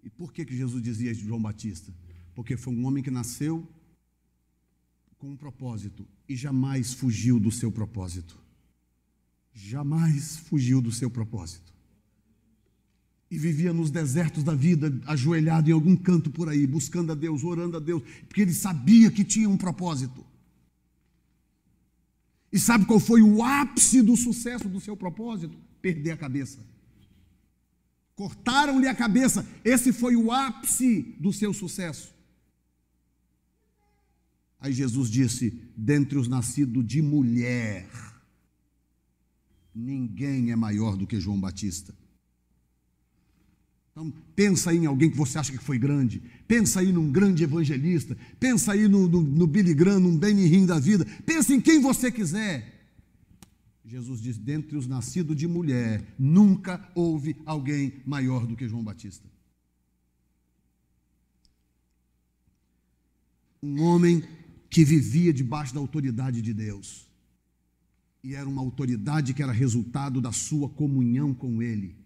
e 0.02 0.09
por 0.09 0.32
que, 0.32 0.42
que 0.42 0.56
Jesus 0.56 0.82
dizia 0.82 1.14
de 1.14 1.20
João 1.20 1.42
Batista? 1.42 1.92
Porque 2.34 2.56
foi 2.56 2.72
um 2.72 2.86
homem 2.86 3.02
que 3.02 3.11
nasceu 3.11 3.68
com 5.18 5.28
um 5.28 5.36
propósito 5.36 6.09
e 6.26 6.34
jamais 6.34 6.94
fugiu 6.94 7.38
do 7.38 7.50
seu 7.50 7.70
propósito. 7.70 8.40
Jamais 9.52 10.38
fugiu 10.38 10.80
do 10.80 10.90
seu 10.90 11.11
propósito. 11.11 11.70
E 13.30 13.36
vivia 13.36 13.74
nos 13.74 13.90
desertos 13.90 14.42
da 14.42 14.54
vida, 14.54 14.90
ajoelhado 15.04 15.68
em 15.68 15.74
algum 15.74 15.94
canto 15.94 16.30
por 16.30 16.48
aí, 16.48 16.66
buscando 16.66 17.12
a 17.12 17.14
Deus, 17.14 17.44
orando 17.44 17.76
a 17.76 17.80
Deus, 17.80 18.02
porque 18.26 18.40
ele 18.40 18.54
sabia 18.54 19.11
que 19.11 19.22
tinha 19.22 19.50
um 19.50 19.59
propósito. 19.59 20.24
E 22.50 22.59
sabe 22.59 22.86
qual 22.86 23.00
foi 23.00 23.20
o 23.20 23.42
ápice 23.42 24.00
do 24.00 24.16
sucesso 24.16 24.66
do 24.66 24.80
seu 24.80 24.96
propósito? 24.96 25.59
Perder 25.82 26.12
a 26.12 26.16
cabeça. 26.16 26.78
Cortaram-lhe 28.19 28.89
a 28.89 28.95
cabeça. 28.97 29.47
Esse 29.64 29.93
foi 29.93 30.16
o 30.16 30.33
ápice 30.33 31.14
do 31.21 31.33
seu 31.33 31.55
sucesso. 31.55 32.12
Aí 34.59 34.73
Jesus 34.73 35.09
disse: 35.09 35.57
dentre 35.77 36.19
os 36.19 36.27
nascidos 36.27 36.85
de 36.85 37.01
mulher, 37.01 37.89
ninguém 39.73 40.51
é 40.51 40.57
maior 40.57 40.97
do 40.97 41.07
que 41.07 41.21
João 41.21 41.39
Batista. 41.39 41.95
Então, 43.93 44.12
pensa 44.35 44.71
aí 44.71 44.79
em 44.79 44.87
alguém 44.87 45.12
que 45.12 45.16
você 45.16 45.39
acha 45.39 45.53
que 45.53 45.62
foi 45.62 45.79
grande. 45.79 46.21
Pensa 46.49 46.81
aí 46.81 46.91
num 46.91 47.12
grande 47.12 47.45
evangelista. 47.45 48.19
Pensa 48.41 48.73
aí 48.73 48.89
no, 48.89 49.07
no, 49.07 49.23
no 49.23 49.47
Billy 49.47 49.75
Graham, 49.75 50.01
num 50.01 50.19
Benny 50.19 50.53
Hinn 50.53 50.66
da 50.66 50.81
vida. 50.81 51.07
Pensa 51.25 51.55
em 51.55 51.61
quem 51.61 51.81
você 51.81 52.11
quiser. 52.11 52.78
Jesus 53.89 54.20
diz: 54.20 54.36
dentre 54.36 54.76
os 54.76 54.86
nascidos 54.86 55.34
de 55.34 55.49
mulher, 55.49 56.14
nunca 56.18 56.86
houve 56.95 57.36
alguém 57.47 57.95
maior 58.05 58.47
do 58.47 58.55
que 58.55 58.68
João 58.68 58.84
Batista. 58.84 59.26
Um 63.62 63.82
homem 63.82 64.22
que 64.68 64.84
vivia 64.84 65.32
debaixo 65.32 65.74
da 65.74 65.80
autoridade 65.80 66.43
de 66.43 66.53
Deus. 66.53 67.09
E 68.22 68.34
era 68.34 68.49
uma 68.49 68.61
autoridade 68.61 69.32
que 69.32 69.43
era 69.43 69.53
resultado 69.53 70.20
da 70.20 70.32
sua 70.32 70.68
comunhão 70.68 71.32
com 71.32 71.62
Ele. 71.62 71.97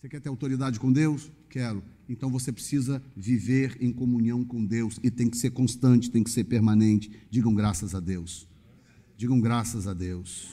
Você 0.00 0.08
quer 0.08 0.20
ter 0.20 0.28
autoridade 0.28 0.80
com 0.80 0.90
Deus? 0.90 1.30
Quero. 1.50 1.82
Então 2.08 2.30
você 2.30 2.50
precisa 2.50 3.02
viver 3.14 3.76
em 3.80 3.92
comunhão 3.92 4.44
com 4.44 4.64
Deus 4.64 4.98
e 5.02 5.10
tem 5.10 5.28
que 5.28 5.36
ser 5.36 5.50
constante, 5.50 6.10
tem 6.10 6.24
que 6.24 6.30
ser 6.30 6.44
permanente. 6.44 7.10
Digam 7.30 7.54
graças 7.54 7.94
a 7.94 8.00
Deus. 8.00 8.48
Digam 9.16 9.40
graças 9.40 9.86
a 9.86 9.94
Deus. 9.94 10.48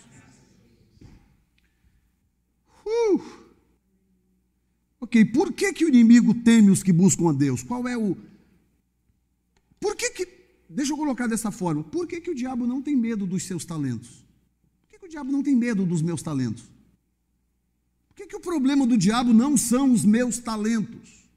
Uh. 2.85 3.21
Ok, 5.01 5.25
por 5.25 5.51
que, 5.51 5.73
que 5.73 5.83
o 5.83 5.89
inimigo 5.89 6.33
teme 6.33 6.71
os 6.71 6.81
que 6.81 6.93
buscam 6.93 7.29
a 7.29 7.33
Deus? 7.33 7.61
Qual 7.61 7.85
é 7.87 7.97
o. 7.97 8.15
Por 9.79 9.97
que 9.97 10.11
que. 10.11 10.27
Deixa 10.69 10.93
eu 10.93 10.97
colocar 10.97 11.27
dessa 11.27 11.51
forma. 11.51 11.83
Por 11.83 12.07
que, 12.07 12.21
que 12.21 12.31
o 12.31 12.35
diabo 12.35 12.65
não 12.65 12.81
tem 12.81 12.95
medo 12.95 13.27
dos 13.27 13.43
seus 13.43 13.65
talentos? 13.65 14.25
Por 14.79 14.89
que, 14.89 14.99
que 14.99 15.05
o 15.05 15.09
diabo 15.09 15.29
não 15.29 15.43
tem 15.43 15.55
medo 15.55 15.85
dos 15.85 16.01
meus 16.01 16.21
talentos? 16.21 16.63
Por 18.07 18.15
que, 18.15 18.27
que 18.27 18.35
o 18.35 18.39
problema 18.39 18.87
do 18.87 18.97
diabo 18.97 19.33
não 19.33 19.57
são 19.57 19.91
os 19.91 20.05
meus 20.05 20.39
talentos? 20.39 21.27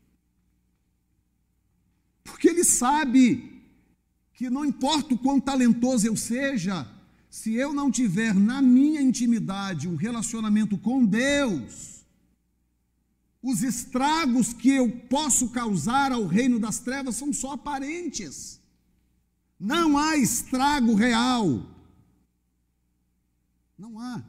Porque 2.23 2.49
ele 2.49 2.63
sabe 2.63 3.63
que 4.33 4.49
não 4.49 4.65
importa 4.65 5.15
o 5.15 5.19
quão 5.19 5.41
talentoso 5.41 6.07
eu 6.07 6.17
seja, 6.17 6.87
se 7.37 7.55
eu 7.55 7.75
não 7.75 7.91
tiver 7.91 8.35
na 8.35 8.63
minha 8.63 8.99
intimidade 8.99 9.87
um 9.87 9.95
relacionamento 9.95 10.79
com 10.79 11.05
Deus, 11.05 12.03
os 13.43 13.63
estragos 13.63 14.55
que 14.55 14.71
eu 14.71 14.91
posso 14.91 15.51
causar 15.51 16.13
ao 16.13 16.27
reino 16.27 16.59
das 16.59 16.79
trevas 16.79 17.15
são 17.17 17.35
só 17.35 17.53
aparentes. 17.53 18.59
Não 19.61 19.99
há 19.99 20.17
estrago 20.17 20.95
real. 20.95 21.63
Não 23.77 24.01
há. 24.01 24.25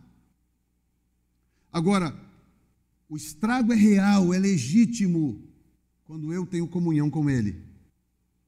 Agora, 1.71 2.13
o 3.07 3.15
estrago 3.15 3.71
é 3.71 3.77
real, 3.77 4.33
é 4.33 4.37
legítimo 4.37 5.41
quando 6.03 6.33
eu 6.33 6.45
tenho 6.45 6.67
comunhão 6.67 7.09
com 7.09 7.29
Ele, 7.29 7.63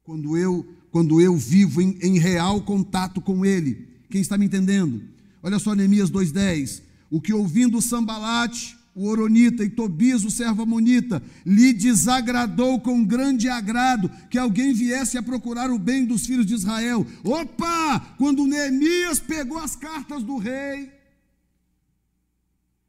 quando 0.04 0.36
eu, 0.36 0.68
quando 0.92 1.22
eu 1.22 1.38
vivo 1.38 1.82
em, 1.82 1.98
em 2.02 2.20
real 2.20 2.62
contato 2.62 3.22
com 3.22 3.46
Ele. 3.46 3.89
Quem 4.10 4.22
está 4.22 4.38
me 4.38 4.46
entendendo? 4.46 5.04
Olha 5.44 5.60
só 5.60 5.76
Neemias 5.76 6.10
2,10. 6.10 6.82
O 7.10 7.22
que 7.22 7.34
ouvindo 7.34 7.82
Sambalate, 7.82 8.78
o 8.94 9.08
Oronita 9.08 9.64
e 9.64 9.70
Tobias, 9.70 10.26
o 10.26 10.32
servo 10.32 10.64
Amonita, 10.64 11.24
lhe 11.46 11.72
desagradou 11.72 12.80
com 12.80 13.06
grande 13.06 13.48
agrado 13.48 14.10
que 14.30 14.38
alguém 14.38 14.74
viesse 14.74 15.18
a 15.18 15.24
procurar 15.24 15.72
o 15.72 15.80
bem 15.80 16.06
dos 16.06 16.26
filhos 16.26 16.46
de 16.46 16.54
Israel. 16.56 17.06
Opa! 17.24 18.00
Quando 18.18 18.46
Neemias 18.46 19.20
pegou 19.20 19.58
as 19.58 19.76
cartas 19.76 20.24
do 20.24 20.38
rei, 20.38 20.92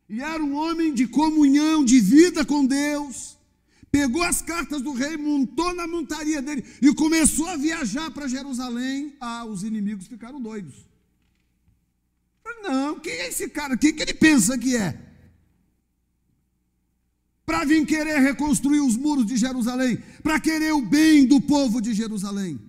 e 0.09 0.21
era 0.21 0.43
um 0.43 0.55
homem 0.55 0.93
de 0.93 1.07
comunhão, 1.07 1.85
de 1.85 2.01
vida 2.01 2.45
com 2.45 2.67
Deus, 2.67 3.39
pegou 3.93 4.23
as 4.25 4.43
cartas 4.43 4.83
do 4.83 4.93
rei, 4.93 5.17
montou 5.17 5.73
na 5.73 5.87
montaria 5.87 6.43
dele 6.43 6.65
e 6.83 6.93
começou 6.93 7.47
a 7.47 7.57
viajar 7.57 8.11
para 8.11 8.27
Jerusalém. 8.27 9.15
Ah, 9.21 9.45
os 9.45 9.63
inimigos 9.63 10.09
ficaram 10.09 10.41
doidos. 10.41 10.90
Não, 12.63 12.99
quem 13.01 13.13
é 13.13 13.29
esse 13.29 13.49
cara? 13.49 13.77
Quem 13.77 13.93
que 13.95 14.03
ele 14.03 14.15
pensa 14.15 14.57
que 14.59 14.77
é? 14.77 14.99
Para 17.45 17.65
vir 17.65 17.85
querer 17.85 18.21
reconstruir 18.21 18.81
os 18.81 18.97
muros 18.97 19.27
de 19.27 19.37
Jerusalém, 19.37 19.99
para 20.23 20.39
querer 20.39 20.73
o 20.73 20.83
bem 20.83 21.27
do 21.27 21.41
povo 21.41 21.81
de 21.81 21.93
Jerusalém. 21.93 22.61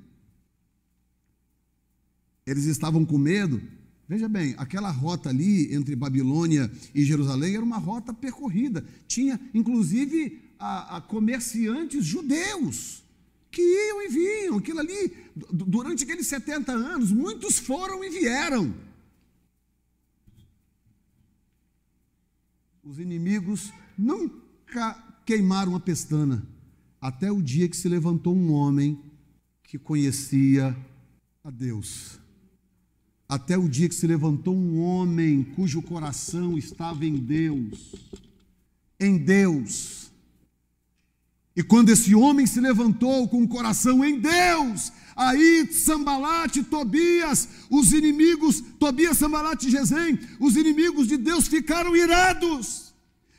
Eles 2.45 2.65
estavam 2.65 3.05
com 3.05 3.17
medo. 3.17 3.61
Veja 4.07 4.27
bem, 4.27 4.55
aquela 4.57 4.89
rota 4.91 5.29
ali 5.29 5.73
entre 5.73 5.95
Babilônia 5.95 6.69
e 6.93 7.03
Jerusalém 7.03 7.55
era 7.55 7.63
uma 7.63 7.77
rota 7.77 8.13
percorrida. 8.13 8.85
Tinha, 9.07 9.39
inclusive, 9.53 10.41
a, 10.59 10.97
a 10.97 11.01
comerciantes 11.01 12.03
judeus 12.03 13.03
que 13.49 13.61
iam 13.61 14.01
e 14.01 14.07
vinham. 14.09 14.57
Aquilo 14.57 14.79
ali, 14.79 15.13
durante 15.51 16.03
aqueles 16.03 16.27
70 16.27 16.71
anos, 16.71 17.11
muitos 17.11 17.59
foram 17.59 18.03
e 18.03 18.09
vieram. 18.09 18.73
Os 22.84 22.97
inimigos 22.97 23.71
nunca 23.95 24.93
queimaram 25.25 25.75
a 25.75 25.79
pestana, 25.79 26.43
até 26.99 27.32
o 27.32 27.41
dia 27.41 27.69
que 27.69 27.77
se 27.77 27.88
levantou 27.88 28.36
um 28.36 28.51
homem 28.51 28.99
que 29.63 29.77
conhecia 29.77 30.75
a 31.43 31.51
Deus. 31.51 32.19
Até 33.29 33.57
o 33.57 33.69
dia 33.69 33.88
que 33.88 33.95
se 33.95 34.07
levantou 34.07 34.55
um 34.55 34.82
homem 34.82 35.43
cujo 35.43 35.82
coração 35.82 36.57
estava 36.57 37.05
em 37.05 37.15
Deus. 37.15 37.95
Em 38.99 39.17
Deus. 39.17 40.00
E 41.55 41.61
quando 41.61 41.89
esse 41.89 42.15
homem 42.15 42.47
se 42.47 42.61
levantou 42.61 43.27
com 43.27 43.43
o 43.43 43.47
coração 43.47 44.05
em 44.05 44.19
Deus, 44.19 44.91
aí 45.15 45.67
Sambalate, 45.71 46.63
Tobias, 46.63 47.47
os 47.69 47.91
inimigos, 47.91 48.61
Tobias, 48.79 49.17
Sambalate 49.17 49.67
e 49.67 49.71
Gesem, 49.71 50.19
os 50.39 50.55
inimigos 50.55 51.07
de 51.07 51.17
Deus 51.17 51.47
ficaram 51.47 51.95
irados. 51.95 52.93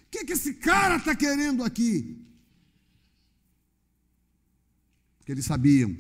O 0.07 0.11
que, 0.11 0.25
que 0.27 0.35
esse 0.35 0.55
cara 0.55 0.97
está 0.97 1.15
querendo 1.15 1.65
aqui? 1.65 2.19
Porque 5.19 5.33
eles 5.33 5.47
sabiam. 5.47 5.97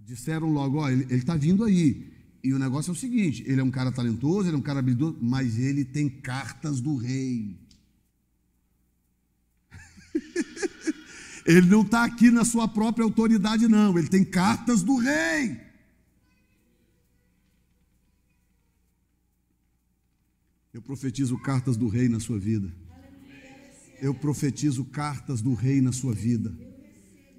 Disseram 0.00 0.50
logo: 0.50 0.78
ó, 0.78 0.88
ele 0.88 1.14
está 1.14 1.36
vindo 1.36 1.64
aí. 1.64 2.10
E 2.42 2.54
o 2.54 2.58
negócio 2.58 2.90
é 2.90 2.92
o 2.92 2.96
seguinte: 2.96 3.44
ele 3.46 3.60
é 3.60 3.64
um 3.64 3.70
cara 3.70 3.92
talentoso, 3.92 4.48
ele 4.48 4.56
é 4.56 4.58
um 4.58 4.62
cara 4.62 4.78
habilidoso, 4.78 5.18
mas 5.20 5.58
ele 5.58 5.84
tem 5.84 6.08
cartas 6.08 6.80
do 6.80 6.96
rei. 6.96 7.58
Ele 11.48 11.66
não 11.66 11.80
está 11.80 12.04
aqui 12.04 12.30
na 12.30 12.44
sua 12.44 12.68
própria 12.68 13.04
autoridade, 13.04 13.66
não. 13.68 13.98
Ele 13.98 14.08
tem 14.08 14.22
cartas 14.22 14.82
do 14.82 14.96
rei. 14.96 15.58
Eu 20.74 20.82
profetizo 20.82 21.38
cartas 21.38 21.76
do 21.76 21.88
rei 21.88 22.08
na 22.08 22.20
sua 22.20 22.38
vida. 22.38 22.70
Eu 24.00 24.14
profetizo 24.14 24.84
cartas 24.84 25.40
do 25.40 25.54
rei 25.54 25.80
na 25.80 25.90
sua 25.90 26.12
vida. 26.12 26.54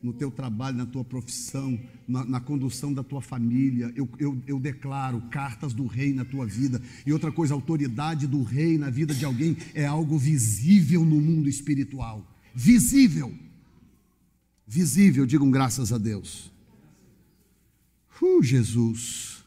No 0.02 0.12
teu 0.12 0.32
trabalho, 0.32 0.78
na 0.78 0.86
tua 0.86 1.04
profissão, 1.04 1.80
na, 2.08 2.26
na 2.26 2.40
condução 2.40 2.92
da 2.92 3.04
tua 3.04 3.22
família. 3.22 3.94
Eu, 3.96 4.10
eu, 4.18 4.42
eu 4.48 4.60
declaro 4.60 5.22
cartas 5.30 5.72
do 5.72 5.86
rei 5.86 6.14
na 6.14 6.26
tua 6.26 6.48
vida. 6.48 6.82
E 7.06 7.14
outra 7.14 7.32
coisa, 7.32 7.54
a 7.54 7.58
autoridade 7.58 8.26
do 8.26 8.42
rei 8.42 8.78
na 8.78 8.90
vida 8.90 9.14
de 9.14 9.24
alguém 9.24 9.56
é 9.76 9.86
algo 9.86 10.18
visível 10.18 11.06
no 11.06 11.22
mundo 11.22 11.48
espiritual. 11.48 12.26
Visível 12.62 13.32
visível, 14.70 15.26
digam 15.26 15.50
graças 15.50 15.92
a 15.92 15.98
Deus. 15.98 16.52
Uh, 18.22 18.44
Jesus. 18.44 19.44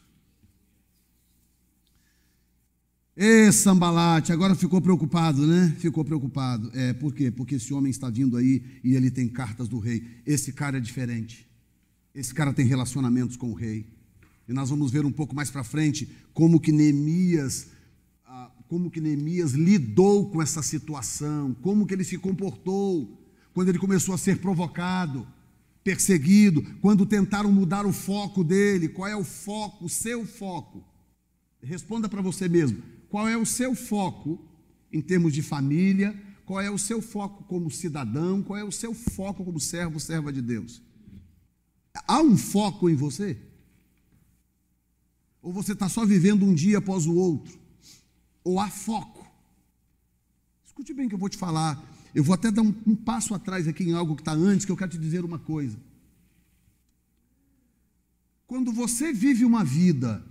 Ê, 3.17 3.53
Sambalate, 3.53 4.33
agora 4.33 4.57
ficou 4.57 4.81
preocupado, 4.81 5.47
né? 5.47 5.77
Ficou 5.79 6.05
preocupado. 6.05 6.73
É, 6.75 6.93
por 6.93 7.15
quê? 7.15 7.31
Porque 7.31 7.55
esse 7.55 7.73
homem 7.73 7.91
está 7.91 8.11
vindo 8.11 8.37
aí 8.37 8.65
e 8.83 8.97
ele 8.97 9.13
tem 9.13 9.29
cartas 9.29 9.69
do 9.69 9.79
rei. 9.79 10.03
Esse 10.27 10.53
cara 10.53 10.79
é 10.79 10.81
diferente. 10.81 11.47
Esse 12.13 12.35
cara 12.35 12.53
tem 12.53 12.67
relacionamentos 12.67 13.37
com 13.37 13.51
o 13.51 13.55
rei. 13.55 13.87
E 14.49 14.53
nós 14.53 14.71
vamos 14.71 14.91
ver 14.91 15.05
um 15.05 15.13
pouco 15.13 15.37
mais 15.37 15.51
para 15.51 15.63
frente 15.63 16.09
como 16.35 16.59
que 16.59 16.73
Neemias, 16.73 17.69
como 18.73 18.91
que 18.91 19.03
Neemias 19.03 19.53
lidou 19.53 20.31
com 20.31 20.41
essa 20.41 20.63
situação, 20.63 21.53
como 21.61 21.87
que 21.87 21.93
ele 21.93 22.05
se 22.05 22.17
comportou 22.17 23.23
quando 23.53 23.69
ele 23.69 23.79
começou 23.79 24.15
a 24.15 24.19
ser 24.19 24.39
provocado, 24.39 25.29
perseguido, 25.85 26.63
quando 26.81 27.05
tentaram 27.05 27.53
mudar 27.53 27.85
o 27.85 27.93
foco 27.93 28.43
dele. 28.43 28.89
Qual 28.89 29.07
é 29.07 29.15
o 29.15 29.25
foco, 29.25 29.85
o 29.85 29.91
seu 29.91 30.25
foco? 30.25 30.83
Responda 31.63 32.09
para 32.09 32.23
você 32.23 32.49
mesmo. 32.49 32.83
Qual 33.11 33.29
é 33.29 33.37
o 33.37 33.45
seu 33.45 33.75
foco 33.75 34.43
em 34.91 35.03
termos 35.03 35.35
de 35.35 35.43
família? 35.43 36.19
Qual 36.47 36.59
é 36.59 36.71
o 36.71 36.79
seu 36.79 37.03
foco 37.03 37.45
como 37.45 37.71
cidadão? 37.71 38.43
Qual 38.43 38.59
é 38.59 38.65
o 38.65 38.73
seu 38.73 38.95
foco 38.95 39.45
como 39.45 39.61
servo, 39.61 40.01
serva 40.01 40.33
de 40.33 40.41
Deus? 40.41 40.81
Há 42.09 42.23
um 42.23 42.39
foco 42.39 42.89
em 42.89 42.95
você? 42.95 43.37
Ou 45.43 45.53
você 45.53 45.75
está 45.75 45.91
só 45.91 46.07
vivendo 46.07 46.47
um 46.47 46.55
dia 46.55 46.79
após 46.79 47.05
o 47.05 47.15
outro? 47.15 47.61
Ou 48.45 48.59
há 48.59 48.69
foco? 48.69 49.27
Escute 50.65 50.93
bem 50.93 51.09
que 51.09 51.15
eu 51.15 51.19
vou 51.19 51.29
te 51.29 51.37
falar 51.37 51.83
eu 52.15 52.23
vou 52.23 52.35
até 52.35 52.51
dar 52.51 52.63
um, 52.63 52.75
um 52.87 52.95
passo 52.95 53.35
atrás 53.35 53.67
aqui 53.67 53.85
em 53.85 53.95
algo 53.95 54.15
que 54.15 54.23
está 54.23 54.33
antes, 54.33 54.67
que 54.67 54.73
eu 54.73 54.77
quero 54.77 54.91
te 54.91 54.99
dizer 54.99 55.25
uma 55.25 55.39
coisa. 55.39 55.79
Quando 58.47 58.71
você 58.71 59.13
vive 59.13 59.45
uma 59.45 59.65
vida 59.65 60.23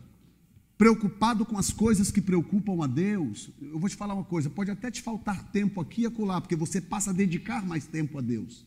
preocupado 0.77 1.45
com 1.45 1.57
as 1.57 1.71
coisas 1.71 2.11
que 2.11 2.21
preocupam 2.21 2.83
a 2.83 2.87
Deus, 2.87 3.49
eu 3.59 3.79
vou 3.79 3.89
te 3.89 3.95
falar 3.95 4.13
uma 4.13 4.23
coisa: 4.23 4.49
pode 4.49 4.69
até 4.69 4.91
te 4.91 5.01
faltar 5.01 5.51
tempo 5.51 5.81
aqui 5.81 6.01
e 6.01 6.05
acolá, 6.05 6.39
porque 6.39 6.55
você 6.55 6.79
passa 6.79 7.09
a 7.09 7.13
dedicar 7.13 7.65
mais 7.65 7.87
tempo 7.87 8.19
a 8.19 8.21
Deus. 8.21 8.63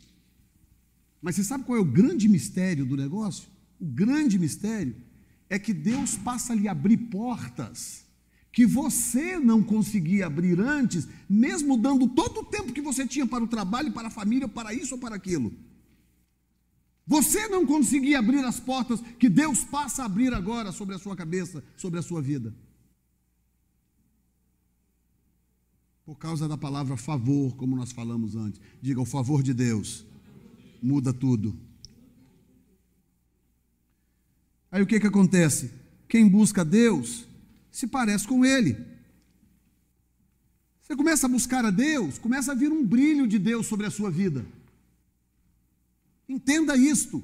Mas 1.22 1.36
você 1.36 1.45
sabe 1.45 1.64
qual 1.64 1.78
é 1.78 1.80
o 1.80 1.84
grande 1.84 2.28
mistério 2.28 2.84
do 2.84 2.97
negócio? 2.97 3.49
O 3.80 3.86
grande 3.86 4.38
mistério 4.38 4.97
é 5.49 5.59
que 5.59 5.72
Deus 5.72 6.16
passa 6.16 6.53
a 6.53 6.57
lhe 6.57 6.66
abrir 6.66 6.97
portas 6.97 8.03
que 8.55 8.64
você 8.64 9.36
não 9.36 9.61
conseguia 9.61 10.26
abrir 10.26 10.61
antes, 10.61 11.09
mesmo 11.28 11.76
dando 11.76 12.07
todo 12.07 12.38
o 12.38 12.44
tempo 12.44 12.72
que 12.72 12.80
você 12.80 13.05
tinha 13.05 13.26
para 13.26 13.42
o 13.42 13.48
trabalho, 13.48 13.92
para 13.92 14.07
a 14.07 14.11
família, 14.11 14.46
para 14.46 14.72
isso 14.72 14.94
ou 14.94 15.00
para 15.00 15.16
aquilo. 15.16 15.52
Você 17.05 17.48
não 17.48 17.66
conseguia 17.66 18.20
abrir 18.20 18.44
as 18.44 18.61
portas 18.61 19.00
que 19.18 19.28
Deus 19.28 19.64
passa 19.64 20.02
a 20.02 20.07
abrir 20.07 20.32
agora 20.32 20.70
sobre 20.70 20.94
a 20.94 21.00
sua 21.00 21.16
cabeça, 21.16 21.64
sobre 21.76 21.98
a 21.98 22.02
sua 22.02 22.22
vida. 22.22 22.55
Por 26.07 26.16
causa 26.16 26.46
da 26.46 26.57
palavra 26.57 26.96
favor, 26.96 27.57
como 27.57 27.74
nós 27.74 27.90
falamos 27.90 28.36
antes. 28.36 28.61
Diga, 28.80 29.00
o 29.00 29.05
favor 29.05 29.42
de 29.42 29.52
Deus 29.52 30.07
muda 30.80 31.12
tudo. 31.12 31.59
Aí 34.70 34.80
o 34.80 34.86
que, 34.86 35.00
que 35.00 35.09
acontece? 35.09 35.72
Quem 36.09 36.28
busca 36.28 36.64
Deus 36.64 37.26
se 37.75 37.89
parece 37.89 38.27
com 38.29 38.45
Ele. 38.45 38.77
Você 40.81 40.95
começa 40.95 41.27
a 41.27 41.29
buscar 41.29 41.64
a 41.64 41.72
Deus, 41.72 42.18
começa 42.18 42.53
a 42.53 42.55
vir 42.55 42.70
um 42.70 42.87
brilho 42.87 43.27
de 43.27 43.37
Deus 43.37 43.66
sobre 43.66 43.85
a 43.85 43.91
sua 43.91 44.12
vida. 44.12 44.47
Entenda 46.29 46.77
isto, 46.77 47.20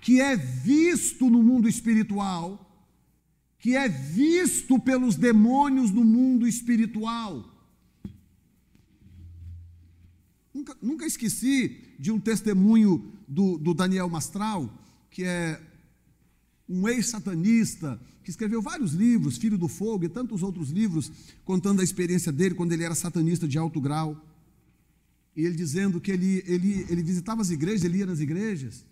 que 0.00 0.18
é 0.18 0.34
visto 0.34 1.28
no 1.28 1.42
mundo 1.42 1.68
espiritual, 1.68 2.88
que 3.58 3.76
é 3.76 3.86
visto 3.86 4.78
pelos 4.78 5.14
demônios 5.14 5.90
no 5.90 6.02
mundo 6.02 6.48
espiritual. 6.48 7.44
Nunca, 10.54 10.74
nunca 10.80 11.04
esqueci 11.04 11.94
de 11.98 12.10
um 12.10 12.18
testemunho 12.18 13.12
do, 13.28 13.58
do 13.58 13.74
Daniel 13.74 14.08
Mastral, 14.08 14.72
que 15.10 15.22
é 15.22 15.60
um 16.68 16.88
ex-satanista, 16.88 18.00
que 18.22 18.30
escreveu 18.30 18.62
vários 18.62 18.92
livros, 18.92 19.36
Filho 19.36 19.58
do 19.58 19.68
Fogo 19.68 20.04
e 20.04 20.08
tantos 20.08 20.42
outros 20.42 20.70
livros, 20.70 21.10
contando 21.44 21.80
a 21.80 21.84
experiência 21.84 22.30
dele 22.30 22.54
quando 22.54 22.72
ele 22.72 22.84
era 22.84 22.94
satanista 22.94 23.48
de 23.48 23.58
alto 23.58 23.80
grau. 23.80 24.16
E 25.34 25.44
ele 25.44 25.56
dizendo 25.56 26.00
que 26.00 26.12
ele, 26.12 26.42
ele, 26.46 26.86
ele 26.88 27.02
visitava 27.02 27.42
as 27.42 27.50
igrejas, 27.50 27.84
ele 27.84 27.98
ia 27.98 28.06
nas 28.06 28.20
igrejas, 28.20 28.84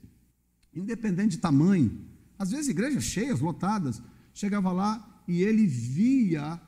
independente 0.74 1.32
de 1.32 1.38
tamanho, 1.38 2.10
às 2.38 2.50
vezes 2.50 2.68
igrejas 2.68 3.04
cheias, 3.04 3.40
lotadas, 3.40 4.00
chegava 4.32 4.72
lá 4.72 5.22
e 5.28 5.42
ele 5.42 5.66
via, 5.66 6.60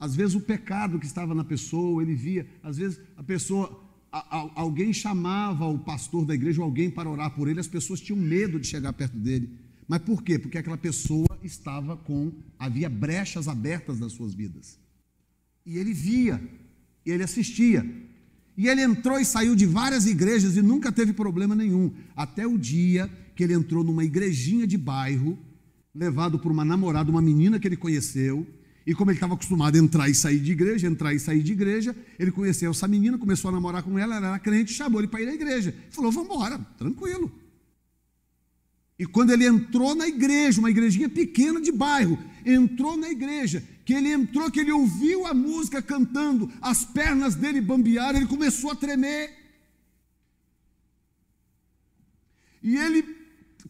às 0.00 0.16
vezes, 0.16 0.34
o 0.34 0.40
pecado 0.40 0.98
que 0.98 1.06
estava 1.06 1.34
na 1.34 1.44
pessoa, 1.44 2.02
ele 2.02 2.14
via, 2.14 2.46
às 2.62 2.78
vezes, 2.78 2.98
a 3.16 3.22
pessoa, 3.22 3.86
alguém 4.10 4.92
chamava 4.92 5.66
o 5.66 5.78
pastor 5.78 6.24
da 6.24 6.34
igreja 6.34 6.60
ou 6.60 6.64
alguém 6.64 6.90
para 6.90 7.10
orar 7.10 7.34
por 7.34 7.48
ele, 7.48 7.60
as 7.60 7.68
pessoas 7.68 8.00
tinham 8.00 8.18
medo 8.18 8.58
de 8.58 8.66
chegar 8.66 8.92
perto 8.94 9.16
dele. 9.16 9.61
Mas 9.92 10.00
por 10.00 10.22
quê? 10.22 10.38
Porque 10.38 10.56
aquela 10.56 10.78
pessoa 10.78 11.28
estava 11.42 11.98
com, 11.98 12.32
havia 12.58 12.88
brechas 12.88 13.46
abertas 13.46 14.00
nas 14.00 14.14
suas 14.14 14.32
vidas. 14.32 14.78
E 15.66 15.76
ele 15.76 15.92
via, 15.92 16.42
e 17.04 17.10
ele 17.10 17.22
assistia. 17.22 17.84
E 18.56 18.68
ele 18.68 18.80
entrou 18.80 19.20
e 19.20 19.24
saiu 19.26 19.54
de 19.54 19.66
várias 19.66 20.06
igrejas 20.06 20.56
e 20.56 20.62
nunca 20.62 20.90
teve 20.90 21.12
problema 21.12 21.54
nenhum, 21.54 21.92
até 22.16 22.46
o 22.46 22.56
dia 22.56 23.06
que 23.36 23.44
ele 23.44 23.52
entrou 23.52 23.84
numa 23.84 24.02
igrejinha 24.02 24.66
de 24.66 24.78
bairro, 24.78 25.38
levado 25.94 26.38
por 26.38 26.50
uma 26.50 26.64
namorada, 26.64 27.10
uma 27.10 27.20
menina 27.20 27.60
que 27.60 27.68
ele 27.68 27.76
conheceu, 27.76 28.46
e 28.86 28.94
como 28.94 29.10
ele 29.10 29.18
estava 29.18 29.34
acostumado 29.34 29.76
a 29.76 29.78
entrar 29.78 30.08
e 30.08 30.14
sair 30.14 30.40
de 30.40 30.52
igreja, 30.52 30.86
entrar 30.86 31.12
e 31.12 31.20
sair 31.20 31.42
de 31.42 31.52
igreja, 31.52 31.94
ele 32.18 32.30
conheceu 32.30 32.70
essa 32.70 32.88
menina, 32.88 33.18
começou 33.18 33.50
a 33.50 33.52
namorar 33.52 33.82
com 33.82 33.98
ela, 33.98 34.16
ela 34.16 34.28
era 34.28 34.38
crente, 34.38 34.72
chamou 34.72 35.02
ele 35.02 35.08
para 35.08 35.20
ir 35.20 35.28
à 35.28 35.34
igreja. 35.34 35.74
Falou: 35.90 36.10
Vamos 36.10 36.30
embora, 36.30 36.58
tranquilo. 36.78 37.41
E 39.02 39.04
quando 39.04 39.32
ele 39.32 39.44
entrou 39.44 39.96
na 39.96 40.06
igreja, 40.06 40.60
uma 40.60 40.70
igrejinha 40.70 41.08
pequena 41.08 41.60
de 41.60 41.72
bairro, 41.72 42.16
entrou 42.46 42.96
na 42.96 43.10
igreja, 43.10 43.60
que 43.84 43.92
ele 43.92 44.12
entrou, 44.12 44.48
que 44.48 44.60
ele 44.60 44.70
ouviu 44.70 45.26
a 45.26 45.34
música 45.34 45.82
cantando, 45.82 46.48
as 46.60 46.84
pernas 46.84 47.34
dele 47.34 47.60
bambearam, 47.60 48.20
ele 48.20 48.28
começou 48.28 48.70
a 48.70 48.76
tremer. 48.76 49.36
E 52.62 52.76
ele 52.76 53.02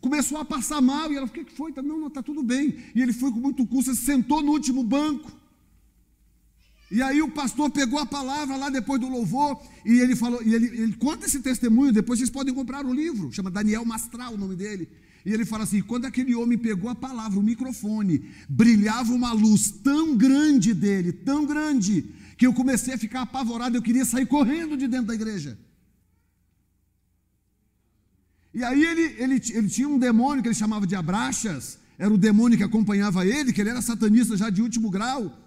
começou 0.03 0.37
a 0.37 0.45
passar 0.45 0.83
mal, 0.83 1.11
e 1.11 1.16
ela, 1.16 1.24
o 1.24 1.30
que 1.30 1.47
foi? 1.47 1.72
Não, 1.76 1.99
não, 1.99 2.09
está 2.09 2.22
tudo 2.22 2.43
bem. 2.43 2.76
E 2.95 3.01
ele 3.01 3.14
foi 3.14 3.33
com 3.33 3.39
muito 3.39 3.66
custo, 3.66 3.95
se 3.95 4.05
sentou 4.05 4.43
no 4.43 4.53
último 4.53 4.85
banco. 4.85 5.33
E 6.91 7.01
aí 7.01 7.22
o 7.22 7.30
pastor 7.30 7.70
pegou 7.70 7.99
a 7.99 8.05
palavra 8.05 8.55
lá 8.55 8.68
depois 8.68 9.01
do 9.01 9.09
louvor, 9.09 9.59
e 9.83 9.99
ele 9.99 10.14
falou, 10.14 10.43
e 10.43 10.55
ele, 10.55 10.66
ele 10.66 10.93
conta 10.97 11.24
esse 11.24 11.41
testemunho, 11.41 11.91
depois 11.91 12.18
vocês 12.18 12.28
podem 12.28 12.53
comprar 12.53 12.85
o 12.85 12.93
livro, 12.93 13.33
chama 13.33 13.51
Daniel 13.51 13.87
Mastral 13.87 14.35
o 14.35 14.37
nome 14.37 14.57
dele. 14.57 14.87
E 15.25 15.33
ele 15.33 15.45
fala 15.45 15.64
assim: 15.64 15.81
quando 15.83 16.05
aquele 16.05 16.35
homem 16.35 16.59
pegou 16.59 16.91
a 16.91 16.95
palavra, 16.95 17.39
o 17.39 17.43
microfone, 17.43 18.31
brilhava 18.49 19.12
uma 19.12 19.33
luz 19.33 19.70
tão 19.70 20.16
grande 20.16 20.75
dele, 20.75 21.12
tão 21.12 21.47
grande, 21.47 22.07
que 22.37 22.47
eu 22.47 22.53
comecei 22.53 22.95
a 22.95 22.99
ficar 22.99 23.23
apavorado, 23.23 23.77
eu 23.77 23.83
queria 23.83 24.05
sair 24.05 24.27
correndo 24.27 24.77
de 24.77 24.89
dentro 24.89 25.07
da 25.07 25.14
igreja. 25.14 25.59
E 28.55 28.62
aí 28.62 28.85
ele, 28.85 29.03
ele, 29.18 29.43
ele 29.51 29.68
tinha 29.68 29.89
um 29.89 29.99
demônio 29.99 30.43
que 30.43 30.49
ele 30.49 30.55
chamava 30.55 30.87
de 30.87 30.95
Abraxas, 30.95 31.79
era 31.99 32.12
o 32.12 32.18
demônio 32.18 32.59
que 32.59 32.64
acompanhava 32.64 33.25
ele, 33.25 33.53
que 33.53 33.61
ele 33.61 33.70
era 33.70 33.81
satanista 33.81 34.37
já 34.37 34.51
de 34.51 34.61
último 34.61 34.91
grau. 34.91 35.39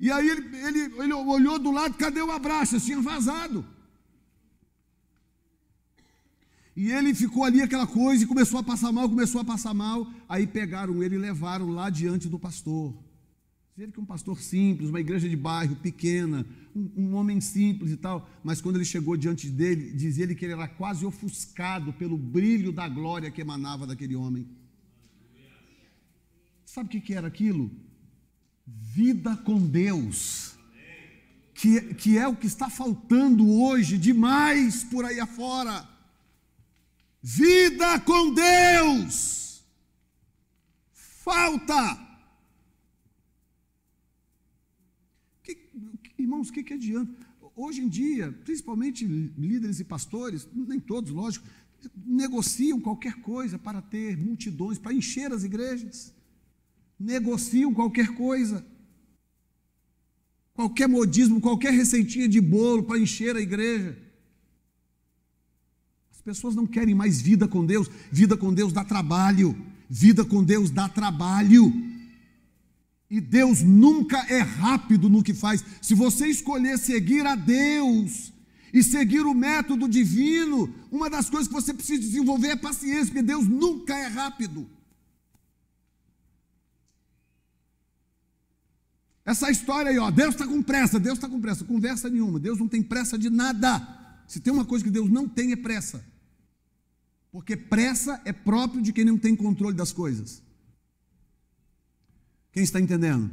E 0.00 0.10
aí 0.10 0.28
ele, 0.28 0.56
ele, 0.56 0.80
ele 1.02 1.12
olhou 1.12 1.58
do 1.58 1.72
lado, 1.72 1.94
cadê 1.94 2.22
o 2.22 2.30
Abraxas? 2.30 2.84
Tinha 2.84 3.00
vazado. 3.00 3.66
E 6.78 6.92
ele 6.92 7.12
ficou 7.12 7.42
ali 7.42 7.60
aquela 7.60 7.88
coisa 7.88 8.22
e 8.22 8.26
começou 8.26 8.60
a 8.60 8.62
passar 8.62 8.92
mal, 8.92 9.08
começou 9.08 9.40
a 9.40 9.44
passar 9.44 9.74
mal. 9.74 10.08
Aí 10.28 10.46
pegaram 10.46 11.02
ele 11.02 11.16
e 11.16 11.18
levaram 11.18 11.70
lá 11.70 11.90
diante 11.90 12.28
do 12.28 12.38
pastor. 12.38 12.94
Ele 13.76 13.90
que 13.90 13.98
um 13.98 14.04
pastor 14.04 14.40
simples, 14.40 14.88
uma 14.88 15.00
igreja 15.00 15.28
de 15.28 15.34
bairro 15.34 15.74
pequena, 15.74 16.46
um, 16.76 16.88
um, 16.96 17.14
homem 17.16 17.40
simples 17.40 17.90
e 17.90 17.96
tal, 17.96 18.30
mas 18.44 18.60
quando 18.60 18.76
ele 18.76 18.84
chegou 18.84 19.16
diante 19.16 19.50
dele, 19.50 19.90
diz 19.92 20.18
ele 20.18 20.36
que 20.36 20.44
ele 20.44 20.52
era 20.52 20.68
quase 20.68 21.04
ofuscado 21.04 21.92
pelo 21.94 22.16
brilho 22.16 22.70
da 22.70 22.88
glória 22.88 23.28
que 23.28 23.40
emanava 23.40 23.84
daquele 23.84 24.14
homem. 24.14 24.46
Sabe 26.64 26.86
o 26.86 26.90
que, 26.92 27.00
que 27.00 27.14
era 27.14 27.26
aquilo? 27.26 27.72
Vida 28.64 29.36
com 29.36 29.58
Deus, 29.66 30.56
que, 31.54 31.92
que 31.94 32.16
é 32.16 32.28
o 32.28 32.36
que 32.36 32.46
está 32.46 32.70
faltando 32.70 33.50
hoje 33.50 33.98
demais 33.98 34.84
por 34.84 35.04
aí 35.04 35.18
afora. 35.18 35.97
Vida 37.30 38.00
com 38.00 38.32
Deus. 38.32 39.62
Falta. 40.94 42.08
Que, 45.42 45.58
irmãos, 46.18 46.48
o 46.48 46.52
que, 46.54 46.62
que 46.62 46.72
adianta? 46.72 47.26
Hoje 47.54 47.82
em 47.82 47.88
dia, 47.88 48.32
principalmente 48.44 49.04
líderes 49.04 49.78
e 49.78 49.84
pastores, 49.84 50.48
nem 50.54 50.80
todos, 50.80 51.10
lógico, 51.10 51.46
negociam 51.94 52.80
qualquer 52.80 53.16
coisa 53.16 53.58
para 53.58 53.82
ter 53.82 54.16
multidões, 54.16 54.78
para 54.78 54.94
encher 54.94 55.30
as 55.30 55.44
igrejas. 55.44 56.14
Negociam 56.98 57.74
qualquer 57.74 58.14
coisa. 58.14 58.66
Qualquer 60.54 60.88
modismo, 60.88 61.42
qualquer 61.42 61.74
receitinha 61.74 62.26
de 62.26 62.40
bolo 62.40 62.84
para 62.84 62.98
encher 62.98 63.36
a 63.36 63.40
igreja 63.40 64.07
pessoas 66.28 66.54
não 66.54 66.66
querem 66.66 66.94
mais 66.94 67.22
vida 67.22 67.48
com 67.48 67.64
Deus. 67.64 67.88
Vida 68.12 68.36
com 68.36 68.52
Deus 68.52 68.70
dá 68.70 68.84
trabalho. 68.84 69.56
Vida 69.88 70.26
com 70.26 70.44
Deus 70.44 70.70
dá 70.70 70.86
trabalho. 70.86 71.72
E 73.10 73.18
Deus 73.18 73.62
nunca 73.62 74.18
é 74.28 74.40
rápido 74.40 75.08
no 75.08 75.22
que 75.22 75.32
faz. 75.32 75.64
Se 75.80 75.94
você 75.94 76.26
escolher 76.26 76.78
seguir 76.78 77.24
a 77.26 77.34
Deus 77.34 78.30
e 78.74 78.82
seguir 78.82 79.22
o 79.22 79.32
método 79.32 79.88
divino, 79.88 80.70
uma 80.90 81.08
das 81.08 81.30
coisas 81.30 81.48
que 81.48 81.54
você 81.54 81.72
precisa 81.72 82.02
desenvolver 82.02 82.48
é 82.48 82.56
paciência, 82.56 83.06
porque 83.06 83.22
Deus 83.22 83.48
nunca 83.48 83.96
é 83.96 84.08
rápido. 84.08 84.68
Essa 89.24 89.50
história 89.50 89.90
aí, 89.90 89.98
ó, 89.98 90.10
Deus 90.10 90.34
está 90.34 90.46
com 90.46 90.62
pressa, 90.62 91.00
Deus 91.00 91.16
está 91.16 91.26
com 91.26 91.40
pressa, 91.40 91.64
conversa 91.64 92.10
nenhuma, 92.10 92.38
Deus 92.38 92.58
não 92.58 92.68
tem 92.68 92.82
pressa 92.82 93.18
de 93.18 93.30
nada. 93.30 93.96
Se 94.26 94.40
tem 94.40 94.52
uma 94.52 94.66
coisa 94.66 94.84
que 94.84 94.90
Deus 94.90 95.08
não 95.08 95.26
tem 95.26 95.52
é 95.52 95.56
pressa. 95.56 96.04
Porque 97.38 97.56
pressa 97.56 98.20
é 98.24 98.32
próprio 98.32 98.82
de 98.82 98.92
quem 98.92 99.04
não 99.04 99.16
tem 99.16 99.36
controle 99.36 99.76
das 99.76 99.92
coisas. 99.92 100.42
Quem 102.50 102.64
está 102.64 102.80
entendendo? 102.80 103.30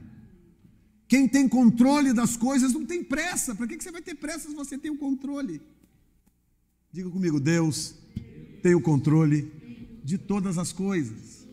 Quem 1.07 1.27
tem 1.27 1.49
controle 1.49 2.13
das 2.13 2.37
coisas 2.37 2.71
não 2.71 2.85
tem 2.85 3.03
pressa. 3.03 3.55
Para 3.55 3.65
que 3.65 3.81
você 3.81 3.91
vai 3.91 4.03
ter 4.03 4.13
pressa 4.13 4.47
se 4.47 4.53
você 4.53 4.77
tem 4.77 4.91
o 4.91 4.97
controle? 4.99 5.59
Diga 6.91 7.09
comigo, 7.09 7.39
Deus 7.39 7.95
tem 8.61 8.75
o 8.75 8.79
controle 8.79 9.51
de 10.03 10.19
todas 10.19 10.59
as 10.59 10.71
coisas. 10.71 11.47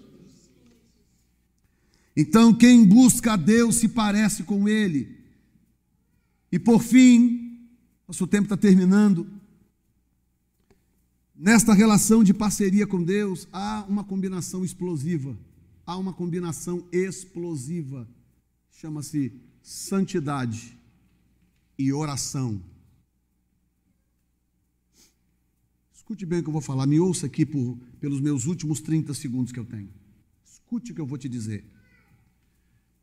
Então, 2.15 2.53
quem 2.53 2.85
busca 2.85 3.33
a 3.33 3.37
Deus 3.37 3.77
se 3.77 3.89
parece 3.89 4.43
com 4.43 4.69
Ele. 4.69 5.25
E 6.53 6.59
por 6.59 6.83
fim, 6.83 7.67
nosso 8.07 8.27
tempo 8.27 8.45
está 8.45 8.59
terminando. 8.59 9.41
Nesta 11.45 11.75
relação 11.75 12.23
de 12.23 12.33
parceria 12.33 12.87
com 12.87 13.03
Deus, 13.03 13.49
há 13.53 13.85
uma 13.89 14.05
combinação 14.05 14.65
explosiva. 14.65 15.37
Há 15.85 15.97
uma 15.97 16.13
combinação 16.13 16.87
explosiva. 16.93 18.09
Chama-se 18.71 19.33
santidade 19.61 20.79
e 21.77 21.93
oração. 21.93 22.63
Escute 25.93 26.25
bem 26.25 26.39
o 26.39 26.43
que 26.45 26.49
eu 26.49 26.53
vou 26.53 26.63
falar, 26.63 26.87
me 26.87 27.01
ouça 27.01 27.27
aqui 27.27 27.45
por, 27.45 27.77
pelos 27.99 28.21
meus 28.21 28.47
últimos 28.47 28.81
30 28.81 29.13
segundos 29.13 29.51
que 29.51 29.59
eu 29.59 29.65
tenho. 29.65 29.91
Escute 30.45 30.93
o 30.93 30.95
que 30.95 31.01
eu 31.01 31.07
vou 31.07 31.19
te 31.19 31.29
dizer. 31.29 31.65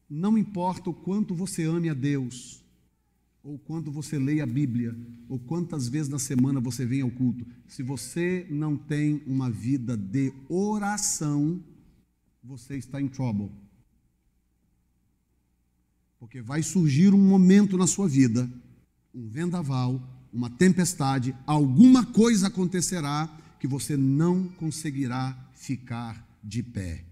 Não 0.10 0.38
importa 0.38 0.90
o 0.90 0.94
quanto 0.94 1.36
você 1.36 1.66
ame 1.66 1.90
a 1.90 1.94
Deus, 1.94 2.64
ou 3.44 3.58
quanto 3.58 3.92
você 3.92 4.20
leia 4.20 4.44
a 4.44 4.48
Bíblia, 4.48 4.96
ou 5.28 5.40
quantas 5.40 5.88
vezes 5.88 6.10
na 6.10 6.20
semana 6.20 6.60
você 6.60 6.86
vem 6.86 7.02
ao 7.02 7.10
culto, 7.10 7.46
se 7.68 7.82
você 7.82 8.46
não 8.50 8.76
tem 8.76 9.24
uma 9.26 9.50
vida 9.50 9.96
de 9.96 10.34
oração, 10.50 11.64
você 12.44 12.78
está 12.78 13.02
em 13.02 13.08
trouble. 13.08 13.50
Porque 16.20 16.42
vai 16.42 16.62
surgir 16.62 17.14
um 17.14 17.18
momento 17.18 17.78
na 17.78 17.88
sua 17.88 18.08
vida, 18.08 18.50
um 19.14 19.28
vendaval, 19.30 20.02
uma 20.34 20.50
tempestade, 20.50 21.36
alguma 21.46 22.06
coisa 22.06 22.48
acontecerá 22.48 23.28
que 23.60 23.68
você 23.68 23.96
não 23.96 24.48
conseguirá 24.48 25.50
ficar 25.54 26.28
de 26.44 26.62
pé. 26.62 27.09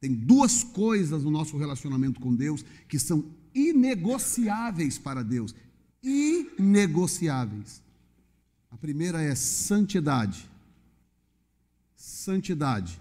Tem 0.00 0.12
duas 0.12 0.62
coisas 0.62 1.24
no 1.24 1.30
nosso 1.30 1.56
relacionamento 1.56 2.20
com 2.20 2.34
Deus 2.34 2.64
que 2.88 2.98
são 2.98 3.24
inegociáveis 3.54 4.98
para 4.98 5.22
Deus. 5.22 5.54
Inegociáveis. 6.02 7.82
A 8.70 8.76
primeira 8.76 9.22
é 9.22 9.34
santidade. 9.34 10.48
Santidade. 11.96 13.00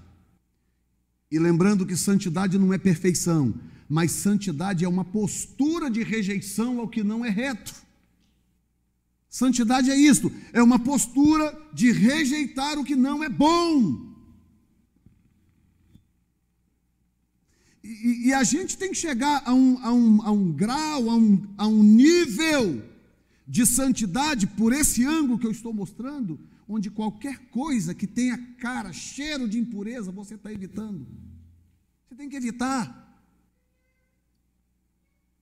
E 1.30 1.38
lembrando 1.38 1.86
que 1.86 1.98
santidade 1.98 2.58
não 2.58 2.74
é 2.74 2.78
perfeição, 2.78 3.54
mas 3.90 4.12
santidade 4.12 4.86
é 4.86 4.88
uma 4.88 5.04
postura 5.04 5.90
de 5.90 6.02
rejeição 6.02 6.80
ao 6.80 6.88
que 6.88 7.04
não 7.04 7.26
é 7.26 7.30
reto. 7.30 7.74
Santidade 9.30 9.92
é 9.92 9.98
isto, 9.98 10.32
é 10.54 10.64
uma 10.64 10.80
postura 10.80 11.54
de 11.74 11.92
rejeitar 11.92 12.80
o 12.80 12.86
que 12.86 12.96
não 12.96 13.22
é 13.22 13.28
bom. 13.28 14.05
E, 17.86 18.30
e 18.30 18.34
a 18.34 18.44
gente 18.44 18.76
tem 18.76 18.90
que 18.90 18.98
chegar 18.98 19.44
a 19.46 19.54
um, 19.54 19.78
a 19.84 19.94
um, 19.94 20.22
a 20.24 20.32
um 20.32 20.52
grau, 20.52 21.10
a 21.12 21.16
um, 21.16 21.44
a 21.56 21.68
um 21.68 21.84
nível 21.84 22.84
de 23.48 23.64
santidade, 23.64 24.48
por 24.48 24.74
esse 24.74 25.06
ângulo 25.06 25.38
que 25.38 25.46
eu 25.46 25.52
estou 25.52 25.72
mostrando, 25.72 26.40
onde 26.68 26.90
qualquer 26.90 27.38
coisa 27.52 27.94
que 27.94 28.08
tenha 28.08 28.40
cara, 28.58 28.92
cheiro 28.92 29.48
de 29.48 29.60
impureza, 29.60 30.12
você 30.12 30.34
está 30.34 30.52
evitando. 30.52 31.06
Você 32.08 32.16
tem 32.16 32.28
que 32.28 32.36
evitar. 32.36 33.04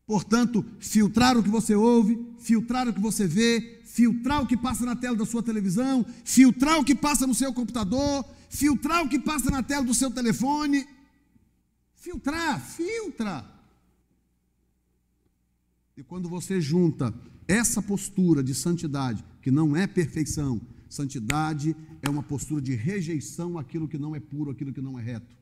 Portanto, 0.06 0.66
filtrar 0.80 1.38
o 1.38 1.44
que 1.44 1.50
você 1.50 1.74
ouve, 1.74 2.20
filtrar 2.40 2.90
o 2.90 2.94
que 2.94 3.00
você 3.00 3.26
vê, 3.26 3.82
filtrar 3.86 4.44
o 4.44 4.48
que 4.48 4.58
passa 4.58 4.86
na 4.86 4.98
tela 4.98 5.16
da 5.16 5.26
sua 5.26 5.42
televisão, 5.42 6.06
filtrar 6.26 6.78
o 6.78 6.84
que 6.84 6.94
passa 6.94 7.26
no 7.26 7.34
seu 7.34 7.54
computador, 7.54 8.26
filtrar 8.50 9.06
o 9.06 9.08
que 9.08 9.18
passa 9.18 9.50
na 9.50 9.64
tela 9.64 9.86
do 9.86 9.94
seu 9.94 10.12
telefone. 10.12 10.86
Filtrar, 12.04 12.60
filtra. 12.60 13.46
E 15.96 16.04
quando 16.04 16.28
você 16.28 16.60
junta 16.60 17.14
essa 17.48 17.82
postura 17.82 18.44
de 18.44 18.54
santidade, 18.54 19.24
que 19.42 19.50
não 19.50 19.76
é 19.76 19.88
perfeição, 19.88 20.60
santidade 20.90 21.76
é 22.02 22.10
uma 22.10 22.22
postura 22.22 22.62
de 22.62 22.76
rejeição 22.76 23.58
àquilo 23.58 23.88
que 23.88 23.98
não 23.98 24.16
é 24.16 24.20
puro, 24.20 24.52
àquilo 24.52 24.74
que 24.74 24.82
não 24.82 25.00
é 25.00 25.02
reto 25.02 25.34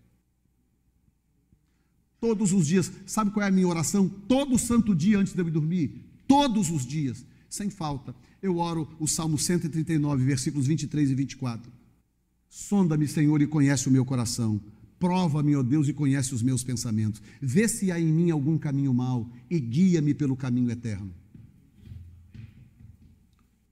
todos 2.22 2.54
os 2.54 2.68
dias. 2.68 2.92
Sabe 3.08 3.32
qual 3.32 3.44
é 3.44 3.50
a 3.50 3.52
minha 3.52 3.68
oração? 3.68 4.08
Todo 4.08 4.58
santo 4.60 4.96
dia 4.96 5.18
antes 5.18 5.34
de 5.34 5.42
eu 5.42 5.50
dormir. 5.50 6.06
Todos 6.28 6.70
os 6.70 6.86
dias, 6.86 7.26
sem 7.50 7.70
falta. 7.70 8.16
Eu 8.42 8.58
oro 8.58 8.88
o 9.00 9.08
Salmo 9.08 9.38
139, 9.38 10.24
versículos 10.24 10.68
23 10.68 11.10
e 11.10 11.16
24. 11.16 11.72
Sonda-me, 12.48 13.08
Senhor, 13.08 13.42
e 13.42 13.48
conhece 13.48 13.90
o 13.90 13.92
meu 13.92 14.06
coração. 14.06 14.62
Prova-me, 15.02 15.56
ó 15.56 15.64
Deus, 15.64 15.88
e 15.88 15.94
conhece 15.94 16.32
os 16.36 16.44
meus 16.44 16.64
pensamentos. 16.64 17.24
Vê 17.42 17.68
se 17.68 17.92
há 17.92 18.00
em 18.00 18.06
mim 18.06 18.30
algum 18.30 18.56
caminho 18.56 18.94
mau 18.94 19.28
e 19.50 19.60
guia-me 19.60 20.14
pelo 20.14 20.38
caminho 20.38 20.70
eterno. 20.70 21.12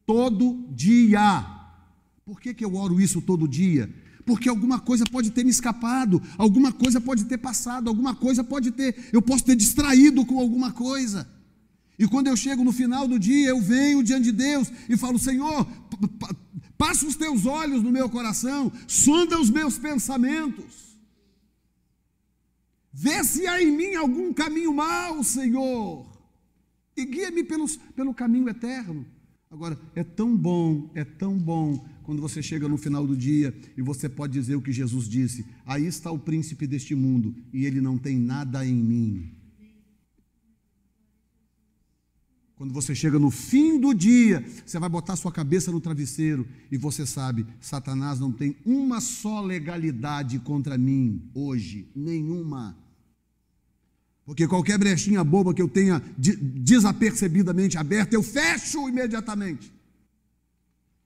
Todo 0.07 0.67
dia. 0.71 1.45
Por 2.25 2.41
que, 2.41 2.51
que 2.51 2.65
eu 2.65 2.73
oro 2.75 2.99
isso 2.99 3.21
todo 3.21 3.47
dia? 3.47 3.87
porque 4.25 4.47
alguma 4.47 4.79
coisa 4.79 5.05
pode 5.05 5.31
ter 5.31 5.43
me 5.43 5.49
escapado, 5.49 6.21
alguma 6.37 6.71
coisa 6.71 7.01
pode 7.01 7.25
ter 7.25 7.39
passado, 7.39 7.89
alguma 7.89 8.13
coisa 8.13 8.43
pode 8.43 8.69
ter, 8.69 9.09
eu 9.11 9.23
posso 9.23 9.43
ter 9.43 9.55
distraído 9.55 10.23
com 10.23 10.39
alguma 10.39 10.71
coisa. 10.71 11.27
E 11.97 12.07
quando 12.07 12.27
eu 12.27 12.37
chego 12.37 12.63
no 12.63 12.71
final 12.71 13.07
do 13.07 13.17
dia, 13.17 13.49
eu 13.49 13.59
venho 13.59 14.03
diante 14.03 14.25
de 14.25 14.31
Deus 14.31 14.71
e 14.87 14.95
falo: 14.95 15.17
Senhor, 15.17 15.67
passa 16.77 17.07
os 17.07 17.15
teus 17.15 17.47
olhos 17.47 17.81
no 17.81 17.91
meu 17.91 18.07
coração, 18.07 18.71
sonda 18.87 19.39
os 19.41 19.49
meus 19.49 19.79
pensamentos, 19.79 20.88
vê 23.01 23.23
se 23.23 23.47
há 23.47 23.63
em 23.63 23.71
mim 23.71 23.95
algum 23.95 24.33
caminho 24.33 24.73
mau, 24.73 25.23
Senhor, 25.23 26.05
e 26.97 27.05
guia-me 27.05 27.45
pelo 27.95 28.13
caminho 28.13 28.49
eterno. 28.49 29.05
Agora, 29.49 29.79
é 29.95 30.03
tão 30.03 30.35
bom, 30.35 30.91
é 30.93 31.05
tão 31.05 31.37
bom 31.37 31.87
quando 32.03 32.21
você 32.21 32.43
chega 32.43 32.67
no 32.67 32.77
final 32.77 33.07
do 33.07 33.15
dia 33.15 33.57
e 33.77 33.81
você 33.81 34.09
pode 34.09 34.33
dizer 34.33 34.55
o 34.55 34.61
que 34.61 34.73
Jesus 34.73 35.07
disse: 35.07 35.45
Aí 35.65 35.85
está 35.85 36.11
o 36.11 36.19
príncipe 36.19 36.67
deste 36.67 36.93
mundo 36.93 37.33
e 37.53 37.65
ele 37.65 37.79
não 37.79 37.97
tem 37.97 38.19
nada 38.19 38.65
em 38.65 38.75
mim. 38.75 39.31
Quando 42.55 42.73
você 42.73 42.93
chega 42.93 43.17
no 43.17 43.31
fim 43.31 43.79
do 43.79 43.93
dia, 43.93 44.45
você 44.65 44.77
vai 44.77 44.89
botar 44.89 45.15
sua 45.15 45.31
cabeça 45.31 45.71
no 45.71 45.79
travesseiro 45.79 46.45
e 46.69 46.77
você 46.77 47.05
sabe, 47.05 47.47
Satanás 47.61 48.19
não 48.19 48.33
tem 48.33 48.57
uma 48.65 48.99
só 48.99 49.39
legalidade 49.39 50.37
contra 50.39 50.77
mim 50.77 51.31
hoje, 51.33 51.89
nenhuma. 51.95 52.77
Porque 54.29 54.47
qualquer 54.47 54.77
brechinha 54.77 55.23
boba 55.23 55.53
que 55.53 55.61
eu 55.61 55.67
tenha 55.67 56.01
desapercebidamente 56.17 57.77
aberta, 57.77 58.15
eu 58.15 58.23
fecho 58.23 58.87
imediatamente 58.87 59.79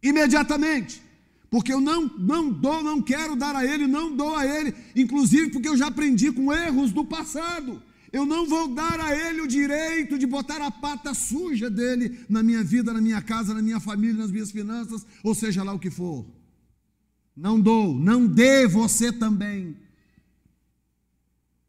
imediatamente. 0.03 1.01
Porque 1.49 1.71
eu 1.71 1.79
não, 1.79 2.07
não 2.17 2.51
dou, 2.51 2.83
não 2.83 3.01
quero 3.01 3.35
dar 3.35 3.55
a 3.55 3.65
ele, 3.65 3.87
não 3.87 4.13
dou 4.15 4.35
a 4.35 4.45
ele, 4.45 4.73
inclusive 4.95 5.51
porque 5.51 5.69
eu 5.69 5.77
já 5.77 5.87
aprendi 5.87 6.31
com 6.31 6.51
erros 6.51 6.91
do 6.91 7.05
passado. 7.05 7.81
Eu 8.11 8.25
não 8.25 8.45
vou 8.47 8.67
dar 8.67 8.99
a 8.99 9.15
ele 9.15 9.41
o 9.41 9.47
direito 9.47 10.19
de 10.19 10.27
botar 10.27 10.61
a 10.61 10.69
pata 10.69 11.13
suja 11.13 11.69
dele 11.69 12.19
na 12.27 12.43
minha 12.43 12.63
vida, 12.63 12.91
na 12.91 13.01
minha 13.01 13.21
casa, 13.21 13.53
na 13.53 13.61
minha 13.61 13.79
família, 13.79 14.17
nas 14.17 14.31
minhas 14.31 14.51
finanças, 14.51 15.05
ou 15.23 15.33
seja 15.33 15.63
lá 15.63 15.73
o 15.73 15.79
que 15.79 15.89
for. 15.89 16.25
Não 17.35 17.59
dou, 17.59 17.95
não 17.95 18.27
dê 18.27 18.67
você 18.67 19.11
também. 19.11 19.75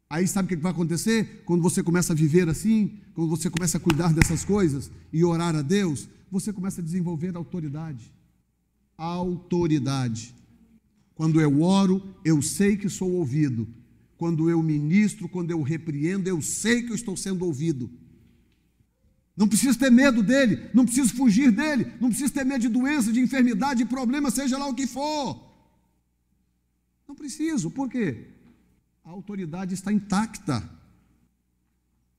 Aí 0.09 0.27
sabe 0.27 0.45
o 0.45 0.49
que 0.49 0.61
vai 0.61 0.71
acontecer? 0.71 1.43
Quando 1.45 1.61
você 1.61 1.81
começa 1.81 2.13
a 2.13 2.15
viver 2.15 2.47
assim, 2.47 2.99
quando 3.13 3.29
você 3.29 3.49
começa 3.49 3.77
a 3.77 3.81
cuidar 3.81 4.13
dessas 4.13 4.45
coisas 4.45 4.91
e 5.11 5.23
orar 5.23 5.55
a 5.55 5.61
Deus, 5.61 6.07
você 6.31 6.53
começa 6.53 6.81
a 6.81 6.83
desenvolver 6.83 7.35
autoridade 7.35 8.15
autoridade. 8.97 10.33
Quando 11.13 11.39
eu 11.39 11.61
oro, 11.61 12.15
eu 12.23 12.41
sei 12.41 12.75
que 12.77 12.89
sou 12.89 13.11
ouvido. 13.11 13.67
Quando 14.17 14.49
eu 14.49 14.61
ministro, 14.63 15.27
quando 15.27 15.51
eu 15.51 15.61
repreendo, 15.61 16.29
eu 16.29 16.41
sei 16.41 16.83
que 16.83 16.91
eu 16.91 16.95
estou 16.95 17.15
sendo 17.17 17.45
ouvido. 17.45 17.89
Não 19.35 19.47
preciso 19.47 19.77
ter 19.77 19.91
medo 19.91 20.23
dele, 20.23 20.69
não 20.73 20.85
preciso 20.85 21.13
fugir 21.13 21.51
dele, 21.51 21.91
não 21.99 22.07
preciso 22.07 22.31
ter 22.31 22.45
medo 22.45 22.61
de 22.61 22.69
doença, 22.69 23.11
de 23.11 23.19
enfermidade, 23.19 23.83
de 23.83 23.89
problema, 23.89 24.31
seja 24.31 24.57
lá 24.57 24.65
o 24.65 24.73
que 24.73 24.87
for. 24.87 25.53
Não 27.07 27.15
preciso, 27.15 27.69
por 27.69 27.89
quê? 27.89 28.29
A 29.05 29.11
autoridade 29.11 29.75
está 29.75 29.93
intacta. 29.93 30.67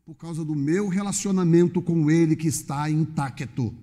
Por 0.04 0.14
causa 0.14 0.44
do 0.44 0.54
meu 0.54 0.86
relacionamento 0.86 1.82
com 1.82 2.08
ele 2.08 2.36
que 2.36 2.46
está 2.46 2.88
intacto. 2.88 3.74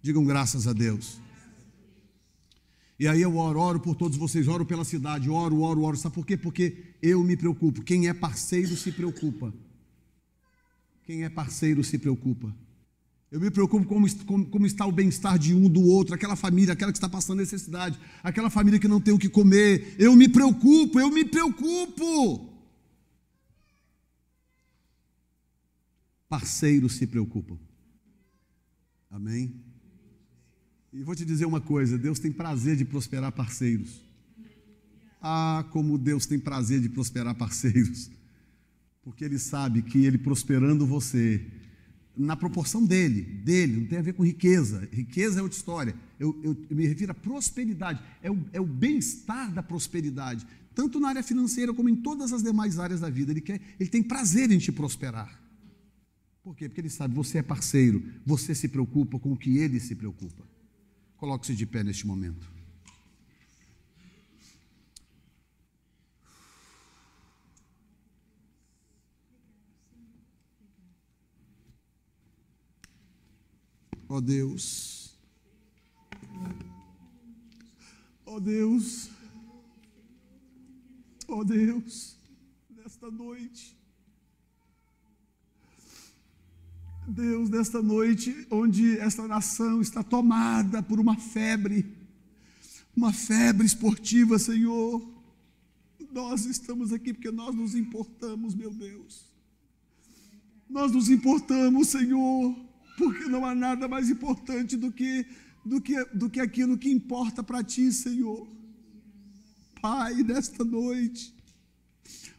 Digam 0.00 0.24
graças 0.24 0.66
a 0.66 0.72
Deus. 0.72 1.20
E 2.98 3.06
aí 3.06 3.20
eu 3.20 3.36
oro, 3.36 3.60
oro 3.60 3.78
por 3.78 3.94
todos 3.94 4.16
vocês, 4.16 4.48
oro 4.48 4.64
pela 4.64 4.86
cidade, 4.86 5.28
oro, 5.28 5.60
oro, 5.60 5.82
oro. 5.82 5.98
Sabe 5.98 6.14
por 6.14 6.24
quê? 6.24 6.34
Porque 6.34 6.94
eu 7.02 7.22
me 7.22 7.36
preocupo. 7.36 7.82
Quem 7.82 8.08
é 8.08 8.14
parceiro 8.14 8.74
se 8.74 8.90
preocupa. 8.90 9.52
Quem 11.02 11.24
é 11.24 11.28
parceiro 11.28 11.84
se 11.84 11.98
preocupa. 11.98 12.56
Eu 13.30 13.40
me 13.40 13.50
preocupo 13.50 13.86
como, 13.86 14.06
como, 14.24 14.46
como 14.46 14.66
está 14.66 14.86
o 14.86 14.92
bem-estar 14.92 15.38
de 15.38 15.54
um, 15.54 15.68
do 15.68 15.82
outro, 15.82 16.14
aquela 16.14 16.36
família, 16.36 16.72
aquela 16.72 16.92
que 16.92 16.98
está 16.98 17.08
passando 17.08 17.38
necessidade, 17.38 17.98
aquela 18.22 18.48
família 18.48 18.78
que 18.78 18.86
não 18.86 19.00
tem 19.00 19.12
o 19.12 19.18
que 19.18 19.28
comer. 19.28 19.96
Eu 19.98 20.14
me 20.14 20.28
preocupo, 20.28 21.00
eu 21.00 21.10
me 21.10 21.24
preocupo. 21.24 22.48
Parceiros 26.28 26.94
se 26.94 27.06
preocupam. 27.06 27.58
Amém? 29.10 29.54
E 30.92 31.02
vou 31.02 31.14
te 31.14 31.24
dizer 31.24 31.44
uma 31.44 31.60
coisa: 31.60 31.98
Deus 31.98 32.20
tem 32.20 32.30
prazer 32.30 32.76
de 32.76 32.84
prosperar 32.84 33.32
parceiros. 33.32 34.00
Ah, 35.20 35.64
como 35.70 35.98
Deus 35.98 36.26
tem 36.26 36.38
prazer 36.38 36.80
de 36.80 36.88
prosperar 36.88 37.34
parceiros. 37.34 38.10
Porque 39.02 39.24
Ele 39.24 39.38
sabe 39.38 39.82
que 39.82 40.04
Ele 40.04 40.18
prosperando 40.18 40.86
você, 40.86 41.44
na 42.16 42.36
proporção 42.36 42.84
dele, 42.84 43.22
dele, 43.22 43.80
não 43.80 43.86
tem 43.86 43.98
a 43.98 44.02
ver 44.02 44.12
com 44.12 44.24
riqueza. 44.24 44.88
Riqueza 44.92 45.40
é 45.40 45.42
outra 45.42 45.56
história. 45.56 45.94
Eu, 46.18 46.38
eu, 46.42 46.56
eu 46.70 46.76
me 46.76 46.86
refiro 46.86 47.10
à 47.10 47.14
prosperidade, 47.14 48.00
é 48.22 48.30
o, 48.30 48.38
é 48.52 48.60
o 48.60 48.66
bem-estar 48.66 49.52
da 49.52 49.62
prosperidade, 49.62 50.46
tanto 50.74 51.00
na 51.00 51.08
área 51.08 51.22
financeira 51.22 51.74
como 51.74 51.88
em 51.88 51.96
todas 51.96 52.32
as 52.32 52.42
demais 52.42 52.78
áreas 52.78 53.00
da 53.00 53.10
vida. 53.10 53.32
Ele, 53.32 53.40
quer, 53.40 53.60
ele 53.78 53.90
tem 53.90 54.02
prazer 54.02 54.50
em 54.50 54.58
te 54.58 54.70
prosperar. 54.70 55.40
Por 56.42 56.54
quê? 56.54 56.68
Porque 56.68 56.80
ele 56.80 56.90
sabe, 56.90 57.14
você 57.14 57.38
é 57.38 57.42
parceiro, 57.42 58.02
você 58.24 58.54
se 58.54 58.68
preocupa 58.68 59.18
com 59.18 59.32
o 59.32 59.36
que 59.36 59.58
ele 59.58 59.80
se 59.80 59.94
preocupa. 59.94 60.44
Coloque-se 61.16 61.54
de 61.54 61.64
pé 61.64 61.82
neste 61.82 62.06
momento. 62.06 62.53
Ó 74.14 74.18
oh 74.18 74.20
Deus, 74.20 75.12
ó 78.24 78.36
oh 78.36 78.40
Deus, 78.40 79.10
ó 81.26 81.38
oh 81.38 81.44
Deus, 81.44 82.16
nesta 82.70 83.10
noite, 83.10 83.76
Deus, 87.08 87.50
nesta 87.50 87.82
noite, 87.82 88.46
onde 88.52 88.96
esta 89.00 89.26
nação 89.26 89.80
está 89.80 90.04
tomada 90.04 90.80
por 90.80 91.00
uma 91.00 91.16
febre, 91.16 91.84
uma 92.94 93.12
febre 93.12 93.66
esportiva, 93.66 94.38
Senhor, 94.38 95.04
nós 96.12 96.44
estamos 96.46 96.92
aqui 96.92 97.12
porque 97.12 97.32
nós 97.32 97.52
nos 97.52 97.74
importamos, 97.74 98.54
meu 98.54 98.70
Deus. 98.70 99.24
Nós 100.70 100.92
nos 100.92 101.10
importamos, 101.10 101.88
Senhor, 101.88 102.56
porque 102.96 103.24
não 103.24 103.44
há 103.44 103.54
nada 103.54 103.88
mais 103.88 104.10
importante 104.10 104.76
do 104.76 104.92
que, 104.92 105.26
do 105.64 105.80
que, 105.80 106.04
do 106.06 106.30
que 106.30 106.40
aquilo 106.40 106.78
que 106.78 106.90
importa 106.90 107.42
para 107.42 107.62
Ti, 107.62 107.92
Senhor. 107.92 108.46
Pai, 109.80 110.14
nesta 110.22 110.64
noite, 110.64 111.34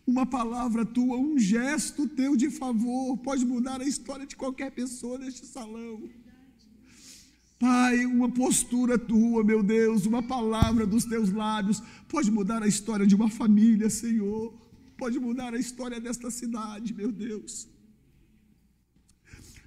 uma 0.08 0.26
palavra 0.26 0.86
tua, 0.86 1.18
um 1.18 1.38
gesto 1.38 2.08
teu 2.08 2.36
de 2.36 2.50
favor 2.50 3.18
pode 3.18 3.46
mudar 3.46 3.82
a 3.82 3.86
história 3.86 4.26
de 4.26 4.36
qualquer 4.36 4.72
pessoa 4.72 5.18
neste 5.18 5.46
salão. 5.46 6.10
Pai, 7.58 8.06
uma 8.06 8.30
postura 8.30 8.98
tua, 8.98 9.44
meu 9.44 9.64
Deus, 9.64 10.06
uma 10.06 10.22
palavra 10.22 10.86
dos 10.86 11.06
teus 11.06 11.32
lábios 11.32 11.82
pode 12.08 12.30
mudar 12.30 12.62
a 12.62 12.68
história 12.68 13.08
de 13.08 13.16
uma 13.16 13.30
família, 13.30 13.90
Senhor. 13.90 14.54
Pode 14.98 15.20
mudar 15.20 15.54
a 15.54 15.58
história 15.58 16.00
desta 16.00 16.30
cidade, 16.30 16.94
meu 16.94 17.12
Deus. 17.12 17.68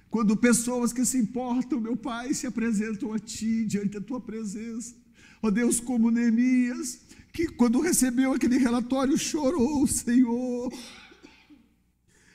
Quando 0.09 0.35
pessoas 0.35 0.91
que 0.91 1.05
se 1.05 1.17
importam, 1.17 1.79
meu 1.79 1.95
Pai, 1.95 2.33
se 2.33 2.47
apresentam 2.47 3.13
a 3.13 3.19
Ti 3.19 3.65
diante 3.65 3.89
da 3.89 4.01
Tua 4.01 4.19
presença, 4.19 4.95
ó 5.41 5.51
Deus, 5.51 5.79
como 5.79 6.09
Neemias, 6.09 7.01
que 7.31 7.47
quando 7.47 7.79
recebeu 7.79 8.33
aquele 8.33 8.57
relatório 8.57 9.17
chorou, 9.17 9.85
Senhor. 9.87 10.73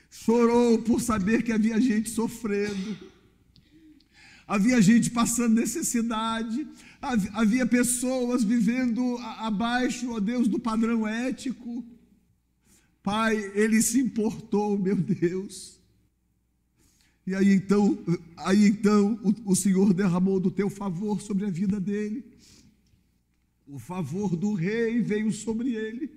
Chorou 0.09 0.81
por 0.81 1.01
saber 1.01 1.43
que 1.43 1.51
havia 1.51 1.79
gente 1.81 2.09
sofrendo, 2.09 2.97
havia 4.47 4.81
gente 4.81 5.11
passando 5.11 5.55
necessidade, 5.55 6.65
havia 7.33 7.65
pessoas 7.65 8.43
vivendo 8.43 9.17
abaixo, 9.17 10.11
ó 10.11 10.19
Deus, 10.21 10.47
do 10.47 10.57
padrão 10.57 11.05
ético. 11.05 11.85
Pai, 13.03 13.35
ele 13.53 13.81
se 13.81 13.99
importou, 13.99 14.79
meu 14.79 14.95
Deus. 14.95 15.74
E 17.25 17.33
aí 17.33 17.53
então, 17.53 17.97
aí 18.37 18.67
então 18.67 19.19
o, 19.23 19.51
o 19.51 19.55
Senhor 19.55 19.93
derramou 19.93 20.39
do 20.39 20.51
teu 20.51 20.69
favor 20.69 21.21
sobre 21.21 21.45
a 21.45 21.49
vida 21.49 21.79
dele 21.79 22.23
o 23.67 23.79
favor 23.79 24.35
do 24.35 24.53
rei 24.53 25.01
veio 25.01 25.31
sobre 25.31 25.73
ele. 25.73 26.09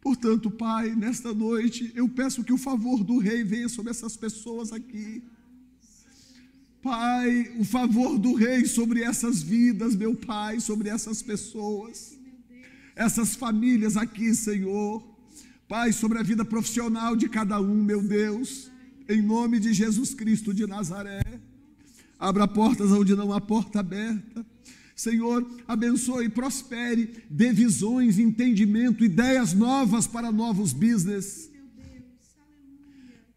Portanto, 0.00 0.50
Pai, 0.50 0.94
nesta 0.94 1.32
noite 1.32 1.90
eu 1.94 2.08
peço 2.08 2.44
que 2.44 2.52
o 2.52 2.58
favor 2.58 3.02
do 3.02 3.18
rei 3.18 3.42
venha 3.42 3.68
sobre 3.68 3.90
essas 3.90 4.16
pessoas 4.16 4.72
aqui. 4.72 5.22
Pai, 6.82 7.52
o 7.58 7.64
favor 7.64 8.18
do 8.18 8.34
rei 8.34 8.64
sobre 8.66 9.02
essas 9.02 9.42
vidas, 9.42 9.96
meu 9.96 10.14
Pai, 10.14 10.60
sobre 10.60 10.88
essas 10.88 11.22
pessoas, 11.22 12.16
essas 12.94 13.34
famílias 13.34 13.96
aqui, 13.96 14.34
Senhor. 14.34 15.02
Pai, 15.66 15.92
sobre 15.92 16.18
a 16.18 16.22
vida 16.22 16.44
profissional 16.44 17.16
de 17.16 17.28
cada 17.28 17.60
um, 17.60 17.82
meu 17.82 18.02
Deus, 18.02 18.70
em 19.08 19.22
nome 19.22 19.58
de 19.58 19.72
Jesus 19.72 20.14
Cristo 20.14 20.52
de 20.52 20.66
Nazaré. 20.66 21.22
Abra 22.18 22.46
portas 22.46 22.90
onde 22.90 23.14
não 23.14 23.32
há 23.32 23.40
porta 23.40 23.80
aberta 23.80 24.44
Senhor, 24.98 25.48
abençoe 25.68 26.24
e 26.24 26.28
prospere, 26.28 27.22
dê 27.30 27.52
visões, 27.52 28.18
entendimento, 28.18 29.04
ideias 29.04 29.54
novas 29.54 30.08
para 30.08 30.32
novos 30.32 30.72
business. 30.72 31.48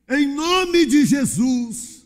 Em 0.09 0.33
nome 0.33 0.87
de 0.87 1.05
Jesus, 1.05 2.03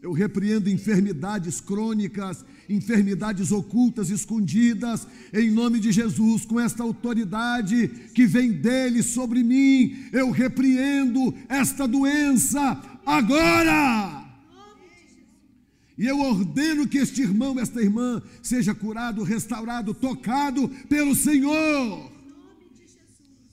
eu 0.00 0.12
repreendo 0.12 0.70
enfermidades 0.70 1.60
crônicas, 1.60 2.42
enfermidades 2.66 3.52
ocultas, 3.52 4.08
escondidas, 4.08 5.06
em 5.34 5.50
nome 5.50 5.80
de 5.80 5.92
Jesus, 5.92 6.46
com 6.46 6.58
esta 6.58 6.82
autoridade 6.82 7.88
que 8.14 8.26
vem 8.26 8.52
dele 8.52 9.02
sobre 9.02 9.44
mim, 9.44 10.06
eu 10.14 10.30
repreendo 10.30 11.34
esta 11.46 11.86
doença 11.86 12.74
agora 13.08 14.18
e 15.98 16.06
eu 16.06 16.20
ordeno 16.20 16.86
que 16.86 16.98
este 16.98 17.22
irmão, 17.22 17.58
esta 17.58 17.82
irmã, 17.82 18.22
seja 18.40 18.72
curado, 18.72 19.24
restaurado, 19.24 19.92
tocado 19.92 20.68
pelo 20.88 21.12
Senhor. 21.12 22.12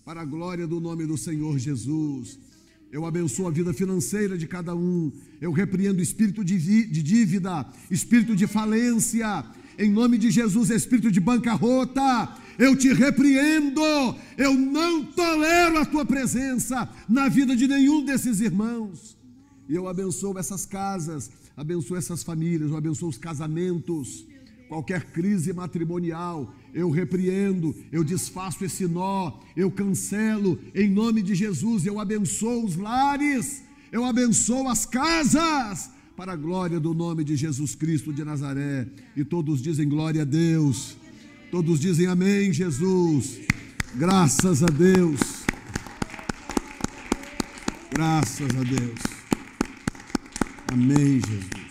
Para 0.06 0.22
a 0.22 0.26
glória 0.26 0.68
do 0.68 0.80
nome 0.80 1.08
do 1.08 1.18
Senhor 1.18 1.58
Jesus. 1.58 2.38
Eu 2.92 3.04
abençoo 3.04 3.48
a 3.48 3.52
vida 3.52 3.74
financeira 3.74 4.38
de 4.38 4.46
cada 4.46 4.76
um. 4.76 5.12
Eu 5.42 5.52
repreendo 5.52 6.04
espírito 6.04 6.44
de, 6.44 6.86
de 6.86 7.02
dívida, 7.02 7.66
espírito 7.90 8.36
de 8.36 8.46
falência. 8.46 9.44
Em 9.80 9.90
nome 9.90 10.20
de 10.20 10.30
Jesus, 10.30 10.70
espírito 10.70 11.12
de 11.12 11.20
bancarrota. 11.20 12.38
Eu 12.60 12.76
te 12.76 12.94
repreendo. 12.94 13.82
Eu 14.38 14.54
não 14.54 15.04
tolero 15.04 15.80
a 15.80 15.86
tua 15.86 16.06
presença 16.06 16.88
na 17.10 17.28
vida 17.28 17.56
de 17.56 17.68
nenhum 17.68 18.06
desses 18.06 18.40
irmãos. 18.40 19.15
E 19.68 19.76
eu 19.76 19.88
abençoo 19.88 20.38
essas 20.38 20.66
casas 20.66 21.32
abençoa 21.56 21.98
essas 21.98 22.24
famílias, 22.24 22.70
eu 22.70 22.78
abençoo 22.78 23.10
os 23.10 23.18
casamentos, 23.18 24.26
qualquer 24.68 25.06
crise 25.12 25.54
matrimonial, 25.54 26.54
eu 26.74 26.90
repreendo, 26.90 27.74
eu 27.92 28.04
desfaço 28.04 28.66
esse 28.66 28.86
nó, 28.86 29.40
eu 29.56 29.72
cancelo, 29.72 30.60
em 30.74 30.90
nome 30.90 31.22
de 31.22 31.34
Jesus, 31.34 31.86
eu 31.86 32.00
abençoo 32.00 32.66
os 32.66 32.76
lares, 32.76 33.64
eu 33.92 34.04
abençoo 34.04 34.68
as 34.68 34.86
casas, 34.86 35.92
para 36.18 36.34
a 36.34 36.36
glória 36.36 36.80
do 36.80 36.94
nome 36.94 37.24
de 37.24 37.36
Jesus 37.36 37.76
Cristo 37.76 38.14
de 38.14 38.24
Nazaré. 38.24 38.88
E 39.18 39.26
todos 39.26 39.62
dizem 39.62 39.88
glória 39.88 40.22
a 40.22 40.26
Deus, 40.26 40.96
todos 41.52 41.78
dizem 41.78 42.08
amém, 42.08 42.54
Jesus, 42.54 43.40
graças 43.96 44.64
a 44.64 44.68
Deus, 44.68 45.20
graças 47.94 48.50
a 48.50 48.64
Deus. 48.64 49.15
Amém, 50.72 51.22
Jesus. 51.22 51.65